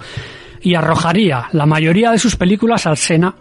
y 0.62 0.74
arrojaría 0.74 1.44
la 1.52 1.64
mayoría 1.64 2.10
de 2.10 2.18
sus 2.18 2.34
películas 2.34 2.88
al 2.88 2.96
Sena 2.96 3.36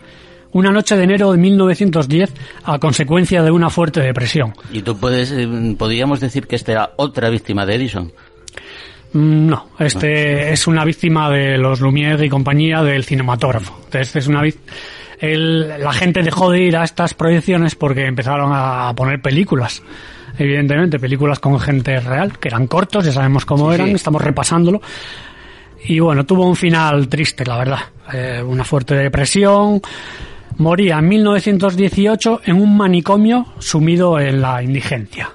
una 0.51 0.69
noche 0.69 0.95
de 0.95 1.03
enero 1.03 1.31
de 1.31 1.39
1910 1.39 2.33
a 2.65 2.77
consecuencia 2.77 3.41
de 3.41 3.49
una 3.49 3.71
fuerte 3.71 3.99
depresión. 3.99 4.53
Y 4.71 4.83
tú 4.83 4.95
puedes, 4.95 5.31
eh, 5.31 5.47
podríamos 5.75 6.19
decir 6.19 6.45
que 6.45 6.55
esta 6.55 6.71
era 6.71 6.91
otra 6.97 7.29
víctima 7.31 7.65
de 7.65 7.73
Edison. 7.75 8.11
Mm, 9.15 9.47
No, 9.47 9.69
este 9.79 10.51
es 10.51 10.67
una 10.67 10.83
víctima 10.83 11.29
de 11.29 11.57
los 11.57 11.81
Lumière 11.81 12.23
y 12.25 12.29
compañía 12.29 12.83
del 12.83 13.03
cinematógrafo. 13.05 13.79
Este 13.91 14.19
es 14.19 14.27
una 14.27 14.41
el- 15.21 15.69
la 15.79 15.93
gente 15.93 16.21
dejó 16.21 16.51
de 16.51 16.59
ir 16.63 16.75
a 16.75 16.83
estas 16.83 17.13
proyecciones 17.13 17.75
porque 17.75 18.05
empezaron 18.05 18.51
a 18.53 18.91
poner 18.95 19.21
películas. 19.21 19.81
Evidentemente, 20.37 20.99
películas 20.99 21.39
con 21.39 21.57
gente 21.61 21.97
real, 22.01 22.37
que 22.37 22.49
eran 22.49 22.67
cortos, 22.67 23.05
ya 23.05 23.13
sabemos 23.13 23.45
cómo 23.45 23.71
eran, 23.71 23.87
estamos 23.95 24.21
repasándolo. 24.21 24.81
Y 25.85 25.99
bueno, 25.99 26.25
tuvo 26.25 26.45
un 26.49 26.57
final 26.57 27.07
triste, 27.07 27.45
la 27.45 27.57
verdad. 27.57 27.79
Eh, 28.13 28.43
una 28.45 28.65
fuerte 28.65 28.95
depresión. 28.95 29.81
Moría 30.57 30.99
en 30.99 31.07
1918 31.07 32.41
en 32.45 32.57
un 32.61 32.75
manicomio 32.75 33.45
sumido 33.59 34.19
en 34.19 34.41
la 34.41 34.61
indigencia. 34.61 35.29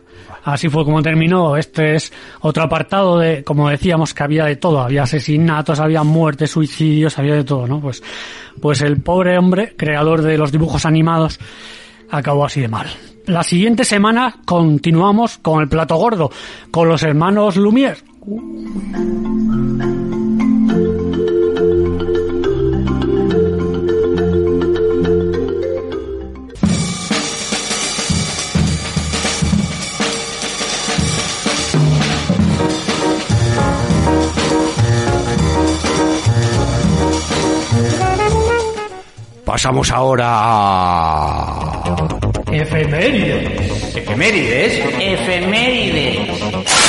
Así 0.44 0.68
fue 0.68 0.84
como 0.84 1.02
terminó. 1.02 1.56
Este 1.56 1.94
es 1.94 2.12
otro 2.40 2.62
apartado 2.62 3.18
de, 3.18 3.44
como 3.44 3.68
decíamos, 3.68 4.14
que 4.14 4.22
había 4.22 4.44
de 4.44 4.56
todo. 4.56 4.80
Había 4.80 5.02
asesinatos, 5.02 5.80
había 5.80 6.02
muertes, 6.02 6.50
suicidios, 6.50 7.18
había 7.18 7.34
de 7.34 7.44
todo, 7.44 7.66
¿no? 7.66 7.80
Pues, 7.80 8.02
pues 8.60 8.80
el 8.82 9.00
pobre 9.02 9.38
hombre, 9.38 9.74
creador 9.76 10.22
de 10.22 10.38
los 10.38 10.52
dibujos 10.52 10.86
animados, 10.86 11.38
acabó 12.10 12.44
así 12.44 12.60
de 12.60 12.68
mal. 12.68 12.86
La 13.26 13.42
siguiente 13.42 13.84
semana 13.84 14.36
continuamos 14.44 15.38
con 15.38 15.62
el 15.62 15.68
plato 15.68 15.96
gordo, 15.96 16.30
con 16.70 16.88
los 16.88 17.02
hermanos 17.02 17.56
Lumière. 17.56 17.98
Pasamos 39.50 39.90
ahora 39.90 40.28
a... 40.30 41.82
Efemérides. 42.52 43.96
Efemérides. 43.96 44.78
Efemérides. 45.00 46.79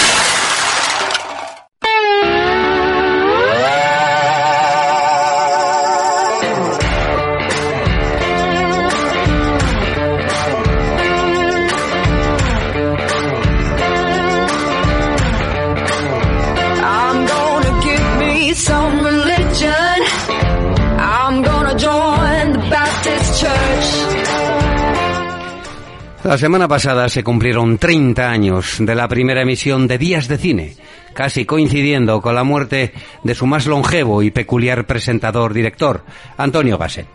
La 26.24 26.38
semana 26.38 26.67
pasada 26.67 27.09
se 27.09 27.24
cumplieron 27.24 27.80
30 27.80 28.30
años 28.30 28.76
de 28.80 28.93
la 28.93 29.07
primera 29.07 29.41
emisión 29.41 29.88
de 29.88 29.97
Días 29.97 30.28
de 30.28 30.38
Cine, 30.38 30.76
casi 31.15 31.45
coincidiendo 31.45 32.22
con 32.22 32.36
la 32.36 32.43
muerte 32.43 32.93
de 33.24 33.34
su 33.34 33.47
más 33.47 33.65
longevo 33.65 34.22
y 34.22 34.30
peculiar 34.30 34.86
presentador-director, 34.86 36.03
Antonio 36.38 36.78
Gasset. 36.78 37.07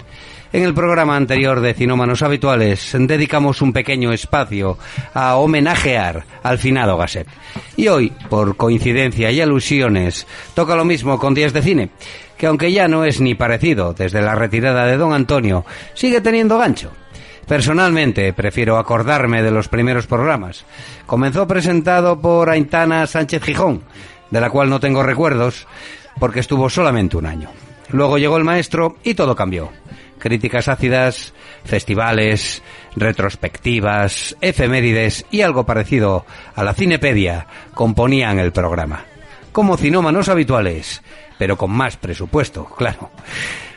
En 0.53 0.65
el 0.65 0.75
programa 0.75 1.17
anterior 1.17 1.61
de 1.61 1.75
Cinómanos 1.75 2.23
Habituales 2.23 2.97
dedicamos 2.99 3.63
un 3.63 3.73
pequeño 3.73 4.13
espacio 4.13 4.77
a 5.15 5.37
homenajear 5.37 6.25
al 6.43 6.59
finado 6.59 6.97
Gasset. 6.97 7.29
Y 7.77 7.87
hoy, 7.87 8.13
por 8.29 8.57
coincidencia 8.57 9.31
y 9.31 9.41
alusiones, 9.41 10.27
toca 10.55 10.75
lo 10.75 10.85
mismo 10.85 11.17
con 11.21 11.33
Días 11.33 11.53
de 11.53 11.63
Cine, 11.63 11.91
que 12.37 12.49
aunque 12.49 12.73
ya 12.73 12.89
no 12.89 13.05
es 13.05 13.21
ni 13.21 13.37
parecido 13.37 13.93
desde 13.93 14.21
la 14.21 14.35
retirada 14.35 14.85
de 14.85 14.97
don 14.97 15.13
Antonio, 15.13 15.65
sigue 15.95 16.21
teniendo 16.21 16.59
gancho. 16.59 16.91
Personalmente, 17.47 18.33
prefiero 18.33 18.77
acordarme 18.77 19.43
de 19.43 19.53
los 19.53 19.69
primeros 19.69 20.07
programas. 20.07 20.65
Comenzó 21.07 21.47
presentado 21.47 22.21
por 22.21 22.51
Aintana 22.51 23.07
Sánchez 23.07 23.43
Gijón, 23.45 23.83
de 24.31 24.41
la 24.41 24.51
cual 24.51 24.69
no 24.69 24.81
tengo 24.81 25.05
recuerdos, 25.05 25.67
porque 26.19 26.41
estuvo 26.41 26.69
solamente 26.69 27.17
un 27.17 27.27
año. 27.27 27.51
Luego 27.91 28.19
llegó 28.19 28.37
el 28.37 28.45
maestro 28.45 28.97
y 29.05 29.15
todo 29.15 29.37
cambió. 29.37 29.71
Críticas 30.19 30.67
ácidas, 30.67 31.35
festivales, 31.65 32.63
retrospectivas, 32.97 34.37
efemérides 34.41 35.25
y 35.31 35.43
algo 35.43 35.65
parecido 35.65 36.27
a 36.55 36.65
la 36.65 36.75
Cinepedia 36.75 37.47
componían 37.75 38.41
el 38.41 38.51
programa. 38.51 39.05
Como 39.53 39.77
cinómanos 39.77 40.29
habituales, 40.29 41.03
pero 41.39 41.57
con 41.57 41.71
más 41.71 41.97
presupuesto, 41.97 42.65
claro. 42.65 43.11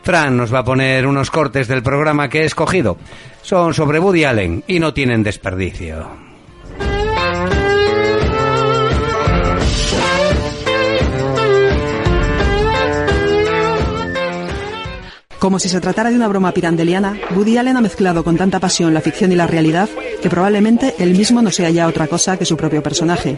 Fran 0.04 0.38
nos 0.38 0.54
va 0.54 0.60
a 0.60 0.64
poner 0.64 1.06
unos 1.06 1.32
cortes 1.32 1.68
del 1.68 1.84
programa 1.84 2.30
que 2.30 2.42
he 2.42 2.46
escogido. 2.46 2.98
Son 3.42 3.74
sobre 3.74 4.00
Woody 4.00 4.24
Allen 4.24 4.64
y 4.68 4.80
no 4.80 4.94
tienen 4.94 5.24
desperdicio. 5.24 6.30
Como 15.40 15.58
si 15.58 15.70
se 15.70 15.80
tratara 15.80 16.10
de 16.10 16.18
una 16.18 16.28
broma 16.28 16.52
pirandeliana, 16.52 17.18
Woody 17.34 17.58
Allen 17.58 17.78
ha 17.78 17.82
mezclado 17.82 18.26
con 18.26 18.36
tanta 18.36 18.60
pasión 18.60 18.94
la 18.94 19.00
ficción 19.00 19.32
y 19.32 19.36
la 19.36 19.48
realidad 19.48 19.88
que 20.22 20.30
probablemente 20.30 20.96
él 21.00 21.12
mismo 21.12 21.42
no 21.42 21.50
sea 21.50 21.70
ya 21.70 21.88
otra 21.88 22.08
cosa 22.08 22.38
que 22.38 22.44
su 22.44 22.58
propio 22.58 22.84
personaje. 22.84 23.38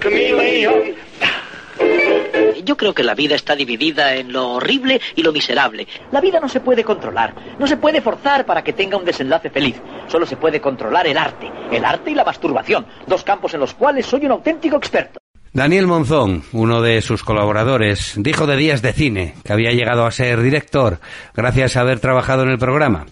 Yo 2.63 2.77
creo 2.77 2.93
que 2.93 3.03
la 3.03 3.15
vida 3.15 3.35
está 3.35 3.55
dividida 3.55 4.15
en 4.15 4.31
lo 4.31 4.51
horrible 4.51 5.01
y 5.15 5.23
lo 5.23 5.31
miserable. 5.31 5.87
La 6.11 6.21
vida 6.21 6.39
no 6.39 6.49
se 6.49 6.59
puede 6.59 6.83
controlar, 6.83 7.33
no 7.59 7.67
se 7.67 7.77
puede 7.77 8.01
forzar 8.01 8.45
para 8.45 8.63
que 8.63 8.73
tenga 8.73 8.97
un 8.97 9.05
desenlace 9.05 9.49
feliz. 9.49 9.81
Solo 10.07 10.25
se 10.25 10.37
puede 10.37 10.61
controlar 10.61 11.07
el 11.07 11.17
arte, 11.17 11.51
el 11.71 11.85
arte 11.85 12.11
y 12.11 12.15
la 12.15 12.23
masturbación, 12.23 12.85
dos 13.07 13.23
campos 13.23 13.53
en 13.53 13.59
los 13.59 13.73
cuales 13.73 14.05
soy 14.05 14.25
un 14.25 14.31
auténtico 14.31 14.77
experto. 14.77 15.19
Daniel 15.53 15.85
Monzón, 15.85 16.43
uno 16.53 16.81
de 16.81 17.01
sus 17.01 17.23
colaboradores, 17.23 18.13
dijo 18.15 18.47
de 18.47 18.55
Días 18.55 18.81
de 18.81 18.93
Cine 18.93 19.35
que 19.43 19.51
había 19.51 19.71
llegado 19.71 20.05
a 20.05 20.11
ser 20.11 20.41
director 20.41 20.99
gracias 21.33 21.75
a 21.75 21.81
haber 21.81 21.99
trabajado 21.99 22.43
en 22.43 22.49
el 22.51 22.57
programa. 22.57 23.05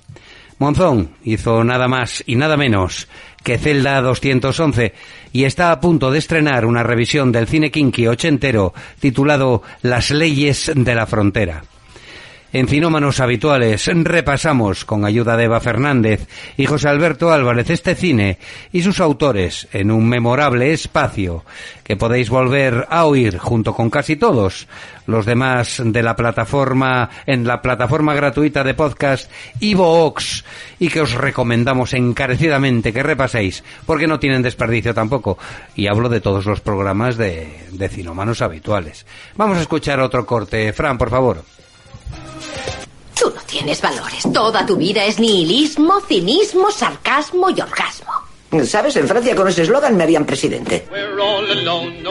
Monzón 0.60 1.12
hizo 1.24 1.64
nada 1.64 1.88
más 1.88 2.22
y 2.28 2.36
nada 2.36 2.58
menos 2.58 3.08
que 3.44 3.58
Celda 3.58 4.02
211 4.02 4.94
y 5.32 5.46
está 5.46 5.72
a 5.72 5.80
punto 5.80 6.12
de 6.12 6.20
estrenar 6.20 6.66
una 6.66 6.84
revisión 6.84 7.32
del 7.32 7.48
cine 7.48 7.72
kinky 7.72 8.08
ochentero 8.08 8.74
titulado 9.00 9.64
Las 9.82 10.12
leyes 10.12 10.72
de 10.76 10.96
la 10.96 11.08
frontera. 11.08 11.64
En 12.52 12.68
Cinómanos 12.68 13.20
Habituales 13.20 13.86
repasamos, 13.86 14.84
con 14.84 15.06
ayuda 15.06 15.38
de 15.38 15.44
Eva 15.44 15.60
Fernández 15.60 16.28
y 16.58 16.66
José 16.66 16.90
Alberto 16.90 17.32
Álvarez, 17.32 17.70
este 17.70 17.94
cine 17.94 18.40
y 18.72 18.82
sus 18.82 19.00
autores 19.00 19.68
en 19.72 19.92
un 19.92 20.10
memorable 20.10 20.74
espacio 20.74 21.46
que 21.84 21.96
podéis 21.96 22.32
volver 22.32 22.88
a 22.90 23.06
oír 23.06 23.38
junto 23.38 23.76
con 23.76 23.92
casi 23.92 24.16
todos 24.16 24.68
los 25.06 25.28
demás 25.28 25.80
de 25.86 26.02
la 26.02 26.16
plataforma, 26.16 27.12
en 27.28 27.46
la 27.46 27.62
plataforma 27.62 28.16
gratuita 28.16 28.64
de 28.64 28.74
podcast 28.74 29.30
Ivox 29.60 30.44
y 30.80 30.88
que 30.90 31.02
os 31.02 31.14
recomendamos 31.14 31.94
encarecidamente 31.94 32.92
que 32.92 33.04
repaséis 33.04 33.64
porque 33.86 34.08
no 34.08 34.20
tienen 34.20 34.42
desperdicio 34.42 34.96
tampoco. 34.96 35.38
Y 35.76 35.86
hablo 35.86 36.10
de 36.10 36.20
todos 36.20 36.48
los 36.48 36.62
programas 36.62 37.16
de, 37.16 37.48
de 37.74 37.90
Cinómanos 37.90 38.42
Habituales. 38.42 39.06
Vamos 39.36 39.60
a 39.60 39.62
escuchar 39.62 40.00
otro 40.00 40.26
corte. 40.26 40.74
Fran, 40.74 40.98
por 40.98 41.12
favor. 41.12 41.44
Tú 43.20 43.32
no 43.36 43.42
tienes 43.42 43.82
valores. 43.82 44.24
Toda 44.34 44.66
tu 44.66 44.76
vida 44.76 45.06
es 45.06 45.20
nihilismo, 45.20 46.00
cinismo, 46.08 46.72
sarcasmo 46.72 47.50
y 47.50 47.60
orgasmo. 47.60 48.12
¿Sabes? 48.64 48.96
En 48.96 49.08
Francia 49.08 49.36
con 49.36 49.48
ese 49.48 49.62
eslogan 49.62 49.96
me 49.96 50.04
harían 50.04 50.26
presidente. 50.26 50.88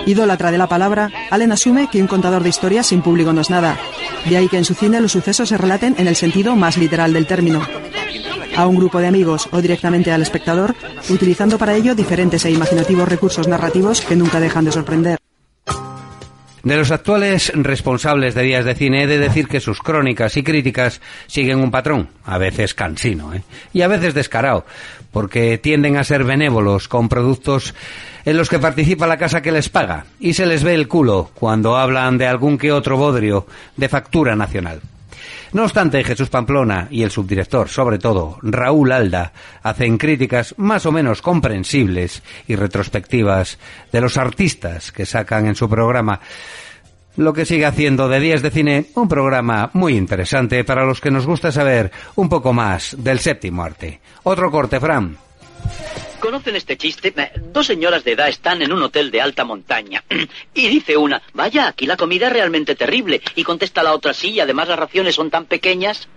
Idólatra 0.06 0.52
de 0.52 0.58
la 0.58 0.68
palabra, 0.68 1.10
Allen 1.30 1.50
asume 1.50 1.88
que 1.90 2.00
un 2.00 2.06
contador 2.06 2.42
de 2.42 2.48
historias 2.48 2.86
sin 2.86 3.02
público 3.02 3.32
no 3.32 3.40
es 3.40 3.50
nada. 3.50 3.76
De 4.24 4.36
ahí 4.36 4.48
que 4.48 4.58
en 4.58 4.64
su 4.64 4.74
cine 4.74 5.00
los 5.00 5.12
sucesos 5.12 5.48
se 5.48 5.58
relaten 5.58 5.96
en 5.98 6.06
el 6.06 6.14
sentido 6.14 6.54
más 6.54 6.76
literal 6.76 7.12
del 7.12 7.26
término. 7.26 7.66
A 8.56 8.66
un 8.66 8.76
grupo 8.76 8.98
de 8.98 9.08
amigos 9.08 9.48
o 9.50 9.60
directamente 9.60 10.12
al 10.12 10.22
espectador, 10.22 10.76
utilizando 11.08 11.58
para 11.58 11.74
ello 11.74 11.94
diferentes 11.94 12.44
e 12.44 12.50
imaginativos 12.50 13.08
recursos 13.08 13.48
narrativos 13.48 14.00
que 14.00 14.16
nunca 14.16 14.38
dejan 14.40 14.64
de 14.64 14.72
sorprender. 14.72 15.18
De 16.68 16.76
los 16.76 16.90
actuales 16.90 17.50
responsables 17.54 18.34
de 18.34 18.42
Días 18.42 18.66
de 18.66 18.74
Cine 18.74 19.04
he 19.04 19.06
de 19.06 19.16
decir 19.16 19.48
que 19.48 19.58
sus 19.58 19.80
crónicas 19.80 20.36
y 20.36 20.42
críticas 20.42 21.00
siguen 21.26 21.60
un 21.60 21.70
patrón, 21.70 22.10
a 22.26 22.36
veces 22.36 22.74
cansino, 22.74 23.32
¿eh? 23.32 23.42
y 23.72 23.80
a 23.80 23.88
veces 23.88 24.12
descarado, 24.12 24.66
porque 25.10 25.56
tienden 25.56 25.96
a 25.96 26.04
ser 26.04 26.24
benévolos 26.24 26.86
con 26.86 27.08
productos 27.08 27.74
en 28.26 28.36
los 28.36 28.50
que 28.50 28.58
participa 28.58 29.06
la 29.06 29.16
casa 29.16 29.40
que 29.40 29.50
les 29.50 29.70
paga, 29.70 30.04
y 30.20 30.34
se 30.34 30.44
les 30.44 30.62
ve 30.62 30.74
el 30.74 30.88
culo 30.88 31.30
cuando 31.32 31.78
hablan 31.78 32.18
de 32.18 32.26
algún 32.26 32.58
que 32.58 32.70
otro 32.70 32.98
bodrio 32.98 33.46
de 33.78 33.88
factura 33.88 34.36
nacional. 34.36 34.82
No 35.52 35.64
obstante, 35.64 36.04
Jesús 36.04 36.28
Pamplona 36.28 36.88
y 36.90 37.02
el 37.02 37.10
subdirector, 37.10 37.68
sobre 37.68 37.98
todo 37.98 38.38
Raúl 38.42 38.92
Alda, 38.92 39.32
hacen 39.62 39.96
críticas 39.96 40.54
más 40.58 40.84
o 40.86 40.92
menos 40.92 41.22
comprensibles 41.22 42.22
y 42.46 42.56
retrospectivas 42.56 43.58
de 43.90 44.00
los 44.00 44.18
artistas 44.18 44.92
que 44.92 45.06
sacan 45.06 45.46
en 45.46 45.54
su 45.54 45.68
programa. 45.68 46.20
lo 47.16 47.32
que 47.32 47.44
sigue 47.44 47.66
haciendo 47.66 48.08
de 48.08 48.20
Días 48.20 48.42
de 48.42 48.50
Cine 48.50 48.86
un 48.94 49.08
programa 49.08 49.70
muy 49.72 49.96
interesante 49.96 50.62
para 50.62 50.84
los 50.84 51.00
que 51.00 51.10
nos 51.10 51.26
gusta 51.26 51.50
saber 51.50 51.90
un 52.14 52.28
poco 52.28 52.52
más 52.52 52.94
del 52.96 53.18
séptimo 53.18 53.64
arte. 53.64 54.00
Otro 54.22 54.52
corte, 54.52 54.78
Fran. 54.78 55.16
¿Conocen 56.20 56.56
este 56.56 56.76
chiste? 56.76 57.12
Eh, 57.16 57.32
Dos 57.52 57.66
señoras 57.66 58.04
de 58.04 58.12
edad 58.12 58.28
están 58.28 58.62
en 58.62 58.72
un 58.72 58.82
hotel 58.82 59.10
de 59.10 59.20
alta 59.20 59.44
montaña. 59.44 60.04
Y 60.54 60.68
dice 60.68 60.96
una, 60.96 61.22
vaya, 61.34 61.68
aquí 61.68 61.86
la 61.86 61.96
comida 61.96 62.26
es 62.26 62.32
realmente 62.32 62.74
terrible. 62.74 63.20
Y 63.36 63.44
contesta 63.44 63.82
la 63.82 63.94
otra, 63.94 64.12
sí, 64.12 64.40
además 64.40 64.68
las 64.68 64.78
raciones 64.78 65.14
son 65.14 65.30
tan 65.30 65.46
pequeñas. 65.46 66.08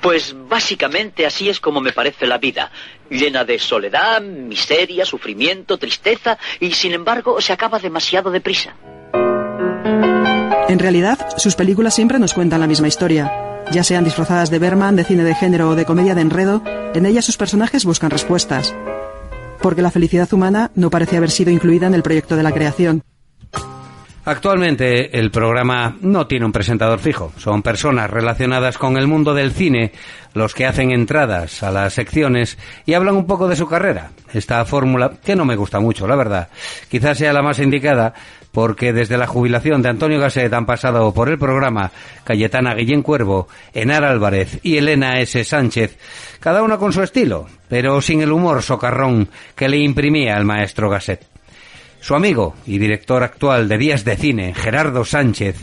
Pues 0.00 0.34
básicamente 0.48 1.26
así 1.26 1.48
es 1.48 1.58
como 1.58 1.80
me 1.80 1.92
parece 1.92 2.26
la 2.26 2.38
vida. 2.38 2.70
Llena 3.10 3.44
de 3.44 3.58
soledad, 3.58 4.22
miseria, 4.22 5.04
sufrimiento, 5.04 5.76
tristeza, 5.76 6.38
y 6.60 6.70
sin 6.70 6.92
embargo 6.92 7.40
se 7.40 7.52
acaba 7.52 7.80
demasiado 7.80 8.30
deprisa. 8.30 8.76
En 10.68 10.78
realidad, 10.78 11.18
sus 11.36 11.56
películas 11.56 11.94
siempre 11.94 12.20
nos 12.20 12.34
cuentan 12.34 12.60
la 12.60 12.68
misma 12.68 12.86
historia. 12.86 13.64
Ya 13.72 13.82
sean 13.82 14.04
disfrazadas 14.04 14.50
de 14.50 14.60
Berman, 14.60 14.94
de 14.94 15.04
cine 15.04 15.24
de 15.24 15.34
género 15.34 15.70
o 15.70 15.74
de 15.74 15.84
comedia 15.84 16.14
de 16.14 16.20
enredo, 16.20 16.62
en 16.94 17.04
ellas 17.04 17.24
sus 17.24 17.36
personajes 17.36 17.84
buscan 17.84 18.10
respuestas. 18.10 18.74
Porque 19.60 19.82
la 19.82 19.90
felicidad 19.90 20.32
humana 20.32 20.70
no 20.74 20.90
parece 20.90 21.16
haber 21.16 21.30
sido 21.30 21.50
incluida 21.50 21.86
en 21.86 21.94
el 21.94 22.02
proyecto 22.02 22.36
de 22.36 22.42
la 22.42 22.52
creación. 22.52 23.02
Actualmente 24.28 25.18
el 25.18 25.30
programa 25.30 25.96
no 26.02 26.26
tiene 26.26 26.44
un 26.44 26.52
presentador 26.52 26.98
fijo. 26.98 27.32
Son 27.38 27.62
personas 27.62 28.10
relacionadas 28.10 28.76
con 28.76 28.98
el 28.98 29.06
mundo 29.06 29.32
del 29.32 29.52
cine 29.52 29.92
los 30.34 30.52
que 30.52 30.66
hacen 30.66 30.90
entradas 30.90 31.62
a 31.62 31.70
las 31.70 31.94
secciones 31.94 32.58
y 32.84 32.92
hablan 32.92 33.16
un 33.16 33.26
poco 33.26 33.48
de 33.48 33.56
su 33.56 33.66
carrera. 33.66 34.10
Esta 34.34 34.62
fórmula, 34.66 35.12
que 35.24 35.34
no 35.34 35.46
me 35.46 35.56
gusta 35.56 35.80
mucho, 35.80 36.06
la 36.06 36.14
verdad, 36.14 36.48
quizás 36.90 37.16
sea 37.16 37.32
la 37.32 37.40
más 37.40 37.58
indicada 37.58 38.12
porque 38.52 38.92
desde 38.92 39.16
la 39.16 39.26
jubilación 39.26 39.80
de 39.80 39.88
Antonio 39.88 40.20
Gasset 40.20 40.52
han 40.52 40.66
pasado 40.66 41.14
por 41.14 41.30
el 41.30 41.38
programa 41.38 41.90
Cayetana 42.24 42.74
Guillén 42.74 43.00
Cuervo, 43.00 43.48
Enar 43.72 44.04
Álvarez 44.04 44.60
y 44.62 44.76
Elena 44.76 45.20
S. 45.20 45.42
Sánchez, 45.42 45.96
cada 46.38 46.62
una 46.62 46.76
con 46.76 46.92
su 46.92 47.02
estilo, 47.02 47.46
pero 47.66 48.02
sin 48.02 48.20
el 48.20 48.32
humor 48.32 48.62
socarrón 48.62 49.30
que 49.56 49.70
le 49.70 49.78
imprimía 49.78 50.36
el 50.36 50.44
maestro 50.44 50.90
Gasset. 50.90 51.37
Su 52.00 52.14
amigo 52.14 52.54
y 52.66 52.78
director 52.78 53.22
actual 53.22 53.68
de 53.68 53.78
Días 53.78 54.04
de 54.04 54.16
Cine, 54.16 54.54
Gerardo 54.54 55.04
Sánchez, 55.04 55.56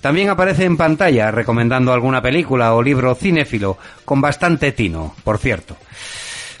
también 0.00 0.28
aparece 0.28 0.64
en 0.64 0.76
pantalla 0.76 1.30
recomendando 1.30 1.92
alguna 1.92 2.22
película 2.22 2.74
o 2.74 2.82
libro 2.82 3.14
cinéfilo 3.14 3.78
con 4.04 4.20
bastante 4.20 4.72
tino, 4.72 5.14
por 5.24 5.38
cierto. 5.38 5.76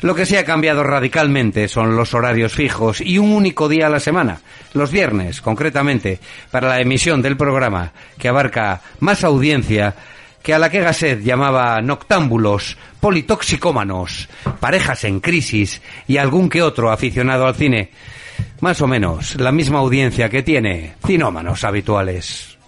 Lo 0.00 0.14
que 0.14 0.26
se 0.26 0.38
ha 0.38 0.44
cambiado 0.44 0.84
radicalmente 0.84 1.66
son 1.66 1.96
los 1.96 2.14
horarios 2.14 2.54
fijos 2.54 3.00
y 3.00 3.18
un 3.18 3.32
único 3.32 3.68
día 3.68 3.88
a 3.88 3.90
la 3.90 3.98
semana, 3.98 4.40
los 4.72 4.92
viernes 4.92 5.40
concretamente, 5.40 6.20
para 6.52 6.68
la 6.68 6.80
emisión 6.80 7.20
del 7.20 7.36
programa, 7.36 7.92
que 8.16 8.28
abarca 8.28 8.80
más 9.00 9.24
audiencia 9.24 9.94
que 10.42 10.54
a 10.54 10.58
la 10.58 10.70
que 10.70 10.80
Gasset 10.80 11.20
llamaba 11.20 11.80
noctámbulos, 11.82 12.78
politoxicómanos, 13.00 14.28
parejas 14.60 15.02
en 15.02 15.18
crisis 15.18 15.82
y 16.06 16.16
algún 16.16 16.48
que 16.48 16.62
otro 16.62 16.92
aficionado 16.92 17.46
al 17.46 17.56
cine. 17.56 17.90
Más 18.60 18.80
o 18.80 18.86
menos 18.86 19.36
la 19.36 19.52
misma 19.52 19.78
audiencia 19.78 20.28
que 20.28 20.42
tiene 20.42 20.94
cinómanos 21.06 21.64
habituales. 21.64 22.58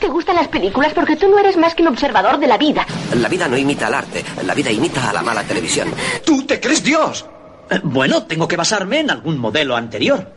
¿Te 0.00 0.08
gustan 0.08 0.36
las 0.36 0.48
películas? 0.48 0.92
Porque 0.94 1.16
tú 1.16 1.28
no 1.28 1.38
eres 1.38 1.56
más 1.56 1.74
que 1.74 1.82
un 1.82 1.88
observador 1.88 2.38
de 2.38 2.46
la 2.46 2.56
vida. 2.56 2.86
La 3.16 3.28
vida 3.28 3.48
no 3.48 3.56
imita 3.56 3.88
al 3.88 3.94
arte, 3.94 4.24
la 4.44 4.54
vida 4.54 4.70
imita 4.70 5.10
a 5.10 5.12
la 5.12 5.22
mala 5.22 5.42
televisión. 5.42 5.88
¿Tú 6.24 6.44
te 6.44 6.60
crees 6.60 6.84
Dios? 6.84 7.26
Eh, 7.70 7.80
Bueno, 7.82 8.22
tengo 8.24 8.46
que 8.46 8.56
basarme 8.56 9.00
en 9.00 9.10
algún 9.10 9.38
modelo 9.38 9.76
anterior. 9.76 10.32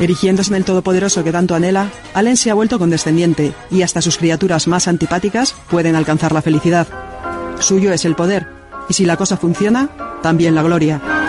Erigiéndose 0.00 0.50
en 0.50 0.56
el 0.56 0.64
todopoderoso 0.64 1.22
que 1.22 1.30
tanto 1.30 1.54
anhela, 1.54 1.90
Allen 2.14 2.36
se 2.36 2.50
ha 2.50 2.54
vuelto 2.54 2.78
condescendiente 2.78 3.52
y 3.70 3.82
hasta 3.82 4.00
sus 4.00 4.16
criaturas 4.16 4.66
más 4.66 4.88
antipáticas 4.88 5.54
pueden 5.68 5.94
alcanzar 5.94 6.32
la 6.32 6.42
felicidad. 6.42 6.88
Suyo 7.58 7.92
es 7.92 8.06
el 8.06 8.16
poder, 8.16 8.46
y 8.88 8.94
si 8.94 9.04
la 9.04 9.18
cosa 9.18 9.36
funciona, 9.36 9.90
también 10.22 10.54
la 10.54 10.62
gloria. 10.62 11.19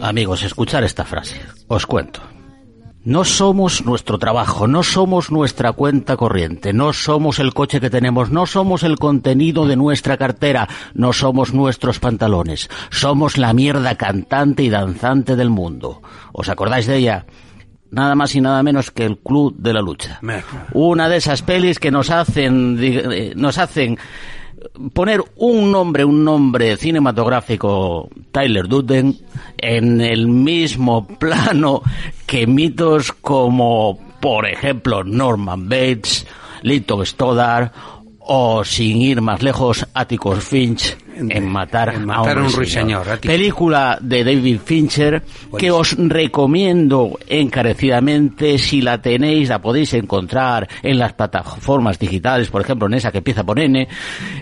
Amigos, 0.00 0.42
escuchar 0.42 0.84
esta 0.84 1.04
frase. 1.04 1.40
Os 1.68 1.86
cuento. 1.86 2.20
No 3.02 3.24
somos 3.24 3.86
nuestro 3.86 4.18
trabajo, 4.18 4.66
no 4.66 4.82
somos 4.82 5.30
nuestra 5.30 5.72
cuenta 5.72 6.18
corriente, 6.18 6.74
no 6.74 6.92
somos 6.92 7.38
el 7.38 7.54
coche 7.54 7.80
que 7.80 7.88
tenemos, 7.88 8.30
no 8.30 8.44
somos 8.44 8.82
el 8.82 8.98
contenido 8.98 9.66
de 9.66 9.76
nuestra 9.76 10.18
cartera, 10.18 10.68
no 10.92 11.14
somos 11.14 11.54
nuestros 11.54 11.98
pantalones, 11.98 12.68
somos 12.90 13.38
la 13.38 13.54
mierda 13.54 13.94
cantante 13.94 14.64
y 14.64 14.68
danzante 14.68 15.34
del 15.34 15.48
mundo. 15.48 16.02
¿Os 16.32 16.50
acordáis 16.50 16.86
de 16.86 16.98
ella? 16.98 17.24
Nada 17.90 18.14
más 18.14 18.34
y 18.34 18.42
nada 18.42 18.62
menos 18.62 18.90
que 18.90 19.06
el 19.06 19.16
Club 19.16 19.56
de 19.56 19.72
la 19.72 19.80
Lucha. 19.80 20.20
Una 20.74 21.08
de 21.08 21.16
esas 21.16 21.40
pelis 21.40 21.78
que 21.78 21.90
nos 21.90 22.10
hacen, 22.10 22.76
eh, 22.82 23.32
nos 23.34 23.56
hacen 23.56 23.98
poner 24.92 25.22
un 25.36 25.70
nombre, 25.70 26.04
un 26.04 26.24
nombre 26.24 26.76
cinematográfico, 26.76 28.08
Tyler 28.30 28.68
Durden, 28.68 29.16
en 29.58 30.00
el 30.00 30.26
mismo 30.28 31.06
plano 31.06 31.82
que 32.26 32.46
mitos 32.46 33.12
como, 33.12 33.98
por 34.20 34.46
ejemplo, 34.46 35.04
Norman 35.04 35.68
Bates, 35.68 36.26
Lyndon 36.62 37.06
Stoddard 37.06 37.72
o, 38.32 38.62
sin 38.64 39.02
ir 39.02 39.20
más 39.20 39.42
lejos, 39.42 39.84
Atticus 39.92 40.44
Finch 40.44 40.96
en 41.16 41.48
Matar, 41.48 41.92
en 41.96 42.06
Matar 42.06 42.38
a 42.38 42.42
un 42.42 42.52
ruiseñor. 42.52 43.18
Película 43.18 43.98
de 44.00 44.22
David 44.22 44.60
Fincher 44.64 45.20
que 45.58 45.72
os 45.72 45.96
recomiendo 45.98 47.18
encarecidamente 47.26 48.56
si 48.58 48.82
la 48.82 49.02
tenéis, 49.02 49.48
la 49.48 49.60
podéis 49.60 49.94
encontrar 49.94 50.68
en 50.80 51.00
las 51.00 51.12
plataformas 51.14 51.98
digitales, 51.98 52.48
por 52.50 52.62
ejemplo 52.62 52.86
en 52.86 52.94
esa 52.94 53.10
que 53.10 53.18
empieza 53.18 53.42
por 53.42 53.58
N, 53.58 53.88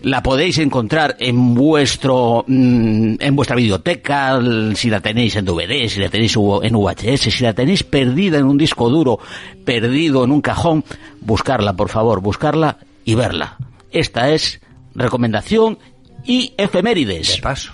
la 0.03 0.23
podéis 0.23 0.59
encontrar 0.59 1.17
en 1.19 1.55
vuestro 1.55 2.45
mm, 2.47 3.15
en 3.19 3.37
vuestra 3.37 3.57
biblioteca, 3.57 4.39
si 4.75 4.91
la 4.91 5.01
tenéis 5.01 5.37
en 5.37 5.47
DVD, 5.47 5.89
si 5.89 6.01
la 6.01 6.11
tenéis 6.11 6.37
en 6.37 6.75
VHS, 6.75 7.33
si 7.33 7.43
la 7.43 7.55
tenéis 7.55 7.85
perdida 7.85 8.37
en 8.37 8.45
un 8.45 8.59
disco 8.59 8.91
duro, 8.91 9.19
perdido 9.65 10.25
en 10.25 10.33
un 10.33 10.43
cajón, 10.43 10.85
buscarla, 11.23 11.73
por 11.73 11.89
favor, 11.89 12.21
buscarla 12.21 12.77
y 13.07 13.15
verla. 13.15 13.57
Esta 13.91 14.31
es 14.31 14.61
recomendación 14.95 15.79
y 16.25 16.53
efemérides. 16.57 17.37
De 17.37 17.43
paso. 17.43 17.73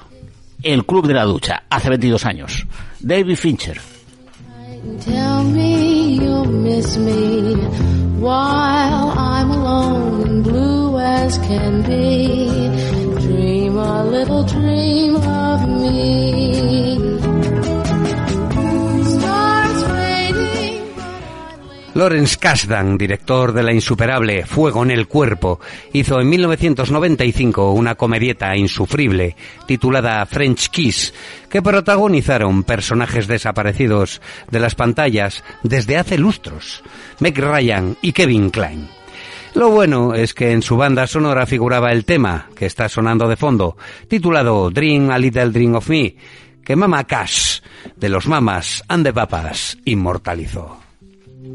El 0.63 0.87
Club 0.87 1.07
de 1.07 1.15
la 1.15 1.25
Ducha, 1.25 1.65
hace 1.69 1.89
22 1.91 2.25
años. 2.25 2.67
David 3.01 3.37
Fincher. 3.37 3.81
Tell 5.05 5.45
me 5.45 6.17
you'll 6.17 6.45
miss 6.45 6.97
me 6.99 7.55
while 8.19 9.13
I'm 9.17 9.51
alone 9.51 10.23
and 10.23 10.45
blue 10.45 10.99
as 10.99 11.39
can 11.39 11.83
be. 11.83 12.69
Dream 13.21 13.79
a 13.79 14.05
little 14.05 14.45
dream 14.45 15.17
of 15.17 15.69
me. 15.69 17.04
Lawrence 21.95 22.39
Kasdan, 22.41 22.99
director 22.99 23.53
de 23.53 23.63
la 23.63 23.73
insuperable 23.73 24.45
Fuego 24.47 24.83
en 24.83 24.91
el 24.91 25.07
Cuerpo, 25.07 25.61
hizo 25.93 26.21
en 26.21 26.29
1995 26.29 27.71
una 27.71 27.95
comedieta 27.95 28.57
insufrible 28.57 29.37
titulada 29.69 30.27
French 30.27 30.71
Kiss, 30.71 31.15
que 31.49 31.63
protagonizaron 31.63 32.65
personajes 32.65 33.29
desaparecidos 33.29 34.21
de 34.51 34.59
las 34.59 34.75
pantallas 34.75 35.45
desde 35.63 35.97
hace 35.97 36.19
lustros, 36.19 36.83
Meg 37.21 37.39
Ryan 37.39 37.97
y 38.03 38.13
Kevin 38.13 38.51
Klein. 38.51 38.89
Lo 39.55 39.71
bueno 39.71 40.15
es 40.15 40.35
que 40.35 40.51
en 40.51 40.63
su 40.63 40.77
banda 40.77 41.07
sonora 41.07 41.47
figuraba 41.47 41.93
el 41.93 42.05
tema 42.05 42.49
que 42.57 42.67
está 42.67 42.89
sonando 42.89 43.29
de 43.29 43.37
fondo, 43.37 43.77
titulado 44.09 44.69
Dream 44.71 45.11
a 45.11 45.19
Little 45.19 45.51
Dream 45.51 45.77
of 45.77 45.89
Me, 45.89 46.17
que 46.65 46.75
Mama 46.75 47.05
Cash, 47.05 47.61
de 47.95 48.09
los 48.09 48.27
Mamas 48.27 48.83
and 48.89 49.07
the 49.07 49.13
Papas, 49.13 49.79
inmortalizó. 49.85 50.84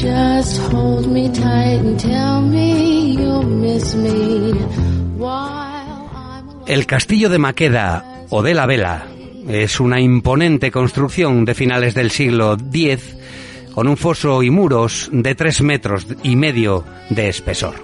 Just 0.00 0.60
hold 0.72 1.08
me 1.08 1.28
tight 1.28 1.80
and 1.80 1.98
tell 1.98 2.40
me 2.40 3.16
miss 3.42 3.96
me 3.96 4.54
El 6.68 6.86
castillo 6.86 7.28
de 7.28 7.38
Maqueda 7.38 8.04
o 8.30 8.40
de 8.42 8.54
la 8.54 8.66
Vela 8.66 9.06
es 9.48 9.80
una 9.80 10.00
imponente 10.00 10.70
construcción 10.70 11.44
de 11.44 11.54
finales 11.54 11.94
del 11.94 12.12
siglo 12.12 12.56
X 12.72 13.16
con 13.74 13.88
un 13.88 13.96
foso 13.96 14.44
y 14.44 14.50
muros 14.50 15.08
de 15.10 15.34
tres 15.34 15.62
metros 15.62 16.06
y 16.22 16.36
medio 16.36 16.84
de 17.10 17.28
espesor. 17.28 17.74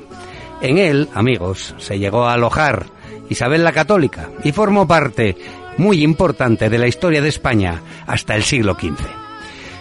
En 0.61 0.79
él, 0.79 1.09
amigos, 1.15 1.75
se 1.79 1.99
llegó 1.99 2.27
a 2.27 2.35
alojar 2.35 2.87
Isabel 3.29 3.65
la 3.65 3.73
Católica 3.73 4.31
y 4.45 4.53
formó 4.53 4.87
parte 4.87 5.37
muy 5.79 6.05
importante 6.05 6.71
de 6.71 6.79
la 6.79 6.87
historia 6.87 7.21
de 7.21 7.31
España 7.31 7.83
hasta 8.07 8.37
el 8.37 8.45
siglo 8.45 8.75
XV. 8.75 9.05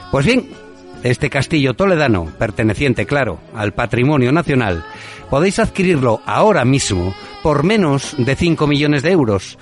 Pues 0.10 0.26
bien, 0.26 0.63
este 1.04 1.30
castillo 1.30 1.74
toledano, 1.74 2.26
perteneciente, 2.38 3.06
claro, 3.06 3.40
al 3.54 3.74
patrimonio 3.74 4.32
nacional, 4.32 4.86
podéis 5.30 5.60
adquirirlo 5.60 6.22
ahora 6.26 6.66
mismo 6.66 7.14
por 7.42 7.64
menos 7.64 8.16
de 8.18 8.36
5 8.36 8.68
millones 8.68 9.04
de 9.04 9.12
euros. 9.12 9.58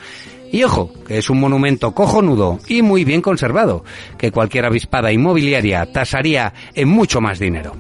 Y 0.52 0.64
ojo, 0.64 0.92
que 1.08 1.18
es 1.18 1.30
un 1.30 1.40
monumento 1.40 1.94
cojonudo 1.94 2.60
y 2.68 2.82
muy 2.82 3.06
bien 3.06 3.22
conservado, 3.22 3.84
que 4.18 4.32
cualquier 4.32 4.66
avispada 4.66 5.12
inmobiliaria 5.12 5.86
tasaría 5.92 6.54
en 6.76 6.90
mucho 6.90 7.22
más 7.22 7.40
dinero. 7.40 7.74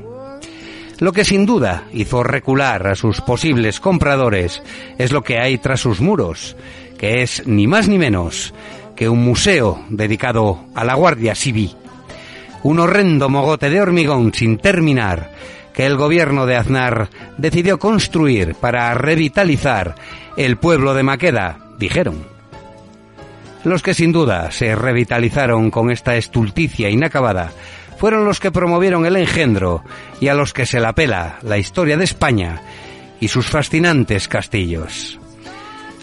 Lo 0.99 1.12
que 1.12 1.26
sin 1.26 1.45
duda 1.45 1.86
hizo 1.93 2.24
recular 2.24 2.88
a 2.88 2.95
sus 2.95 3.22
posibles 3.22 3.80
compradores 3.80 4.62
es 4.99 5.12
lo 5.12 5.24
que 5.24 5.39
hay 5.39 5.57
tras 5.57 5.82
sus 5.82 5.99
muros, 5.99 6.55
que 6.97 7.24
es 7.24 7.45
ni 7.47 7.66
más 7.66 7.88
ni 7.88 7.97
menos 7.97 8.53
que 8.95 9.09
un 9.09 9.24
museo 9.24 9.84
dedicado 9.89 10.64
a 10.76 10.86
la 10.86 10.93
Guardia 10.93 11.34
Civil. 11.34 11.76
Un 12.64 12.80
horrendo 12.80 13.30
mogote 13.30 13.70
de 13.70 13.82
hormigón 13.82 14.34
sin 14.34 14.57
terminar 14.57 15.32
que 15.74 15.86
el 15.86 15.95
gobierno 15.95 16.45
de 16.45 16.57
Aznar 16.57 17.09
decidió 17.38 17.80
construir 17.80 18.55
para 18.55 18.93
revitalizar 18.93 19.95
el 20.38 20.57
pueblo 20.57 20.93
de 20.93 21.03
Maqueda, 21.03 21.59
dijeron. 21.78 22.26
Los 23.64 23.84
que 23.84 23.93
sin 23.93 24.12
duda 24.12 24.51
se 24.51 24.76
revitalizaron 24.76 25.70
con 25.72 25.91
esta 25.91 26.16
estulticia 26.16 26.89
inacabada 26.89 27.51
fueron 27.97 28.26
los 28.26 28.39
que 28.39 28.51
promovieron 28.51 29.05
el 29.05 29.16
engendro 29.16 29.84
y 30.20 30.28
a 30.28 30.34
los 30.34 30.53
que 30.53 30.66
se 30.66 30.80
la 30.80 30.93
pela 30.93 31.38
la 31.43 31.59
historia 31.59 31.97
de 31.97 32.03
España 32.03 32.62
y 33.20 33.28
sus 33.28 33.47
fascinantes 33.47 34.28
castillos. 34.28 35.20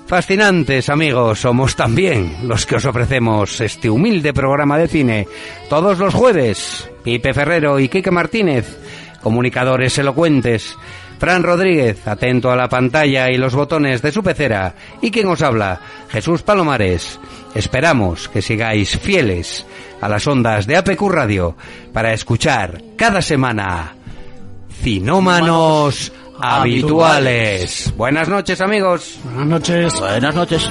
Fascinantes 0.08 0.88
amigos 0.88 1.40
somos 1.40 1.76
también 1.76 2.38
los 2.44 2.64
que 2.64 2.76
os 2.76 2.86
ofrecemos 2.86 3.60
este 3.60 3.90
humilde 3.90 4.32
programa 4.32 4.78
de 4.78 4.88
cine 4.88 5.28
todos 5.68 5.98
los 5.98 6.14
jueves. 6.14 6.88
Pipe 7.04 7.34
Ferrero 7.34 7.78
y 7.78 7.90
Quique 7.90 8.10
Martínez, 8.10 8.78
comunicadores 9.22 9.98
elocuentes. 9.98 10.74
Fran 11.18 11.42
Rodríguez, 11.42 12.08
atento 12.08 12.50
a 12.50 12.56
la 12.56 12.70
pantalla 12.70 13.30
y 13.30 13.36
los 13.36 13.54
botones 13.54 14.00
de 14.00 14.10
su 14.10 14.22
pecera. 14.22 14.74
Y 15.02 15.10
quien 15.10 15.28
os 15.28 15.42
habla, 15.42 15.78
Jesús 16.08 16.42
Palomares. 16.42 17.20
Esperamos 17.54 18.30
que 18.30 18.40
sigáis 18.40 18.98
fieles 18.98 19.66
a 20.00 20.08
las 20.08 20.26
ondas 20.26 20.66
de 20.66 20.78
APQ 20.78 21.02
Radio 21.10 21.54
para 21.92 22.14
escuchar 22.14 22.80
cada 22.96 23.20
semana 23.20 23.94
Cinómanos 24.82 26.12
habituales. 26.40 27.92
Buenas 27.96 28.28
noches, 28.28 28.60
amigos. 28.60 29.18
Buenas 29.24 29.46
noches. 29.46 30.00
Buenas 30.00 30.34
noches. 30.34 30.70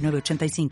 8985. 0.00 0.70